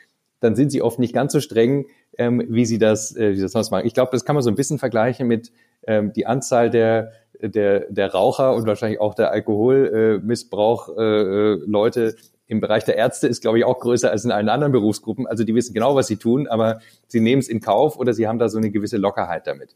dann 0.41 0.57
sind 0.57 0.71
sie 0.71 0.83
oft 0.83 0.99
nicht 0.99 1.15
ganz 1.15 1.33
so 1.33 1.41
streng, 1.41 1.87
ähm, 2.19 2.45
wie 2.49 2.67
sie 2.67 2.79
das, 2.79 3.17
äh, 3.17 3.31
wie 3.31 3.37
sie 3.37 3.43
das 3.43 3.53
sonst 3.53 3.71
machen. 3.71 3.87
Ich 3.87 3.95
glaube, 3.95 4.11
das 4.13 4.25
kann 4.25 4.35
man 4.35 4.43
so 4.43 4.51
ein 4.51 4.57
bisschen 4.57 4.79
vergleichen 4.79 5.27
mit 5.27 5.53
ähm, 5.87 6.13
die 6.13 6.27
Anzahl 6.27 6.71
der, 6.71 7.13
der, 7.41 7.91
der 7.91 8.13
Raucher 8.13 8.55
und 8.55 8.67
wahrscheinlich 8.67 9.01
auch 9.01 9.15
der 9.15 9.31
Alkoholmissbrauch 9.31 10.97
äh, 10.97 11.55
äh, 11.55 12.15
im 12.47 12.61
Bereich 12.61 12.85
der 12.85 12.97
Ärzte 12.97 13.29
ist, 13.29 13.41
glaube 13.41 13.59
ich, 13.59 13.65
auch 13.65 13.81
größer 13.81 14.11
als 14.11 14.25
in 14.25 14.31
allen 14.31 14.51
anderen 14.51 14.73
Berufsgruppen. 14.73 15.27
Also 15.27 15.43
die 15.43 15.55
wissen 15.55 15.73
genau, 15.73 15.95
was 15.95 16.07
sie 16.07 16.17
tun, 16.17 16.47
aber 16.49 16.81
sie 17.07 17.21
nehmen 17.21 17.41
es 17.41 17.49
in 17.49 17.61
Kauf 17.61 17.97
oder 17.97 18.13
sie 18.13 18.29
haben 18.29 18.39
da 18.39 18.49
so 18.49 18.59
eine 18.59 18.71
gewisse 18.71 18.99
Lockerheit 18.99 19.47
damit. 19.47 19.75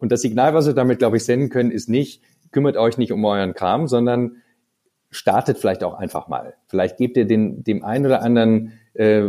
Und 0.00 0.10
das 0.10 0.22
Signal, 0.22 0.54
was 0.54 0.66
wir 0.66 0.74
damit, 0.74 0.98
glaube 0.98 1.18
ich, 1.18 1.24
senden 1.24 1.50
können, 1.50 1.70
ist 1.70 1.88
nicht, 1.88 2.22
kümmert 2.50 2.76
euch 2.76 2.98
nicht 2.98 3.12
um 3.12 3.24
euren 3.24 3.54
Kram, 3.54 3.86
sondern 3.86 4.36
startet 5.10 5.58
vielleicht 5.58 5.84
auch 5.84 5.94
einfach 5.94 6.28
mal. 6.28 6.54
Vielleicht 6.66 6.96
gebt 6.96 7.16
ihr 7.16 7.26
den, 7.26 7.62
dem 7.62 7.84
einen 7.84 8.06
oder 8.06 8.22
anderen 8.22 8.72
äh, 8.94 9.22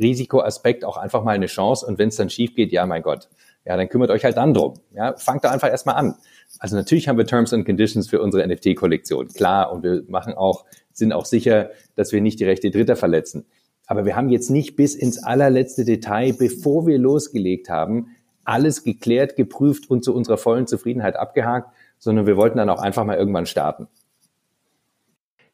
Risikoaspekt 0.00 0.84
auch 0.84 0.96
einfach 0.96 1.24
mal 1.24 1.34
eine 1.34 1.46
Chance 1.46 1.86
und 1.86 1.98
wenn 1.98 2.08
es 2.08 2.16
dann 2.16 2.30
schief 2.30 2.54
geht, 2.54 2.72
ja, 2.72 2.86
mein 2.86 3.02
Gott, 3.02 3.28
ja, 3.64 3.76
dann 3.76 3.88
kümmert 3.88 4.10
euch 4.10 4.24
halt 4.24 4.36
dann 4.36 4.54
drum. 4.54 4.74
Ja, 4.94 5.14
fangt 5.16 5.44
da 5.44 5.50
einfach 5.50 5.68
erstmal 5.68 5.96
an. 5.96 6.16
Also 6.58 6.76
natürlich 6.76 7.08
haben 7.08 7.18
wir 7.18 7.26
Terms 7.26 7.52
and 7.52 7.64
Conditions 7.66 8.08
für 8.08 8.20
unsere 8.20 8.46
NFT-Kollektion, 8.46 9.28
klar, 9.28 9.72
und 9.72 9.82
wir 9.82 10.02
machen 10.08 10.34
auch, 10.34 10.64
sind 10.92 11.12
auch 11.12 11.24
sicher, 11.24 11.70
dass 11.94 12.12
wir 12.12 12.20
nicht 12.20 12.40
die 12.40 12.44
Rechte 12.44 12.70
Dritter 12.70 12.96
verletzen. 12.96 13.46
Aber 13.86 14.04
wir 14.04 14.16
haben 14.16 14.28
jetzt 14.28 14.50
nicht 14.50 14.76
bis 14.76 14.94
ins 14.94 15.22
allerletzte 15.22 15.84
Detail, 15.84 16.32
bevor 16.32 16.86
wir 16.86 16.98
losgelegt 16.98 17.70
haben, 17.70 18.08
alles 18.48 18.82
geklärt, 18.82 19.36
geprüft 19.36 19.90
und 19.90 20.02
zu 20.02 20.14
unserer 20.14 20.38
vollen 20.38 20.66
Zufriedenheit 20.66 21.16
abgehakt, 21.16 21.70
sondern 21.98 22.26
wir 22.26 22.36
wollten 22.36 22.58
dann 22.58 22.70
auch 22.70 22.80
einfach 22.80 23.04
mal 23.04 23.16
irgendwann 23.16 23.46
starten. 23.46 23.88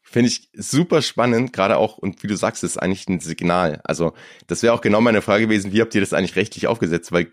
Finde 0.01 0.29
ich 0.29 0.49
super 0.53 1.01
spannend, 1.01 1.51
gerade 1.51 1.77
auch, 1.77 1.97
und 1.97 2.23
wie 2.23 2.27
du 2.27 2.37
sagst, 2.37 2.63
ist 2.63 2.77
eigentlich 2.77 3.07
ein 3.09 3.19
Signal. 3.19 3.81
Also, 3.83 4.13
das 4.47 4.63
wäre 4.63 4.73
auch 4.73 4.81
genau 4.81 5.01
meine 5.01 5.21
Frage 5.21 5.45
gewesen, 5.47 5.73
wie 5.73 5.81
habt 5.81 5.93
ihr 5.93 6.01
das 6.01 6.13
eigentlich 6.13 6.35
rechtlich 6.35 6.67
aufgesetzt? 6.67 7.11
Weil 7.11 7.31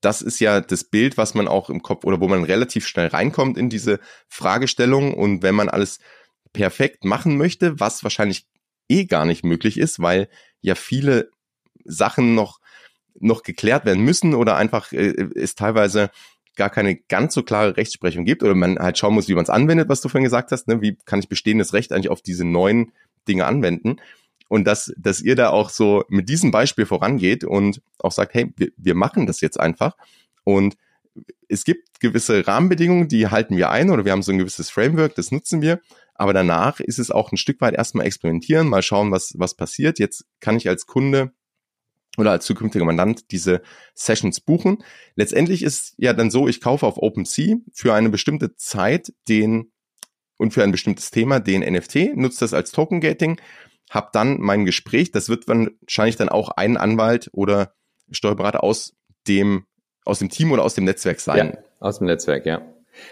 das 0.00 0.22
ist 0.22 0.40
ja 0.40 0.60
das 0.60 0.84
Bild, 0.84 1.16
was 1.16 1.34
man 1.34 1.46
auch 1.46 1.70
im 1.70 1.82
Kopf 1.82 2.04
oder 2.04 2.20
wo 2.20 2.26
man 2.26 2.42
relativ 2.42 2.86
schnell 2.86 3.08
reinkommt 3.08 3.56
in 3.56 3.68
diese 3.70 4.00
Fragestellung. 4.28 5.14
Und 5.14 5.42
wenn 5.42 5.54
man 5.54 5.68
alles 5.68 6.00
perfekt 6.52 7.04
machen 7.04 7.36
möchte, 7.36 7.78
was 7.78 8.02
wahrscheinlich 8.02 8.46
eh 8.88 9.04
gar 9.04 9.24
nicht 9.24 9.44
möglich 9.44 9.78
ist, 9.78 10.00
weil 10.00 10.28
ja 10.60 10.74
viele 10.74 11.30
Sachen 11.84 12.34
noch 12.34 12.60
noch 13.20 13.42
geklärt 13.42 13.84
werden 13.84 14.04
müssen 14.04 14.34
oder 14.34 14.56
einfach 14.56 14.92
äh, 14.92 15.28
es 15.34 15.54
teilweise 15.54 16.10
gar 16.56 16.70
keine 16.70 16.96
ganz 16.96 17.34
so 17.34 17.42
klare 17.42 17.76
Rechtsprechung 17.76 18.24
gibt 18.24 18.42
oder 18.42 18.54
man 18.54 18.78
halt 18.78 18.98
schauen 18.98 19.14
muss, 19.14 19.28
wie 19.28 19.34
man 19.34 19.44
es 19.44 19.50
anwendet, 19.50 19.88
was 19.88 20.00
du 20.00 20.08
vorhin 20.08 20.24
gesagt 20.24 20.52
hast, 20.52 20.68
ne? 20.68 20.80
wie 20.80 20.96
kann 21.04 21.20
ich 21.20 21.28
bestehendes 21.28 21.72
Recht 21.74 21.92
eigentlich 21.92 22.08
auf 22.08 22.22
diese 22.22 22.44
neuen 22.44 22.92
Dinge 23.28 23.44
anwenden 23.44 23.96
und 24.48 24.64
dass, 24.64 24.92
dass 24.96 25.20
ihr 25.20 25.36
da 25.36 25.50
auch 25.50 25.68
so 25.68 26.04
mit 26.08 26.28
diesem 26.28 26.50
Beispiel 26.50 26.86
vorangeht 26.86 27.44
und 27.44 27.82
auch 27.98 28.12
sagt, 28.12 28.34
hey, 28.34 28.52
wir, 28.56 28.70
wir 28.76 28.94
machen 28.94 29.26
das 29.26 29.40
jetzt 29.40 29.60
einfach 29.60 29.96
und 30.44 30.76
es 31.48 31.64
gibt 31.64 32.00
gewisse 32.00 32.46
Rahmenbedingungen, 32.46 33.08
die 33.08 33.28
halten 33.28 33.56
wir 33.56 33.70
ein 33.70 33.90
oder 33.90 34.04
wir 34.04 34.12
haben 34.12 34.22
so 34.22 34.32
ein 34.32 34.38
gewisses 34.38 34.70
Framework, 34.70 35.14
das 35.14 35.30
nutzen 35.30 35.62
wir, 35.62 35.80
aber 36.14 36.32
danach 36.32 36.80
ist 36.80 36.98
es 36.98 37.10
auch 37.10 37.32
ein 37.32 37.36
Stück 37.36 37.60
weit 37.60 37.74
erstmal 37.74 38.06
experimentieren, 38.06 38.68
mal 38.68 38.82
schauen, 38.82 39.12
was, 39.12 39.34
was 39.36 39.54
passiert. 39.54 39.98
Jetzt 39.98 40.24
kann 40.40 40.56
ich 40.56 40.68
als 40.68 40.86
Kunde 40.86 41.32
oder 42.16 42.30
als 42.30 42.46
zukünftiger 42.46 42.84
Mandant 42.84 43.30
diese 43.30 43.62
Sessions 43.94 44.40
buchen. 44.40 44.82
Letztendlich 45.14 45.62
ist 45.62 45.94
ja 45.98 46.12
dann 46.12 46.30
so, 46.30 46.48
ich 46.48 46.60
kaufe 46.60 46.86
auf 46.86 46.98
OpenSea 46.98 47.56
für 47.72 47.94
eine 47.94 48.08
bestimmte 48.08 48.54
Zeit 48.56 49.12
den 49.28 49.72
und 50.38 50.52
für 50.52 50.62
ein 50.62 50.72
bestimmtes 50.72 51.10
Thema 51.10 51.40
den 51.40 51.62
NFT, 51.62 52.16
nutze 52.16 52.40
das 52.40 52.52
als 52.52 52.70
Token 52.70 53.00
Gating, 53.00 53.40
habe 53.90 54.10
dann 54.12 54.40
mein 54.40 54.64
Gespräch, 54.64 55.12
das 55.12 55.28
wird 55.28 55.48
wahrscheinlich 55.48 56.16
dann 56.16 56.28
auch 56.28 56.50
ein 56.50 56.76
Anwalt 56.76 57.30
oder 57.32 57.72
Steuerberater 58.10 58.62
aus 58.62 58.94
dem 59.28 59.66
aus 60.04 60.20
dem 60.20 60.28
Team 60.28 60.52
oder 60.52 60.62
aus 60.62 60.74
dem 60.74 60.84
Netzwerk 60.84 61.20
sein. 61.20 61.52
Ja, 61.54 61.58
aus 61.80 61.98
dem 61.98 62.06
Netzwerk, 62.06 62.46
ja. 62.46 62.62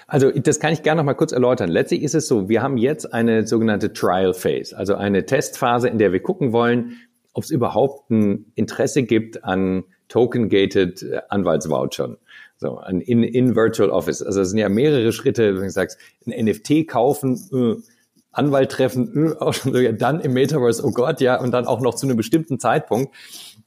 Also 0.07 0.31
das 0.31 0.61
kann 0.61 0.73
ich 0.73 0.83
gerne 0.83 1.01
noch 1.01 1.05
mal 1.05 1.15
kurz 1.15 1.33
erläutern. 1.33 1.69
Letztlich 1.69 2.03
ist 2.03 2.15
es 2.15 2.27
so, 2.27 2.49
wir 2.49 2.63
haben 2.63 2.79
jetzt 2.79 3.13
eine 3.13 3.47
sogenannte 3.47 3.93
Trial 3.93 4.33
Phase, 4.33 4.77
also 4.77 4.95
eine 4.95 5.27
Testphase, 5.27 5.89
in 5.89 5.99
der 5.99 6.13
wir 6.13 6.21
gucken 6.21 6.53
wollen, 6.53 6.97
ob 7.35 7.45
es 7.45 7.51
überhaupt 7.51 8.11
ein 8.11 8.47
Interesse 8.55 9.03
gibt 9.03 9.45
an 9.45 9.85
token-gated 10.09 11.03
äh, 11.03 11.21
Anwaltsvouchern. 11.29 12.17
So, 12.57 12.81
in, 12.89 13.23
in 13.23 13.57
Virtual 13.57 13.91
Office. 13.91 14.23
Also 14.23 14.41
es 14.41 14.51
sind 14.51 14.59
ja 14.59 14.69
mehrere 14.69 15.13
Schritte, 15.13 15.57
wenn 15.57 15.65
du 15.65 15.71
sagst, 15.71 15.99
ein 16.25 16.45
NFT 16.47 16.89
kaufen, 16.89 17.35
äh, 17.53 17.83
Anwalt 18.31 18.71
treffen, 18.71 19.33
äh, 19.33 19.37
auch 19.39 19.53
schon 19.53 19.75
ja, 19.75 19.93
dann 19.93 20.21
im 20.21 20.33
Metaverse, 20.33 20.85
oh 20.85 20.93
Gott, 20.93 21.21
ja, 21.21 21.41
und 21.41 21.51
dann 21.51 21.67
auch 21.67 21.81
noch 21.81 21.95
zu 21.95 22.07
einem 22.07 22.17
bestimmten 22.17 22.59
Zeitpunkt. 22.59 23.15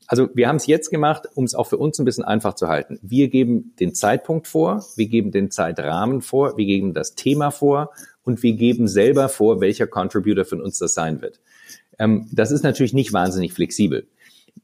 Also 0.07 0.30
wir 0.34 0.47
haben 0.47 0.55
es 0.55 0.68
jetzt 0.68 0.89
gemacht, 0.89 1.28
um 1.36 1.43
es 1.43 1.53
auch 1.53 1.68
für 1.68 1.78
uns 1.78 1.99
ein 1.99 2.05
bisschen 2.05 2.24
einfach 2.24 2.53
zu 2.53 2.70
halten. 2.70 2.97
Wir 3.01 3.28
geben 3.28 3.76
den 3.78 3.93
Zeitpunkt 3.93 4.47
vor, 4.47 4.86
wir 4.95 5.07
geben 5.07 5.32
den 5.32 5.51
Zeitrahmen 5.51 6.22
vor, 6.22 6.57
wir 6.57 6.65
geben 6.65 6.93
das 6.93 7.15
Thema 7.15 7.51
vor 7.51 7.91
und 8.24 8.41
wir 8.41 8.53
geben 8.53 8.88
selber 8.88 9.28
vor, 9.28 9.59
welcher 9.59 9.86
Contributor 9.86 10.45
von 10.45 10.61
uns 10.61 10.80
das 10.80 10.93
sein 10.93 11.22
wird. 11.22 11.41
Ähm, 12.00 12.28
das 12.32 12.52
ist 12.52 12.64
natürlich 12.64 12.93
nicht 12.93 13.14
wahnsinnig 13.14 13.54
flexibel. 13.54 14.08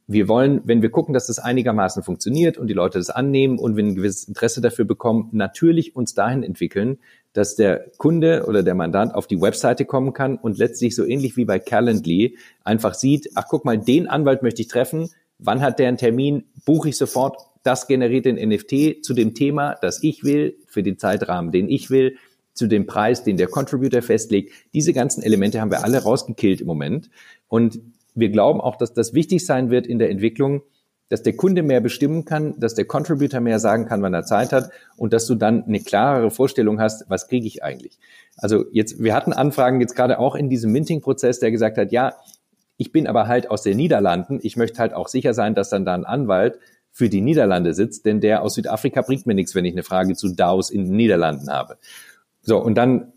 Wir 0.08 0.28
wollen, 0.28 0.62
wenn 0.66 0.82
wir 0.82 0.90
gucken, 0.90 1.14
dass 1.14 1.28
das 1.28 1.40
einigermaßen 1.40 2.04
funktioniert 2.04 2.58
und 2.58 2.68
die 2.68 2.74
Leute 2.74 2.98
das 2.98 3.10
annehmen 3.10 3.58
und 3.60 3.78
wir 3.78 3.84
ein 3.84 3.96
gewisses 3.96 4.28
Interesse 4.28 4.60
dafür 4.60 4.86
bekommen, 4.86 5.30
natürlich 5.32 5.96
uns 5.96 6.14
dahin 6.14 6.44
entwickeln, 6.44 6.98
dass 7.32 7.56
der 7.56 7.92
Kunde 7.98 8.46
oder 8.48 8.64
der 8.64 8.76
Mandant 8.76 9.16
auf 9.16 9.28
die 9.28 9.42
Webseite 9.42 9.86
kommen 9.86 10.14
kann 10.14 10.38
und 10.38 10.58
letztlich 10.58 10.96
so 10.96 11.06
ähnlich 11.06 11.38
wie 11.38 11.46
bei 11.46 11.60
Calendly 11.60 12.38
einfach 12.64 12.94
sieht, 12.94 13.30
ach 13.36 13.46
guck 13.48 13.66
mal, 13.66 13.78
den 13.78 14.08
Anwalt 14.08 14.44
möchte 14.44 14.62
ich 14.62 14.68
treffen, 14.68 15.10
wann 15.40 15.62
hat 15.62 15.80
der 15.80 15.88
einen 15.88 15.98
Termin, 15.98 16.46
buche 16.66 16.90
ich 16.90 16.98
sofort, 16.98 17.38
das 17.64 17.88
generiert 17.88 18.26
den 18.26 18.36
NFT 18.36 19.04
zu 19.04 19.14
dem 19.14 19.34
Thema, 19.34 19.76
das 19.82 20.04
ich 20.04 20.24
will, 20.24 20.58
für 20.68 20.84
den 20.84 20.98
Zeitrahmen, 20.98 21.52
den 21.52 21.70
ich 21.70 21.90
will, 21.90 22.18
zu 22.54 22.68
dem 22.68 22.86
Preis, 22.86 23.24
den 23.24 23.38
der 23.38 23.48
Contributor 23.48 24.02
festlegt. 24.02 24.54
Diese 24.74 24.94
ganzen 24.94 25.24
Elemente 25.24 25.60
haben 25.60 25.72
wir 25.72 25.84
alle 25.84 26.04
rausgekillt 26.04 26.62
im 26.62 26.68
Moment. 26.68 27.10
Und 27.48 27.80
wir 28.16 28.30
glauben 28.30 28.62
auch, 28.62 28.76
dass 28.76 28.94
das 28.94 29.14
wichtig 29.14 29.46
sein 29.46 29.70
wird 29.70 29.88
in 29.88 30.00
der 30.00 30.10
Entwicklung, 30.10 30.62
dass 31.10 31.24
der 31.24 31.36
Kunde 31.36 31.62
mehr 31.62 31.82
bestimmen 31.82 32.26
kann, 32.26 32.60
dass 32.60 32.76
der 32.76 32.86
Contributor 32.86 33.40
mehr 33.40 33.60
sagen 33.60 33.86
kann, 33.86 34.02
wann 34.02 34.14
er 34.14 34.24
Zeit 34.24 34.52
hat 34.52 34.72
und 34.98 35.14
dass 35.14 35.28
du 35.28 35.36
dann 35.36 35.64
eine 35.64 35.80
klarere 35.80 36.32
Vorstellung 36.32 36.80
hast, 36.80 37.10
was 37.10 37.28
kriege 37.28 37.46
ich 37.46 37.64
eigentlich. 37.64 38.00
Also 38.38 38.66
jetzt, 38.72 39.04
wir 39.04 39.14
hatten 39.14 39.34
Anfragen 39.34 39.80
jetzt 39.82 39.96
gerade 39.96 40.18
auch 40.18 40.36
in 40.36 40.50
diesem 40.50 40.72
Minting-Prozess, 40.72 41.40
der 41.40 41.52
gesagt 41.52 41.78
hat, 41.78 41.92
ja, 41.92 42.14
ich 42.78 42.92
bin 42.92 43.06
aber 43.06 43.28
halt 43.28 43.52
aus 43.52 43.62
den 43.62 43.78
Niederlanden, 43.78 44.40
ich 44.42 44.58
möchte 44.58 44.80
halt 44.80 44.94
auch 44.94 45.08
sicher 45.08 45.34
sein, 45.34 45.54
dass 45.56 45.70
dann 45.70 45.86
da 45.86 45.94
ein 45.94 46.06
Anwalt 46.06 46.58
für 46.92 47.10
die 47.10 47.22
Niederlande 47.22 47.74
sitzt, 47.74 48.06
denn 48.06 48.22
der 48.22 48.42
aus 48.42 48.56
Südafrika 48.56 49.02
bringt 49.02 49.26
mir 49.26 49.36
nichts, 49.36 49.56
wenn 49.56 49.66
ich 49.66 49.74
eine 49.74 49.84
Frage 49.84 50.16
zu 50.16 50.34
DAOs 50.34 50.70
in 50.70 50.86
den 50.86 50.96
Niederlanden 50.96 51.52
habe. 51.52 51.78
So, 52.44 52.62
und 52.62 52.76
dann 52.76 53.14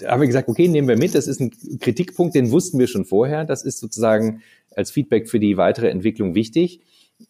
äh, 0.00 0.06
haben 0.06 0.20
wir 0.20 0.26
gesagt, 0.26 0.48
okay, 0.48 0.68
nehmen 0.68 0.88
wir 0.88 0.96
mit, 0.96 1.14
das 1.14 1.26
ist 1.26 1.40
ein 1.40 1.50
Kritikpunkt, 1.80 2.34
den 2.34 2.50
wussten 2.50 2.78
wir 2.78 2.86
schon 2.86 3.04
vorher. 3.04 3.44
Das 3.44 3.64
ist 3.64 3.78
sozusagen 3.78 4.42
als 4.74 4.90
Feedback 4.90 5.28
für 5.28 5.40
die 5.40 5.56
weitere 5.56 5.88
Entwicklung 5.90 6.34
wichtig. 6.34 6.80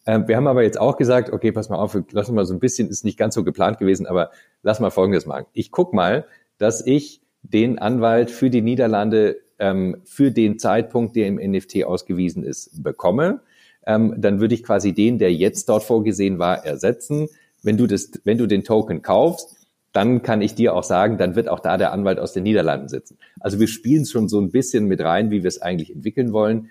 Ähm, 0.05 0.27
wir 0.27 0.37
haben 0.37 0.47
aber 0.47 0.63
jetzt 0.63 0.79
auch 0.79 0.97
gesagt, 0.97 1.31
okay, 1.31 1.51
pass 1.51 1.69
mal 1.69 1.77
auf, 1.77 1.97
lass 2.11 2.31
mal 2.31 2.45
so 2.45 2.53
ein 2.53 2.59
bisschen, 2.59 2.89
ist 2.89 3.03
nicht 3.03 3.17
ganz 3.17 3.35
so 3.35 3.43
geplant 3.43 3.79
gewesen, 3.79 4.05
aber 4.05 4.31
lass 4.61 4.79
mal 4.79 4.91
Folgendes 4.91 5.25
machen. 5.25 5.45
Ich 5.53 5.71
guck 5.71 5.93
mal, 5.93 6.25
dass 6.57 6.85
ich 6.85 7.21
den 7.41 7.79
Anwalt 7.79 8.29
für 8.31 8.49
die 8.49 8.61
Niederlande 8.61 9.37
ähm, 9.57 9.97
für 10.05 10.31
den 10.31 10.59
Zeitpunkt, 10.59 11.15
der 11.15 11.27
im 11.27 11.35
NFT 11.35 11.83
ausgewiesen 11.85 12.43
ist, 12.43 12.83
bekomme. 12.83 13.41
Ähm, 13.85 14.15
dann 14.17 14.39
würde 14.39 14.55
ich 14.55 14.63
quasi 14.63 14.93
den, 14.93 15.17
der 15.17 15.33
jetzt 15.33 15.69
dort 15.69 15.83
vorgesehen 15.83 16.37
war, 16.37 16.65
ersetzen. 16.65 17.27
Wenn 17.63 17.77
du 17.77 17.87
das, 17.87 18.11
wenn 18.23 18.37
du 18.37 18.45
den 18.45 18.63
Token 18.63 19.01
kaufst, 19.01 19.55
dann 19.91 20.21
kann 20.21 20.41
ich 20.41 20.55
dir 20.55 20.75
auch 20.75 20.83
sagen, 20.83 21.17
dann 21.17 21.35
wird 21.35 21.47
auch 21.47 21.59
da 21.59 21.77
der 21.77 21.91
Anwalt 21.91 22.19
aus 22.19 22.33
den 22.33 22.43
Niederlanden 22.43 22.89
sitzen. 22.89 23.17
Also 23.39 23.59
wir 23.59 23.67
spielen 23.67 24.05
schon 24.05 24.29
so 24.29 24.39
ein 24.39 24.51
bisschen 24.51 24.85
mit 24.85 25.01
rein, 25.01 25.31
wie 25.31 25.43
wir 25.43 25.47
es 25.47 25.61
eigentlich 25.61 25.93
entwickeln 25.93 26.31
wollen. 26.31 26.69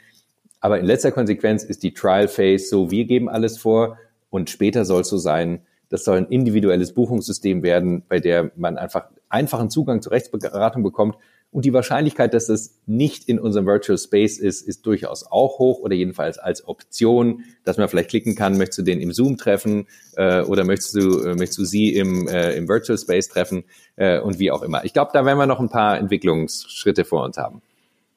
Aber 0.60 0.78
in 0.78 0.86
letzter 0.86 1.12
Konsequenz 1.12 1.64
ist 1.64 1.82
die 1.82 1.94
Trial 1.94 2.28
Phase 2.28 2.66
so, 2.66 2.90
wir 2.90 3.04
geben 3.04 3.28
alles 3.28 3.58
vor 3.58 3.98
und 4.30 4.50
später 4.50 4.84
soll 4.84 5.02
es 5.02 5.08
so 5.08 5.18
sein, 5.18 5.60
das 5.88 6.04
soll 6.04 6.18
ein 6.18 6.26
individuelles 6.26 6.92
Buchungssystem 6.92 7.62
werden, 7.62 8.02
bei 8.08 8.20
der 8.20 8.50
man 8.56 8.76
einfach 8.76 9.06
einfachen 9.28 9.70
Zugang 9.70 10.02
zur 10.02 10.12
Rechtsberatung 10.12 10.82
bekommt. 10.82 11.16
Und 11.50 11.64
die 11.64 11.72
Wahrscheinlichkeit, 11.72 12.34
dass 12.34 12.46
das 12.46 12.78
nicht 12.84 13.26
in 13.26 13.38
unserem 13.38 13.64
Virtual 13.64 13.96
Space 13.96 14.38
ist, 14.38 14.60
ist 14.60 14.84
durchaus 14.84 15.24
auch 15.24 15.58
hoch 15.58 15.78
oder 15.78 15.94
jedenfalls 15.94 16.38
als 16.38 16.68
Option, 16.68 17.44
dass 17.64 17.78
man 17.78 17.88
vielleicht 17.88 18.10
klicken 18.10 18.34
kann, 18.34 18.58
möchtest 18.58 18.80
du 18.80 18.82
den 18.82 19.00
im 19.00 19.12
Zoom 19.12 19.38
treffen 19.38 19.86
äh, 20.16 20.42
oder 20.42 20.64
möchtest 20.64 20.94
du, 20.94 21.22
äh, 21.22 21.34
möchtest 21.34 21.58
du 21.58 21.64
sie 21.64 21.94
im, 21.94 22.28
äh, 22.28 22.52
im 22.52 22.68
Virtual 22.68 22.98
Space 22.98 23.28
treffen 23.28 23.64
äh, 23.96 24.20
und 24.20 24.38
wie 24.38 24.50
auch 24.50 24.62
immer. 24.62 24.84
Ich 24.84 24.92
glaube, 24.92 25.10
da 25.14 25.24
werden 25.24 25.38
wir 25.38 25.46
noch 25.46 25.60
ein 25.60 25.70
paar 25.70 25.96
Entwicklungsschritte 25.96 27.06
vor 27.06 27.24
uns 27.24 27.38
haben. 27.38 27.62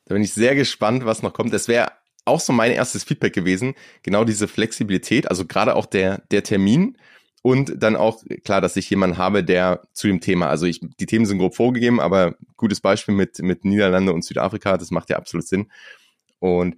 Da 0.05 0.13
bin 0.13 0.23
ich 0.23 0.33
sehr 0.33 0.55
gespannt, 0.55 1.05
was 1.05 1.23
noch 1.23 1.33
kommt. 1.33 1.53
Es 1.53 1.69
wäre 1.69 1.93
auch 2.25 2.41
so 2.41 2.51
mein 2.51 2.71
erstes 2.71 3.05
Feedback 3.05 3.33
gewesen, 3.33 3.75
genau 4.03 4.25
diese 4.25 4.49
Flexibilität, 4.49 5.29
also 5.29 5.45
gerade 5.45 5.75
auch 5.75 5.85
der, 5.85 6.21
der 6.31 6.43
Termin 6.43 6.97
und 7.41 7.81
dann 7.81 7.95
auch 7.95 8.23
klar, 8.43 8.61
dass 8.61 8.75
ich 8.75 8.89
jemanden 8.89 9.17
habe, 9.17 9.43
der 9.43 9.81
zu 9.93 10.07
dem 10.07 10.21
Thema, 10.21 10.47
also 10.47 10.65
ich, 10.65 10.79
die 10.99 11.05
Themen 11.05 11.25
sind 11.25 11.39
grob 11.39 11.55
vorgegeben, 11.55 11.99
aber 11.99 12.35
gutes 12.55 12.81
Beispiel 12.81 13.15
mit, 13.15 13.39
mit 13.39 13.65
Niederlande 13.65 14.13
und 14.13 14.23
Südafrika, 14.23 14.77
das 14.77 14.91
macht 14.91 15.09
ja 15.09 15.17
absolut 15.17 15.47
Sinn. 15.47 15.71
Und 16.39 16.75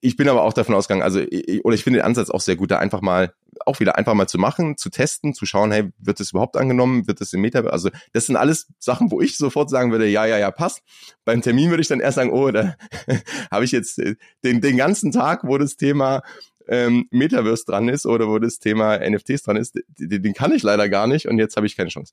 ich 0.00 0.16
bin 0.16 0.28
aber 0.28 0.42
auch 0.42 0.52
davon 0.52 0.74
ausgegangen, 0.74 1.02
also 1.02 1.20
ich, 1.20 1.64
oder 1.64 1.74
ich 1.74 1.84
finde 1.84 1.98
den 1.98 2.06
Ansatz 2.06 2.30
auch 2.30 2.40
sehr 2.40 2.56
gut, 2.56 2.70
da 2.70 2.78
einfach 2.78 3.00
mal 3.00 3.34
auch 3.66 3.80
wieder 3.80 3.96
einfach 3.96 4.14
mal 4.14 4.28
zu 4.28 4.38
machen, 4.38 4.76
zu 4.76 4.88
testen, 4.88 5.34
zu 5.34 5.46
schauen, 5.46 5.72
hey, 5.72 5.90
wird 5.98 6.20
das 6.20 6.30
überhaupt 6.30 6.56
angenommen, 6.56 7.06
wird 7.06 7.20
das 7.20 7.32
im 7.32 7.40
Meta, 7.40 7.60
also 7.60 7.90
das 8.12 8.26
sind 8.26 8.36
alles 8.36 8.68
Sachen, 8.78 9.10
wo 9.10 9.20
ich 9.20 9.36
sofort 9.36 9.68
sagen 9.68 9.90
würde, 9.90 10.06
ja, 10.06 10.26
ja, 10.26 10.38
ja, 10.38 10.50
passt. 10.50 10.82
Beim 11.24 11.42
Termin 11.42 11.70
würde 11.70 11.80
ich 11.80 11.88
dann 11.88 12.00
erst 12.00 12.16
sagen, 12.16 12.30
oh, 12.30 12.50
da 12.50 12.76
habe 13.50 13.64
ich 13.64 13.72
jetzt 13.72 14.00
den, 14.44 14.60
den 14.60 14.76
ganzen 14.76 15.12
Tag, 15.12 15.42
wo 15.44 15.58
das 15.58 15.76
Thema 15.76 16.22
ähm, 16.68 17.06
Metaverse 17.10 17.64
dran 17.66 17.88
ist 17.88 18.06
oder 18.06 18.28
wo 18.28 18.38
das 18.38 18.58
Thema 18.58 18.98
NFTs 18.98 19.42
dran 19.42 19.56
ist, 19.56 19.78
den, 19.98 20.22
den 20.22 20.34
kann 20.34 20.52
ich 20.52 20.62
leider 20.62 20.88
gar 20.88 21.06
nicht 21.06 21.26
und 21.26 21.38
jetzt 21.38 21.56
habe 21.56 21.66
ich 21.66 21.76
keine 21.76 21.90
Chance. 21.90 22.12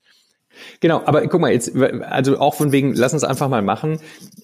Genau, 0.80 1.02
aber 1.04 1.26
guck 1.26 1.40
mal, 1.40 1.52
jetzt, 1.52 1.76
also 1.76 2.38
auch 2.38 2.54
von 2.54 2.72
wegen, 2.72 2.94
lass 2.94 3.12
uns 3.12 3.24
einfach 3.24 3.48
mal 3.48 3.62
machen. 3.62 3.98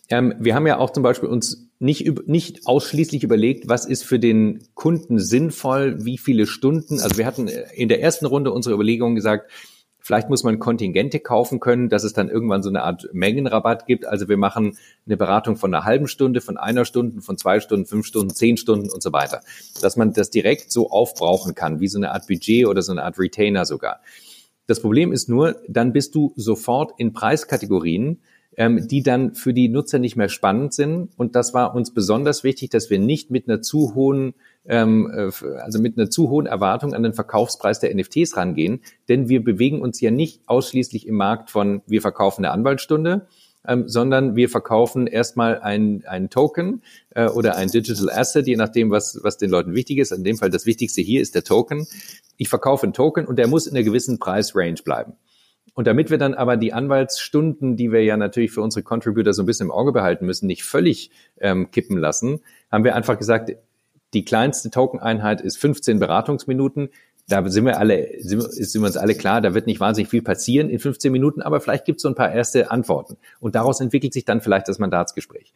Ähm, 0.08 0.34
wir 0.38 0.54
haben 0.54 0.66
ja 0.66 0.78
auch 0.78 0.90
zum 0.90 1.02
Beispiel 1.02 1.28
uns 1.28 1.68
nicht, 1.78 2.28
nicht 2.28 2.66
ausschließlich 2.66 3.24
überlegt, 3.24 3.68
was 3.68 3.86
ist 3.86 4.04
für 4.04 4.18
den 4.18 4.62
Kunden 4.74 5.18
sinnvoll, 5.18 6.04
wie 6.04 6.18
viele 6.18 6.46
Stunden. 6.46 7.00
Also 7.00 7.16
wir 7.18 7.26
hatten 7.26 7.48
in 7.48 7.88
der 7.88 8.02
ersten 8.02 8.26
Runde 8.26 8.52
unsere 8.52 8.74
Überlegungen 8.74 9.14
gesagt, 9.14 9.50
Vielleicht 10.02 10.28
muss 10.28 10.42
man 10.42 10.58
Kontingente 10.58 11.20
kaufen 11.20 11.60
können, 11.60 11.88
dass 11.88 12.02
es 12.02 12.12
dann 12.12 12.28
irgendwann 12.28 12.62
so 12.62 12.68
eine 12.68 12.82
Art 12.82 13.08
Mengenrabatt 13.12 13.86
gibt. 13.86 14.04
Also 14.04 14.28
wir 14.28 14.36
machen 14.36 14.76
eine 15.06 15.16
Beratung 15.16 15.56
von 15.56 15.72
einer 15.72 15.84
halben 15.84 16.08
Stunde, 16.08 16.40
von 16.40 16.56
einer 16.56 16.84
Stunde, 16.84 17.22
von 17.22 17.38
zwei 17.38 17.60
Stunden, 17.60 17.86
fünf 17.86 18.06
Stunden, 18.06 18.34
zehn 18.34 18.56
Stunden 18.56 18.90
und 18.90 19.02
so 19.02 19.12
weiter. 19.12 19.42
Dass 19.80 19.96
man 19.96 20.12
das 20.12 20.30
direkt 20.30 20.72
so 20.72 20.90
aufbrauchen 20.90 21.54
kann, 21.54 21.78
wie 21.78 21.86
so 21.86 21.98
eine 21.98 22.10
Art 22.10 22.26
Budget 22.26 22.66
oder 22.66 22.82
so 22.82 22.90
eine 22.90 23.04
Art 23.04 23.18
Retainer 23.18 23.64
sogar. 23.64 24.00
Das 24.66 24.80
Problem 24.80 25.12
ist 25.12 25.28
nur, 25.28 25.56
dann 25.68 25.92
bist 25.92 26.14
du 26.16 26.32
sofort 26.36 26.92
in 26.98 27.12
Preiskategorien, 27.12 28.20
ähm, 28.56 28.86
die 28.88 29.02
dann 29.02 29.34
für 29.34 29.54
die 29.54 29.68
Nutzer 29.68 29.98
nicht 29.98 30.16
mehr 30.16 30.28
spannend 30.28 30.74
sind. 30.74 31.10
Und 31.16 31.36
das 31.36 31.54
war 31.54 31.74
uns 31.74 31.94
besonders 31.94 32.42
wichtig, 32.44 32.70
dass 32.70 32.90
wir 32.90 32.98
nicht 32.98 33.30
mit 33.30 33.48
einer 33.48 33.62
zu 33.62 33.94
hohen, 33.94 34.34
ähm, 34.66 35.10
äh, 35.14 35.30
also 35.58 35.80
mit 35.80 35.98
einer 35.98 36.10
zu 36.10 36.30
hohen 36.30 36.46
Erwartung 36.46 36.94
an 36.94 37.02
den 37.02 37.14
Verkaufspreis 37.14 37.80
der 37.80 37.94
NFTs 37.94 38.36
rangehen, 38.36 38.80
denn 39.08 39.28
wir 39.28 39.42
bewegen 39.42 39.80
uns 39.80 40.00
ja 40.00 40.10
nicht 40.10 40.42
ausschließlich 40.46 41.06
im 41.06 41.16
Markt 41.16 41.50
von 41.50 41.82
wir 41.86 42.00
verkaufen 42.00 42.44
eine 42.44 42.52
Anwaltsstunde, 42.52 43.26
ähm, 43.66 43.88
sondern 43.88 44.36
wir 44.36 44.48
verkaufen 44.48 45.06
erstmal 45.06 45.60
ein, 45.60 46.02
ein 46.06 46.30
Token 46.30 46.82
äh, 47.10 47.26
oder 47.26 47.56
ein 47.56 47.68
Digital 47.68 48.10
Asset, 48.10 48.46
je 48.46 48.56
nachdem, 48.56 48.90
was, 48.90 49.20
was 49.22 49.38
den 49.38 49.50
Leuten 49.50 49.74
wichtig 49.74 49.98
ist. 49.98 50.12
In 50.12 50.24
dem 50.24 50.36
Fall 50.36 50.50
das 50.50 50.66
Wichtigste 50.66 51.00
hier 51.00 51.22
ist 51.22 51.34
der 51.34 51.44
Token. 51.44 51.86
Ich 52.36 52.48
verkaufe 52.48 52.84
einen 52.84 52.92
Token 52.92 53.26
und 53.26 53.36
der 53.36 53.46
muss 53.46 53.66
in 53.66 53.76
einer 53.76 53.84
gewissen 53.84 54.18
Preisrange 54.18 54.82
bleiben. 54.84 55.14
Und 55.74 55.86
damit 55.86 56.10
wir 56.10 56.18
dann 56.18 56.34
aber 56.34 56.56
die 56.56 56.72
Anwaltsstunden, 56.72 57.76
die 57.76 57.92
wir 57.92 58.04
ja 58.04 58.16
natürlich 58.16 58.50
für 58.50 58.60
unsere 58.60 58.82
Contributor 58.82 59.32
so 59.32 59.42
ein 59.42 59.46
bisschen 59.46 59.68
im 59.68 59.72
Auge 59.72 59.92
behalten 59.92 60.26
müssen, 60.26 60.46
nicht 60.46 60.64
völlig 60.64 61.10
ähm, 61.40 61.70
kippen 61.70 61.96
lassen, 61.96 62.40
haben 62.70 62.84
wir 62.84 62.94
einfach 62.94 63.16
gesagt, 63.16 63.52
die 64.14 64.24
kleinste 64.24 64.70
Token-Einheit 64.70 65.40
ist 65.40 65.58
15 65.58 65.98
Beratungsminuten. 65.98 66.90
Da 67.28 67.48
sind 67.48 67.64
wir 67.64 67.78
alle, 67.78 68.08
sind, 68.20 68.42
sind 68.42 68.82
wir 68.82 68.86
uns 68.86 68.96
alle 68.96 69.14
klar, 69.14 69.40
da 69.40 69.54
wird 69.54 69.66
nicht 69.66 69.80
wahnsinnig 69.80 70.10
viel 70.10 70.22
passieren 70.22 70.68
in 70.68 70.78
15 70.78 71.12
Minuten, 71.12 71.40
aber 71.40 71.60
vielleicht 71.60 71.84
gibt 71.84 71.96
es 71.98 72.02
so 72.02 72.08
ein 72.08 72.14
paar 72.14 72.32
erste 72.32 72.70
Antworten. 72.70 73.16
Und 73.40 73.54
daraus 73.54 73.80
entwickelt 73.80 74.12
sich 74.12 74.24
dann 74.24 74.40
vielleicht 74.40 74.68
das 74.68 74.78
Mandatsgespräch. 74.78 75.52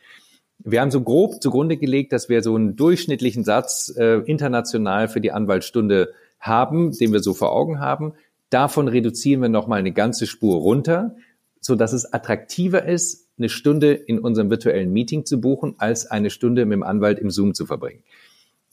Wir 0.59 0.81
haben 0.81 0.91
so 0.91 1.03
grob 1.03 1.43
zugrunde 1.43 1.77
gelegt, 1.77 2.13
dass 2.13 2.29
wir 2.29 2.43
so 2.43 2.55
einen 2.55 2.77
durchschnittlichen 2.77 3.45
Satz 3.45 3.93
äh, 3.97 4.21
international 4.21 5.09
für 5.09 5.21
die 5.21 5.33
Anwaltsstunde 5.33 6.13
haben, 6.41 6.97
den 6.97 7.13
wir 7.13 7.21
so 7.21 7.35
vor 7.35 7.53
Augen 7.53 7.79
haben. 7.79 8.15
Davon 8.49 8.89
reduzieren 8.89 9.43
wir 9.43 9.49
nochmal 9.49 9.81
eine 9.81 9.93
ganze 9.93 10.27
Spur 10.27 10.59
runter, 10.61 11.17
so 11.61 11.75
dass 11.75 11.93
es 11.93 12.13
attraktiver 12.13 12.85
ist, 12.85 13.27
eine 13.39 13.49
Stunde 13.49 13.93
in 13.93 14.19
unserem 14.19 14.51
virtuellen 14.51 14.93
Meeting 14.93 15.27
zu 15.27 15.41
buchen, 15.41 15.75
als 15.79 16.07
eine 16.07 16.31
Stunde 16.31 16.65
mit 16.65 16.77
dem 16.77 16.83
Anwalt 16.83 17.19
im 17.19 17.31
Zoom 17.31 17.55
zu 17.55 17.67
verbringen. 17.67 18.03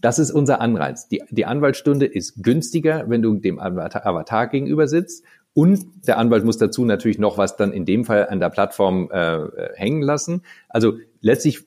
Das 0.03 0.19
ist 0.19 0.31
unser 0.31 0.59
Anreiz. 0.59 1.07
Die, 1.07 1.23
die 1.29 1.45
Anwaltsstunde 1.45 2.05
ist 2.05 2.43
günstiger, 2.43 3.05
wenn 3.07 3.21
du 3.21 3.35
dem 3.35 3.57
Avatar 3.57 4.47
gegenüber 4.47 4.89
sitzt. 4.89 5.23
Und 5.53 5.85
der 6.05 6.17
Anwalt 6.17 6.43
muss 6.43 6.57
dazu 6.57 6.83
natürlich 6.83 7.19
noch 7.19 7.37
was 7.37 7.55
dann 7.55 7.71
in 7.71 7.85
dem 7.85 8.03
Fall 8.03 8.27
an 8.27 8.41
der 8.41 8.49
Plattform 8.49 9.09
äh, 9.11 9.45
hängen 9.75 10.01
lassen. 10.01 10.41
Also 10.67 10.97
letztlich 11.21 11.63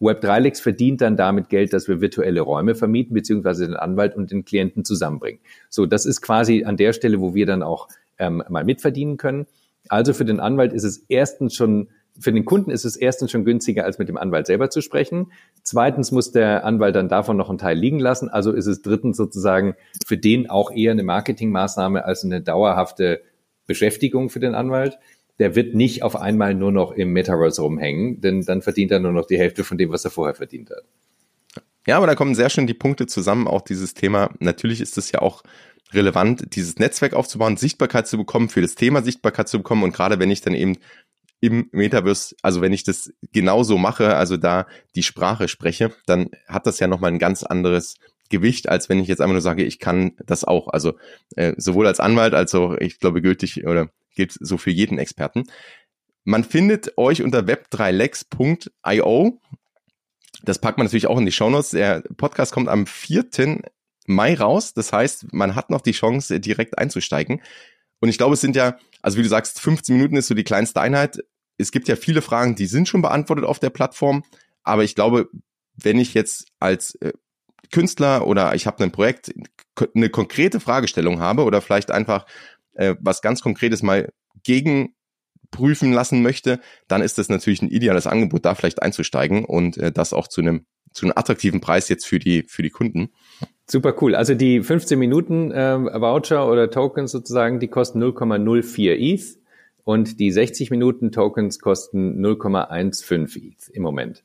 Web3lex 0.00 0.62
verdient 0.62 1.00
dann 1.00 1.16
damit 1.16 1.48
Geld, 1.48 1.72
dass 1.72 1.88
wir 1.88 2.00
virtuelle 2.00 2.42
Räume 2.42 2.76
vermieten, 2.76 3.12
beziehungsweise 3.12 3.66
den 3.66 3.74
Anwalt 3.74 4.14
und 4.14 4.30
den 4.30 4.44
Klienten 4.44 4.84
zusammenbringen. 4.84 5.40
So, 5.68 5.84
das 5.84 6.06
ist 6.06 6.20
quasi 6.20 6.62
an 6.62 6.76
der 6.76 6.92
Stelle, 6.92 7.20
wo 7.20 7.34
wir 7.34 7.44
dann 7.44 7.64
auch 7.64 7.88
ähm, 8.20 8.44
mal 8.48 8.62
mitverdienen 8.62 9.16
können. 9.16 9.48
Also 9.88 10.12
für 10.12 10.24
den 10.24 10.38
Anwalt 10.38 10.72
ist 10.72 10.84
es 10.84 11.04
erstens 11.08 11.56
schon, 11.56 11.88
für 12.18 12.32
den 12.32 12.44
Kunden 12.44 12.70
ist 12.70 12.84
es 12.84 12.96
erstens 12.96 13.30
schon 13.30 13.44
günstiger, 13.44 13.84
als 13.84 13.98
mit 13.98 14.08
dem 14.08 14.16
Anwalt 14.16 14.46
selber 14.46 14.70
zu 14.70 14.80
sprechen. 14.80 15.32
Zweitens 15.62 16.12
muss 16.12 16.32
der 16.32 16.64
Anwalt 16.64 16.96
dann 16.96 17.08
davon 17.08 17.36
noch 17.36 17.48
einen 17.48 17.58
Teil 17.58 17.78
liegen 17.78 17.98
lassen. 17.98 18.28
Also 18.28 18.52
ist 18.52 18.66
es 18.66 18.82
drittens 18.82 19.16
sozusagen 19.16 19.74
für 20.06 20.18
den 20.18 20.50
auch 20.50 20.70
eher 20.70 20.92
eine 20.92 21.02
Marketingmaßnahme 21.02 22.04
als 22.04 22.24
eine 22.24 22.40
dauerhafte 22.40 23.22
Beschäftigung 23.66 24.30
für 24.30 24.40
den 24.40 24.54
Anwalt 24.54 24.98
der 25.40 25.56
wird 25.56 25.74
nicht 25.74 26.02
auf 26.02 26.16
einmal 26.16 26.54
nur 26.54 26.70
noch 26.70 26.92
im 26.92 27.14
Metaverse 27.14 27.62
rumhängen, 27.62 28.20
denn 28.20 28.42
dann 28.42 28.60
verdient 28.60 28.92
er 28.92 29.00
nur 29.00 29.12
noch 29.12 29.26
die 29.26 29.38
Hälfte 29.38 29.64
von 29.64 29.78
dem, 29.78 29.90
was 29.90 30.04
er 30.04 30.10
vorher 30.10 30.34
verdient 30.34 30.68
hat. 30.68 30.84
Ja, 31.86 31.96
aber 31.96 32.06
da 32.06 32.14
kommen 32.14 32.34
sehr 32.34 32.50
schön 32.50 32.66
die 32.66 32.74
Punkte 32.74 33.06
zusammen, 33.06 33.48
auch 33.48 33.62
dieses 33.62 33.94
Thema. 33.94 34.30
Natürlich 34.38 34.82
ist 34.82 34.98
es 34.98 35.10
ja 35.12 35.22
auch 35.22 35.42
relevant, 35.92 36.54
dieses 36.54 36.78
Netzwerk 36.78 37.14
aufzubauen, 37.14 37.56
Sichtbarkeit 37.56 38.06
zu 38.06 38.18
bekommen, 38.18 38.50
für 38.50 38.60
das 38.60 38.74
Thema 38.74 39.00
Sichtbarkeit 39.00 39.48
zu 39.48 39.56
bekommen. 39.56 39.82
Und 39.82 39.94
gerade 39.94 40.18
wenn 40.18 40.30
ich 40.30 40.42
dann 40.42 40.54
eben 40.54 40.76
im 41.40 41.68
Metaverse, 41.72 42.34
also 42.42 42.60
wenn 42.60 42.72
ich 42.72 42.84
das 42.84 43.12
genauso 43.32 43.78
mache, 43.78 44.16
also 44.16 44.36
da 44.36 44.66
die 44.94 45.02
Sprache 45.02 45.48
spreche, 45.48 45.92
dann 46.06 46.30
hat 46.46 46.66
das 46.66 46.78
ja 46.80 46.86
nochmal 46.86 47.12
ein 47.12 47.18
ganz 47.18 47.42
anderes 47.42 47.96
Gewicht, 48.28 48.68
als 48.68 48.88
wenn 48.88 49.00
ich 49.00 49.08
jetzt 49.08 49.20
einfach 49.20 49.32
nur 49.32 49.42
sage, 49.42 49.64
ich 49.64 49.78
kann 49.78 50.12
das 50.24 50.44
auch. 50.44 50.68
Also 50.68 50.94
äh, 51.36 51.54
sowohl 51.56 51.86
als 51.86 52.00
Anwalt 52.00 52.34
als 52.34 52.54
auch, 52.54 52.76
ich 52.76 53.00
glaube, 53.00 53.22
gültig 53.22 53.66
oder 53.66 53.88
gilt 54.14 54.36
so 54.38 54.58
für 54.58 54.70
jeden 54.70 54.98
Experten. 54.98 55.44
Man 56.24 56.44
findet 56.44 56.98
euch 56.98 57.22
unter 57.22 57.40
web3lex.io. 57.40 59.40
Das 60.42 60.58
packt 60.58 60.78
man 60.78 60.86
natürlich 60.86 61.06
auch 61.06 61.18
in 61.18 61.26
die 61.26 61.32
Shownotes. 61.32 61.70
Der 61.70 62.02
Podcast 62.16 62.52
kommt 62.52 62.68
am 62.68 62.86
4. 62.86 63.62
Mai 64.06 64.34
raus. 64.34 64.74
Das 64.74 64.92
heißt, 64.92 65.32
man 65.32 65.54
hat 65.54 65.70
noch 65.70 65.80
die 65.80 65.92
Chance, 65.92 66.40
direkt 66.40 66.78
einzusteigen. 66.78 67.40
Und 68.00 68.08
ich 68.08 68.18
glaube, 68.18 68.34
es 68.34 68.40
sind 68.40 68.56
ja, 68.56 68.78
also 69.02 69.18
wie 69.18 69.22
du 69.22 69.28
sagst, 69.28 69.60
15 69.60 69.96
Minuten 69.96 70.16
ist 70.16 70.28
so 70.28 70.34
die 70.34 70.44
kleinste 70.44 70.80
Einheit. 70.80 71.22
Es 71.60 71.72
gibt 71.72 71.88
ja 71.88 71.96
viele 71.96 72.22
Fragen, 72.22 72.54
die 72.54 72.66
sind 72.66 72.88
schon 72.88 73.02
beantwortet 73.02 73.44
auf 73.44 73.58
der 73.58 73.70
Plattform. 73.70 74.24
Aber 74.62 74.84
ich 74.84 74.94
glaube, 74.94 75.28
wenn 75.76 75.98
ich 75.98 76.14
jetzt 76.14 76.46
als 76.58 76.94
äh, 76.96 77.12
Künstler 77.70 78.26
oder 78.26 78.54
ich 78.54 78.66
habe 78.66 78.82
ein 78.82 78.92
Projekt 78.92 79.32
eine 79.94 80.10
konkrete 80.10 80.60
Fragestellung 80.60 81.20
habe 81.20 81.44
oder 81.44 81.60
vielleicht 81.60 81.90
einfach 81.90 82.26
äh, 82.74 82.94
was 83.00 83.22
ganz 83.22 83.40
Konkretes 83.40 83.82
mal 83.82 84.12
gegenprüfen 84.42 85.92
lassen 85.92 86.22
möchte, 86.22 86.60
dann 86.88 87.02
ist 87.02 87.18
das 87.18 87.28
natürlich 87.28 87.62
ein 87.62 87.68
ideales 87.68 88.06
Angebot, 88.06 88.44
da 88.44 88.54
vielleicht 88.54 88.82
einzusteigen 88.82 89.44
und 89.44 89.76
äh, 89.78 89.92
das 89.92 90.12
auch 90.12 90.28
zu 90.28 90.40
einem 90.40 90.66
zu 90.92 91.06
einem 91.06 91.12
attraktiven 91.14 91.60
Preis 91.60 91.88
jetzt 91.88 92.06
für 92.06 92.18
die 92.18 92.44
für 92.48 92.62
die 92.62 92.70
Kunden. 92.70 93.10
Super 93.68 93.94
cool. 94.02 94.16
Also 94.16 94.34
die 94.34 94.60
15 94.60 94.98
Minuten 94.98 95.52
äh, 95.52 95.78
Voucher 95.78 96.50
oder 96.50 96.68
Tokens 96.70 97.12
sozusagen, 97.12 97.60
die 97.60 97.68
kosten 97.68 98.02
0,04 98.02 98.96
ETH 98.96 99.39
und 99.90 100.20
die 100.20 100.30
60 100.30 100.70
Minuten 100.70 101.10
Tokens 101.10 101.58
kosten 101.58 102.24
0,15 102.24 103.24
ETH 103.24 103.68
im 103.70 103.82
Moment. 103.82 104.22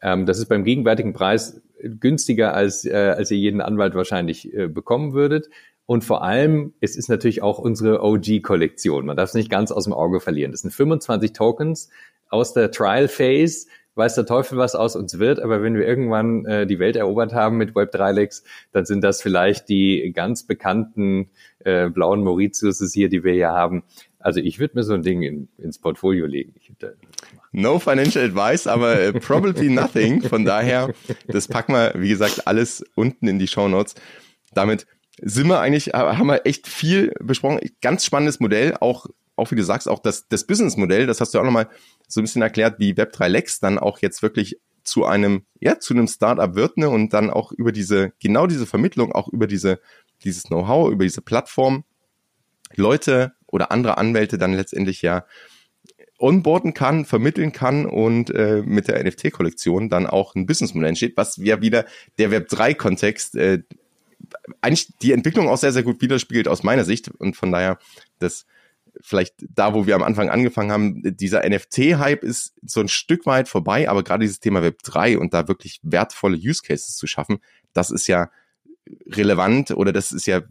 Ähm, 0.00 0.24
das 0.24 0.38
ist 0.38 0.46
beim 0.46 0.64
gegenwärtigen 0.64 1.12
Preis 1.12 1.60
günstiger 1.82 2.54
als, 2.54 2.86
äh, 2.86 2.94
als 2.94 3.30
ihr 3.30 3.36
jeden 3.36 3.60
Anwalt 3.60 3.94
wahrscheinlich 3.94 4.54
äh, 4.54 4.68
bekommen 4.68 5.12
würdet. 5.12 5.50
Und 5.84 6.02
vor 6.02 6.22
allem, 6.22 6.72
es 6.80 6.96
ist 6.96 7.10
natürlich 7.10 7.42
auch 7.42 7.58
unsere 7.58 8.02
OG-Kollektion. 8.02 9.04
Man 9.04 9.18
darf 9.18 9.28
es 9.28 9.34
nicht 9.34 9.50
ganz 9.50 9.70
aus 9.70 9.84
dem 9.84 9.92
Auge 9.92 10.18
verlieren. 10.18 10.50
Das 10.50 10.62
sind 10.62 10.70
25 10.70 11.34
Tokens 11.34 11.90
aus 12.30 12.54
der 12.54 12.70
Trial 12.70 13.06
Phase. 13.06 13.66
Weiß 13.94 14.14
der 14.14 14.24
Teufel, 14.24 14.56
was 14.56 14.74
aus 14.74 14.96
uns 14.96 15.18
wird, 15.18 15.38
aber 15.40 15.62
wenn 15.62 15.74
wir 15.74 15.86
irgendwann 15.86 16.46
äh, 16.46 16.66
die 16.66 16.78
Welt 16.78 16.96
erobert 16.96 17.34
haben 17.34 17.58
mit 17.58 17.72
Web3lex, 17.74 18.42
dann 18.72 18.86
sind 18.86 19.04
das 19.04 19.20
vielleicht 19.20 19.68
die 19.68 20.10
ganz 20.14 20.44
bekannten 20.44 21.28
äh, 21.58 21.90
blauen 21.90 22.24
Mauritiuses 22.24 22.94
hier, 22.94 23.10
die 23.10 23.22
wir 23.22 23.34
hier 23.34 23.50
haben. 23.50 23.82
Also 24.22 24.40
ich 24.40 24.58
würde 24.58 24.76
mir 24.76 24.84
so 24.84 24.94
ein 24.94 25.02
Ding 25.02 25.22
in, 25.22 25.48
ins 25.58 25.78
Portfolio 25.78 26.26
legen. 26.26 26.54
No 27.50 27.78
financial 27.78 28.24
advice, 28.24 28.66
aber 28.66 28.98
äh, 28.98 29.12
probably 29.12 29.68
nothing. 29.68 30.22
Von 30.22 30.44
daher, 30.44 30.94
das 31.26 31.48
packen 31.48 31.72
wir, 31.72 31.92
wie 31.96 32.08
gesagt, 32.08 32.46
alles 32.46 32.84
unten 32.94 33.26
in 33.26 33.38
die 33.38 33.48
Show 33.48 33.68
Notes. 33.68 33.94
Damit 34.54 34.86
sind 35.20 35.48
wir 35.48 35.60
eigentlich, 35.60 35.88
haben 35.88 36.28
wir 36.28 36.46
echt 36.46 36.68
viel 36.68 37.12
besprochen. 37.20 37.60
Ganz 37.80 38.04
spannendes 38.04 38.40
Modell, 38.40 38.76
auch, 38.80 39.06
auch 39.36 39.50
wie 39.50 39.56
du 39.56 39.64
sagst, 39.64 39.88
auch 39.88 39.98
das, 39.98 40.28
das 40.28 40.44
Businessmodell, 40.46 41.06
das 41.06 41.20
hast 41.20 41.34
du 41.34 41.40
auch 41.40 41.44
nochmal 41.44 41.68
so 42.06 42.20
ein 42.20 42.24
bisschen 42.24 42.42
erklärt, 42.42 42.78
wie 42.78 42.92
Web3 42.92 43.28
Lex 43.28 43.60
dann 43.60 43.78
auch 43.78 43.98
jetzt 43.98 44.22
wirklich 44.22 44.58
zu 44.84 45.04
einem, 45.04 45.44
ja, 45.60 45.78
zu 45.78 45.94
einem 45.94 46.06
Startup 46.06 46.54
wird, 46.54 46.76
ne, 46.76 46.88
und 46.88 47.12
dann 47.12 47.30
auch 47.30 47.52
über 47.52 47.72
diese, 47.72 48.12
genau 48.20 48.46
diese 48.46 48.66
Vermittlung, 48.66 49.12
auch 49.12 49.28
über 49.28 49.46
diese, 49.46 49.80
dieses 50.24 50.44
Know-how, 50.44 50.90
über 50.90 51.04
diese 51.04 51.22
Plattform, 51.22 51.84
Leute 52.74 53.32
oder 53.52 53.70
andere 53.70 53.98
Anwälte 53.98 54.38
dann 54.38 54.54
letztendlich 54.54 55.02
ja 55.02 55.24
onboarden 56.18 56.74
kann, 56.74 57.04
vermitteln 57.04 57.52
kann 57.52 57.86
und 57.86 58.30
äh, 58.30 58.62
mit 58.64 58.88
der 58.88 59.02
NFT-Kollektion 59.02 59.88
dann 59.88 60.06
auch 60.06 60.34
ein 60.34 60.46
Businessmodell 60.46 60.90
entsteht, 60.90 61.16
was 61.16 61.36
ja 61.36 61.60
wieder 61.60 61.84
der 62.18 62.30
Web3-Kontext 62.30 63.36
äh, 63.36 63.62
eigentlich 64.60 64.96
die 65.02 65.12
Entwicklung 65.12 65.48
auch 65.48 65.58
sehr, 65.58 65.72
sehr 65.72 65.82
gut 65.82 66.00
widerspiegelt 66.00 66.48
aus 66.48 66.62
meiner 66.62 66.84
Sicht. 66.84 67.08
Und 67.08 67.36
von 67.36 67.50
daher 67.50 67.78
das 68.18 68.46
vielleicht 69.00 69.34
da, 69.54 69.74
wo 69.74 69.86
wir 69.86 69.96
am 69.96 70.02
Anfang 70.02 70.28
angefangen 70.28 70.70
haben, 70.70 71.02
dieser 71.16 71.48
NFT-Hype 71.48 72.22
ist 72.22 72.54
so 72.64 72.80
ein 72.80 72.88
Stück 72.88 73.26
weit 73.26 73.48
vorbei, 73.48 73.88
aber 73.88 74.02
gerade 74.02 74.22
dieses 74.22 74.40
Thema 74.40 74.62
Web 74.62 74.82
3 74.82 75.18
und 75.18 75.34
da 75.34 75.48
wirklich 75.48 75.80
wertvolle 75.82 76.36
Use 76.36 76.62
Cases 76.62 76.96
zu 76.96 77.06
schaffen, 77.06 77.38
das 77.72 77.90
ist 77.90 78.06
ja 78.06 78.30
relevant 79.06 79.70
oder 79.70 79.92
das 79.92 80.12
ist 80.12 80.26
ja 80.26 80.42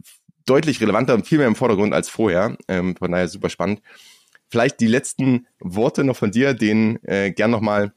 deutlich 0.46 0.80
relevanter 0.80 1.14
und 1.14 1.26
viel 1.26 1.38
mehr 1.38 1.46
im 1.46 1.54
Vordergrund 1.54 1.94
als 1.94 2.08
vorher. 2.08 2.56
Ähm, 2.68 2.96
von 2.96 3.12
daher 3.12 3.28
super 3.28 3.48
spannend. 3.48 3.80
Vielleicht 4.48 4.80
die 4.80 4.86
letzten 4.86 5.46
Worte 5.60 6.04
noch 6.04 6.16
von 6.16 6.30
dir, 6.30 6.54
den 6.54 6.98
äh, 7.04 7.30
gern 7.30 7.50
nochmal 7.50 7.92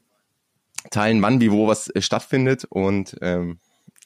teilen, 0.90 1.20
wann, 1.22 1.40
wie, 1.40 1.52
wo 1.52 1.66
was 1.66 1.88
äh, 1.90 2.00
stattfindet 2.00 2.64
und 2.68 3.16
ähm, 3.20 3.58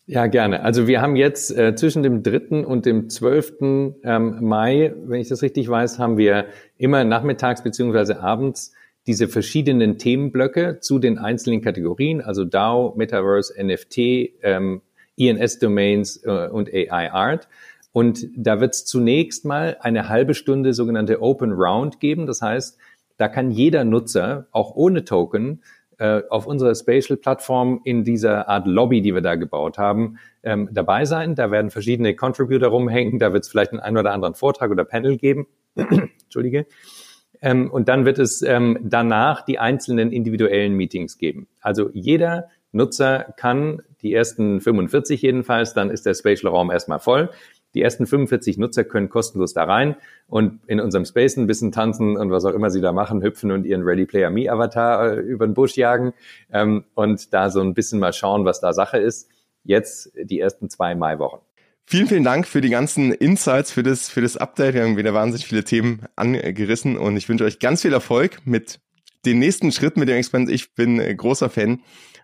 ja, 0.07 0.27
gerne. 0.27 0.65
Also 0.65 0.89
wir 0.89 1.01
haben 1.01 1.15
jetzt 1.15 1.57
äh, 1.57 1.77
zwischen 1.77 2.03
dem 2.03 2.25
3. 2.25 2.67
und 2.67 2.85
dem 2.85 3.09
12. 3.09 3.59
Ähm, 4.03 4.39
Mai, 4.41 4.93
wenn 5.05 5.21
ich 5.21 5.29
das 5.29 5.41
richtig 5.41 5.69
weiß, 5.69 6.01
haben 6.01 6.19
wir 6.19 6.47
immer 6.79 7.05
nachmittags 7.05 7.63
beziehungsweise 7.63 8.21
abends 8.21 8.73
diese 9.07 9.29
verschiedenen 9.29 9.99
Themenblöcke 9.99 10.81
zu 10.81 10.99
den 10.99 11.19
einzelnen 11.19 11.63
Kategorien, 11.63 12.23
also 12.23 12.45
DAO, 12.45 12.93
Metaverse, 12.97 13.55
NFT, 13.63 13.99
ähm, 14.43 14.83
ENS-Domains 15.17 16.25
äh, 16.25 16.49
und 16.49 16.69
AI-Art. 16.75 17.47
Und 17.93 18.29
da 18.37 18.61
wird 18.61 18.75
es 18.75 18.85
zunächst 18.85 19.45
mal 19.45 19.77
eine 19.81 20.09
halbe 20.09 20.35
Stunde 20.35 20.75
sogenannte 20.75 21.21
Open 21.23 21.53
Round 21.53 22.01
geben. 22.01 22.27
Das 22.27 22.41
heißt, 22.41 22.79
da 23.17 23.29
kann 23.29 23.51
jeder 23.51 23.85
Nutzer, 23.85 24.47
auch 24.53 24.75
ohne 24.75 25.05
Token, 25.05 25.63
äh, 25.99 26.23
auf 26.31 26.47
unserer 26.47 26.75
Spatial-Plattform 26.75 27.83
in 27.85 28.05
dieser 28.05 28.49
Art 28.49 28.67
Lobby, 28.67 29.03
die 29.03 29.13
wir 29.13 29.21
da 29.21 29.35
gebaut 29.35 29.77
haben, 29.77 30.19
ähm, 30.43 30.71
dabei 30.73 31.05
sein. 31.05 31.35
Da 31.35 31.51
werden 31.51 31.71
verschiedene 31.71 32.17
Contributor 32.17 32.71
rumhängen. 32.71 33.19
Da 33.19 33.33
wird 33.33 33.45
es 33.45 33.51
vielleicht 33.51 33.73
einen, 33.73 33.81
einen 33.81 33.99
oder 33.99 34.13
anderen 34.13 34.35
Vortrag 34.35 34.71
oder 34.71 34.85
Panel 34.85 35.19
geben. 35.19 35.47
Entschuldige. 35.75 36.67
Ähm, 37.43 37.71
und 37.71 37.89
dann 37.89 38.05
wird 38.05 38.19
es 38.19 38.41
ähm, 38.43 38.79
danach 38.83 39.45
die 39.45 39.59
einzelnen 39.59 40.13
individuellen 40.13 40.75
Meetings 40.75 41.19
geben. 41.19 41.49
Also 41.61 41.91
jeder 41.93 42.49
Nutzer 42.73 43.35
kann 43.37 43.83
die 44.03 44.15
ersten 44.15 44.61
45 44.61 45.21
jedenfalls, 45.21 45.75
dann 45.75 45.91
ist 45.91 46.07
der 46.07 46.15
Spatial-Raum 46.15 46.71
erstmal 46.71 47.01
voll. 47.01 47.31
Die 47.75 47.83
ersten 47.83 48.07
45 48.07 48.59
Nutzer 48.59 48.85
können 48.85 49.09
kostenlos 49.09 49.55
da 49.55 49.65
rein 49.65 49.97
und 50.27 50.61
in 50.67 50.81
unserem 50.81 51.05
Space 51.05 51.37
ein 51.37 51.47
bisschen 51.47 51.73
tanzen 51.73 52.17
und 52.17 52.31
was 52.31 52.45
auch 52.45 52.55
immer 52.55 52.71
sie 52.71 52.81
da 52.81 52.93
machen, 52.93 53.23
hüpfen 53.23 53.53
und 53.53 53.65
ihren 53.65 53.83
Ready 53.83 54.07
Player 54.07 54.31
Me 54.31 54.51
Avatar 54.51 55.13
äh, 55.13 55.21
über 55.21 55.47
den 55.47 55.55
Busch 55.55 55.77
jagen 55.77 56.13
ähm, 56.53 56.85
und 56.95 57.33
da 57.33 57.51
so 57.51 57.61
ein 57.61 57.75
bisschen 57.75 58.01
mal 58.01 58.13
schauen, 58.13 58.45
was 58.45 58.61
da 58.61 58.73
Sache 58.73 58.99
ist. 58.99 59.29
Jetzt 59.63 60.13
die 60.17 60.41
ersten 60.41 60.71
zwei 60.71 60.95
Maiwochen. 60.95 61.41
Vielen, 61.87 62.07
vielen 62.07 62.25
Dank 62.25 62.47
für 62.47 62.61
die 62.61 62.71
ganzen 62.71 63.13
Insights, 63.13 63.73
für 63.73 63.83
das, 63.83 64.09
für 64.09 64.21
das 64.21 64.37
Update. 64.37 64.75
Wir 64.75 64.85
haben 64.85 64.97
wieder 64.97 65.13
wahnsinnig 65.13 65.47
viele 65.47 65.65
Themen 65.65 66.03
angerissen 66.17 66.97
und 66.97 67.17
ich 67.17 67.29
wünsche 67.29 67.45
euch 67.45 67.59
ganz 67.59 67.83
viel 67.83 67.93
Erfolg 67.93 68.39
mit 68.45 68.81
den 69.27 69.39
nächsten 69.39 69.73
Schritt 69.73 69.97
mit 69.97 70.09
dem 70.09 70.17
Experiment. 70.17 70.51
Ich 70.51 70.75
bin 70.75 70.99
großer 71.17 71.51
Fan 71.51 71.81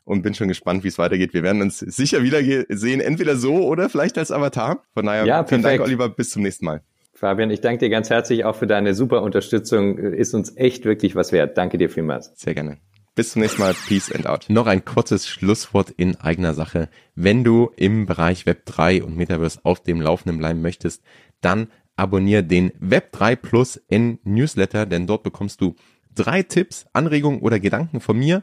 und 0.06 0.22
bin 0.22 0.34
schon 0.34 0.48
gespannt, 0.48 0.84
wie 0.84 0.88
es 0.88 0.98
weitergeht. 0.98 1.34
Wir 1.34 1.42
werden 1.42 1.60
uns 1.60 1.80
sicher 1.80 2.22
wieder 2.22 2.38
sehen, 2.68 3.00
entweder 3.00 3.36
so 3.36 3.66
oder 3.66 3.90
vielleicht 3.90 4.16
als 4.16 4.30
Avatar. 4.30 4.82
Von 4.94 5.04
daher, 5.04 5.26
ja, 5.26 5.44
vielen 5.44 5.62
Dank, 5.62 5.80
Oliver. 5.82 6.08
Bis 6.08 6.30
zum 6.30 6.42
nächsten 6.42 6.64
Mal. 6.64 6.80
Fabian, 7.12 7.50
ich 7.50 7.60
danke 7.60 7.78
dir 7.80 7.90
ganz 7.90 8.08
herzlich 8.08 8.44
auch 8.44 8.54
für 8.54 8.66
deine 8.66 8.94
super 8.94 9.22
Unterstützung. 9.22 9.98
Ist 9.98 10.32
uns 10.32 10.56
echt 10.56 10.84
wirklich 10.84 11.16
was 11.16 11.32
wert. 11.32 11.58
Danke 11.58 11.76
dir 11.76 11.90
vielmals. 11.90 12.32
Sehr 12.36 12.54
gerne. 12.54 12.78
Bis 13.16 13.32
zum 13.32 13.42
nächsten 13.42 13.60
Mal. 13.60 13.74
Peace 13.88 14.12
and 14.12 14.26
out. 14.26 14.44
Noch 14.48 14.66
ein 14.66 14.84
kurzes 14.84 15.26
Schlusswort 15.26 15.90
in 15.90 16.16
eigener 16.16 16.54
Sache. 16.54 16.88
Wenn 17.14 17.42
du 17.42 17.72
im 17.76 18.06
Bereich 18.06 18.44
Web3 18.44 19.02
und 19.02 19.16
Metaverse 19.16 19.60
auf 19.64 19.82
dem 19.82 20.00
Laufenden 20.00 20.38
bleiben 20.38 20.62
möchtest, 20.62 21.02
dann 21.40 21.68
abonniere 21.96 22.44
den 22.44 22.70
Web3 22.72 23.34
Plus 23.34 23.76
N 23.88 24.18
Newsletter, 24.22 24.86
denn 24.86 25.06
dort 25.06 25.24
bekommst 25.24 25.60
du 25.62 25.74
drei 26.14 26.42
Tipps, 26.42 26.86
Anregungen 26.92 27.40
oder 27.40 27.58
Gedanken 27.58 28.00
von 28.00 28.18
mir 28.18 28.42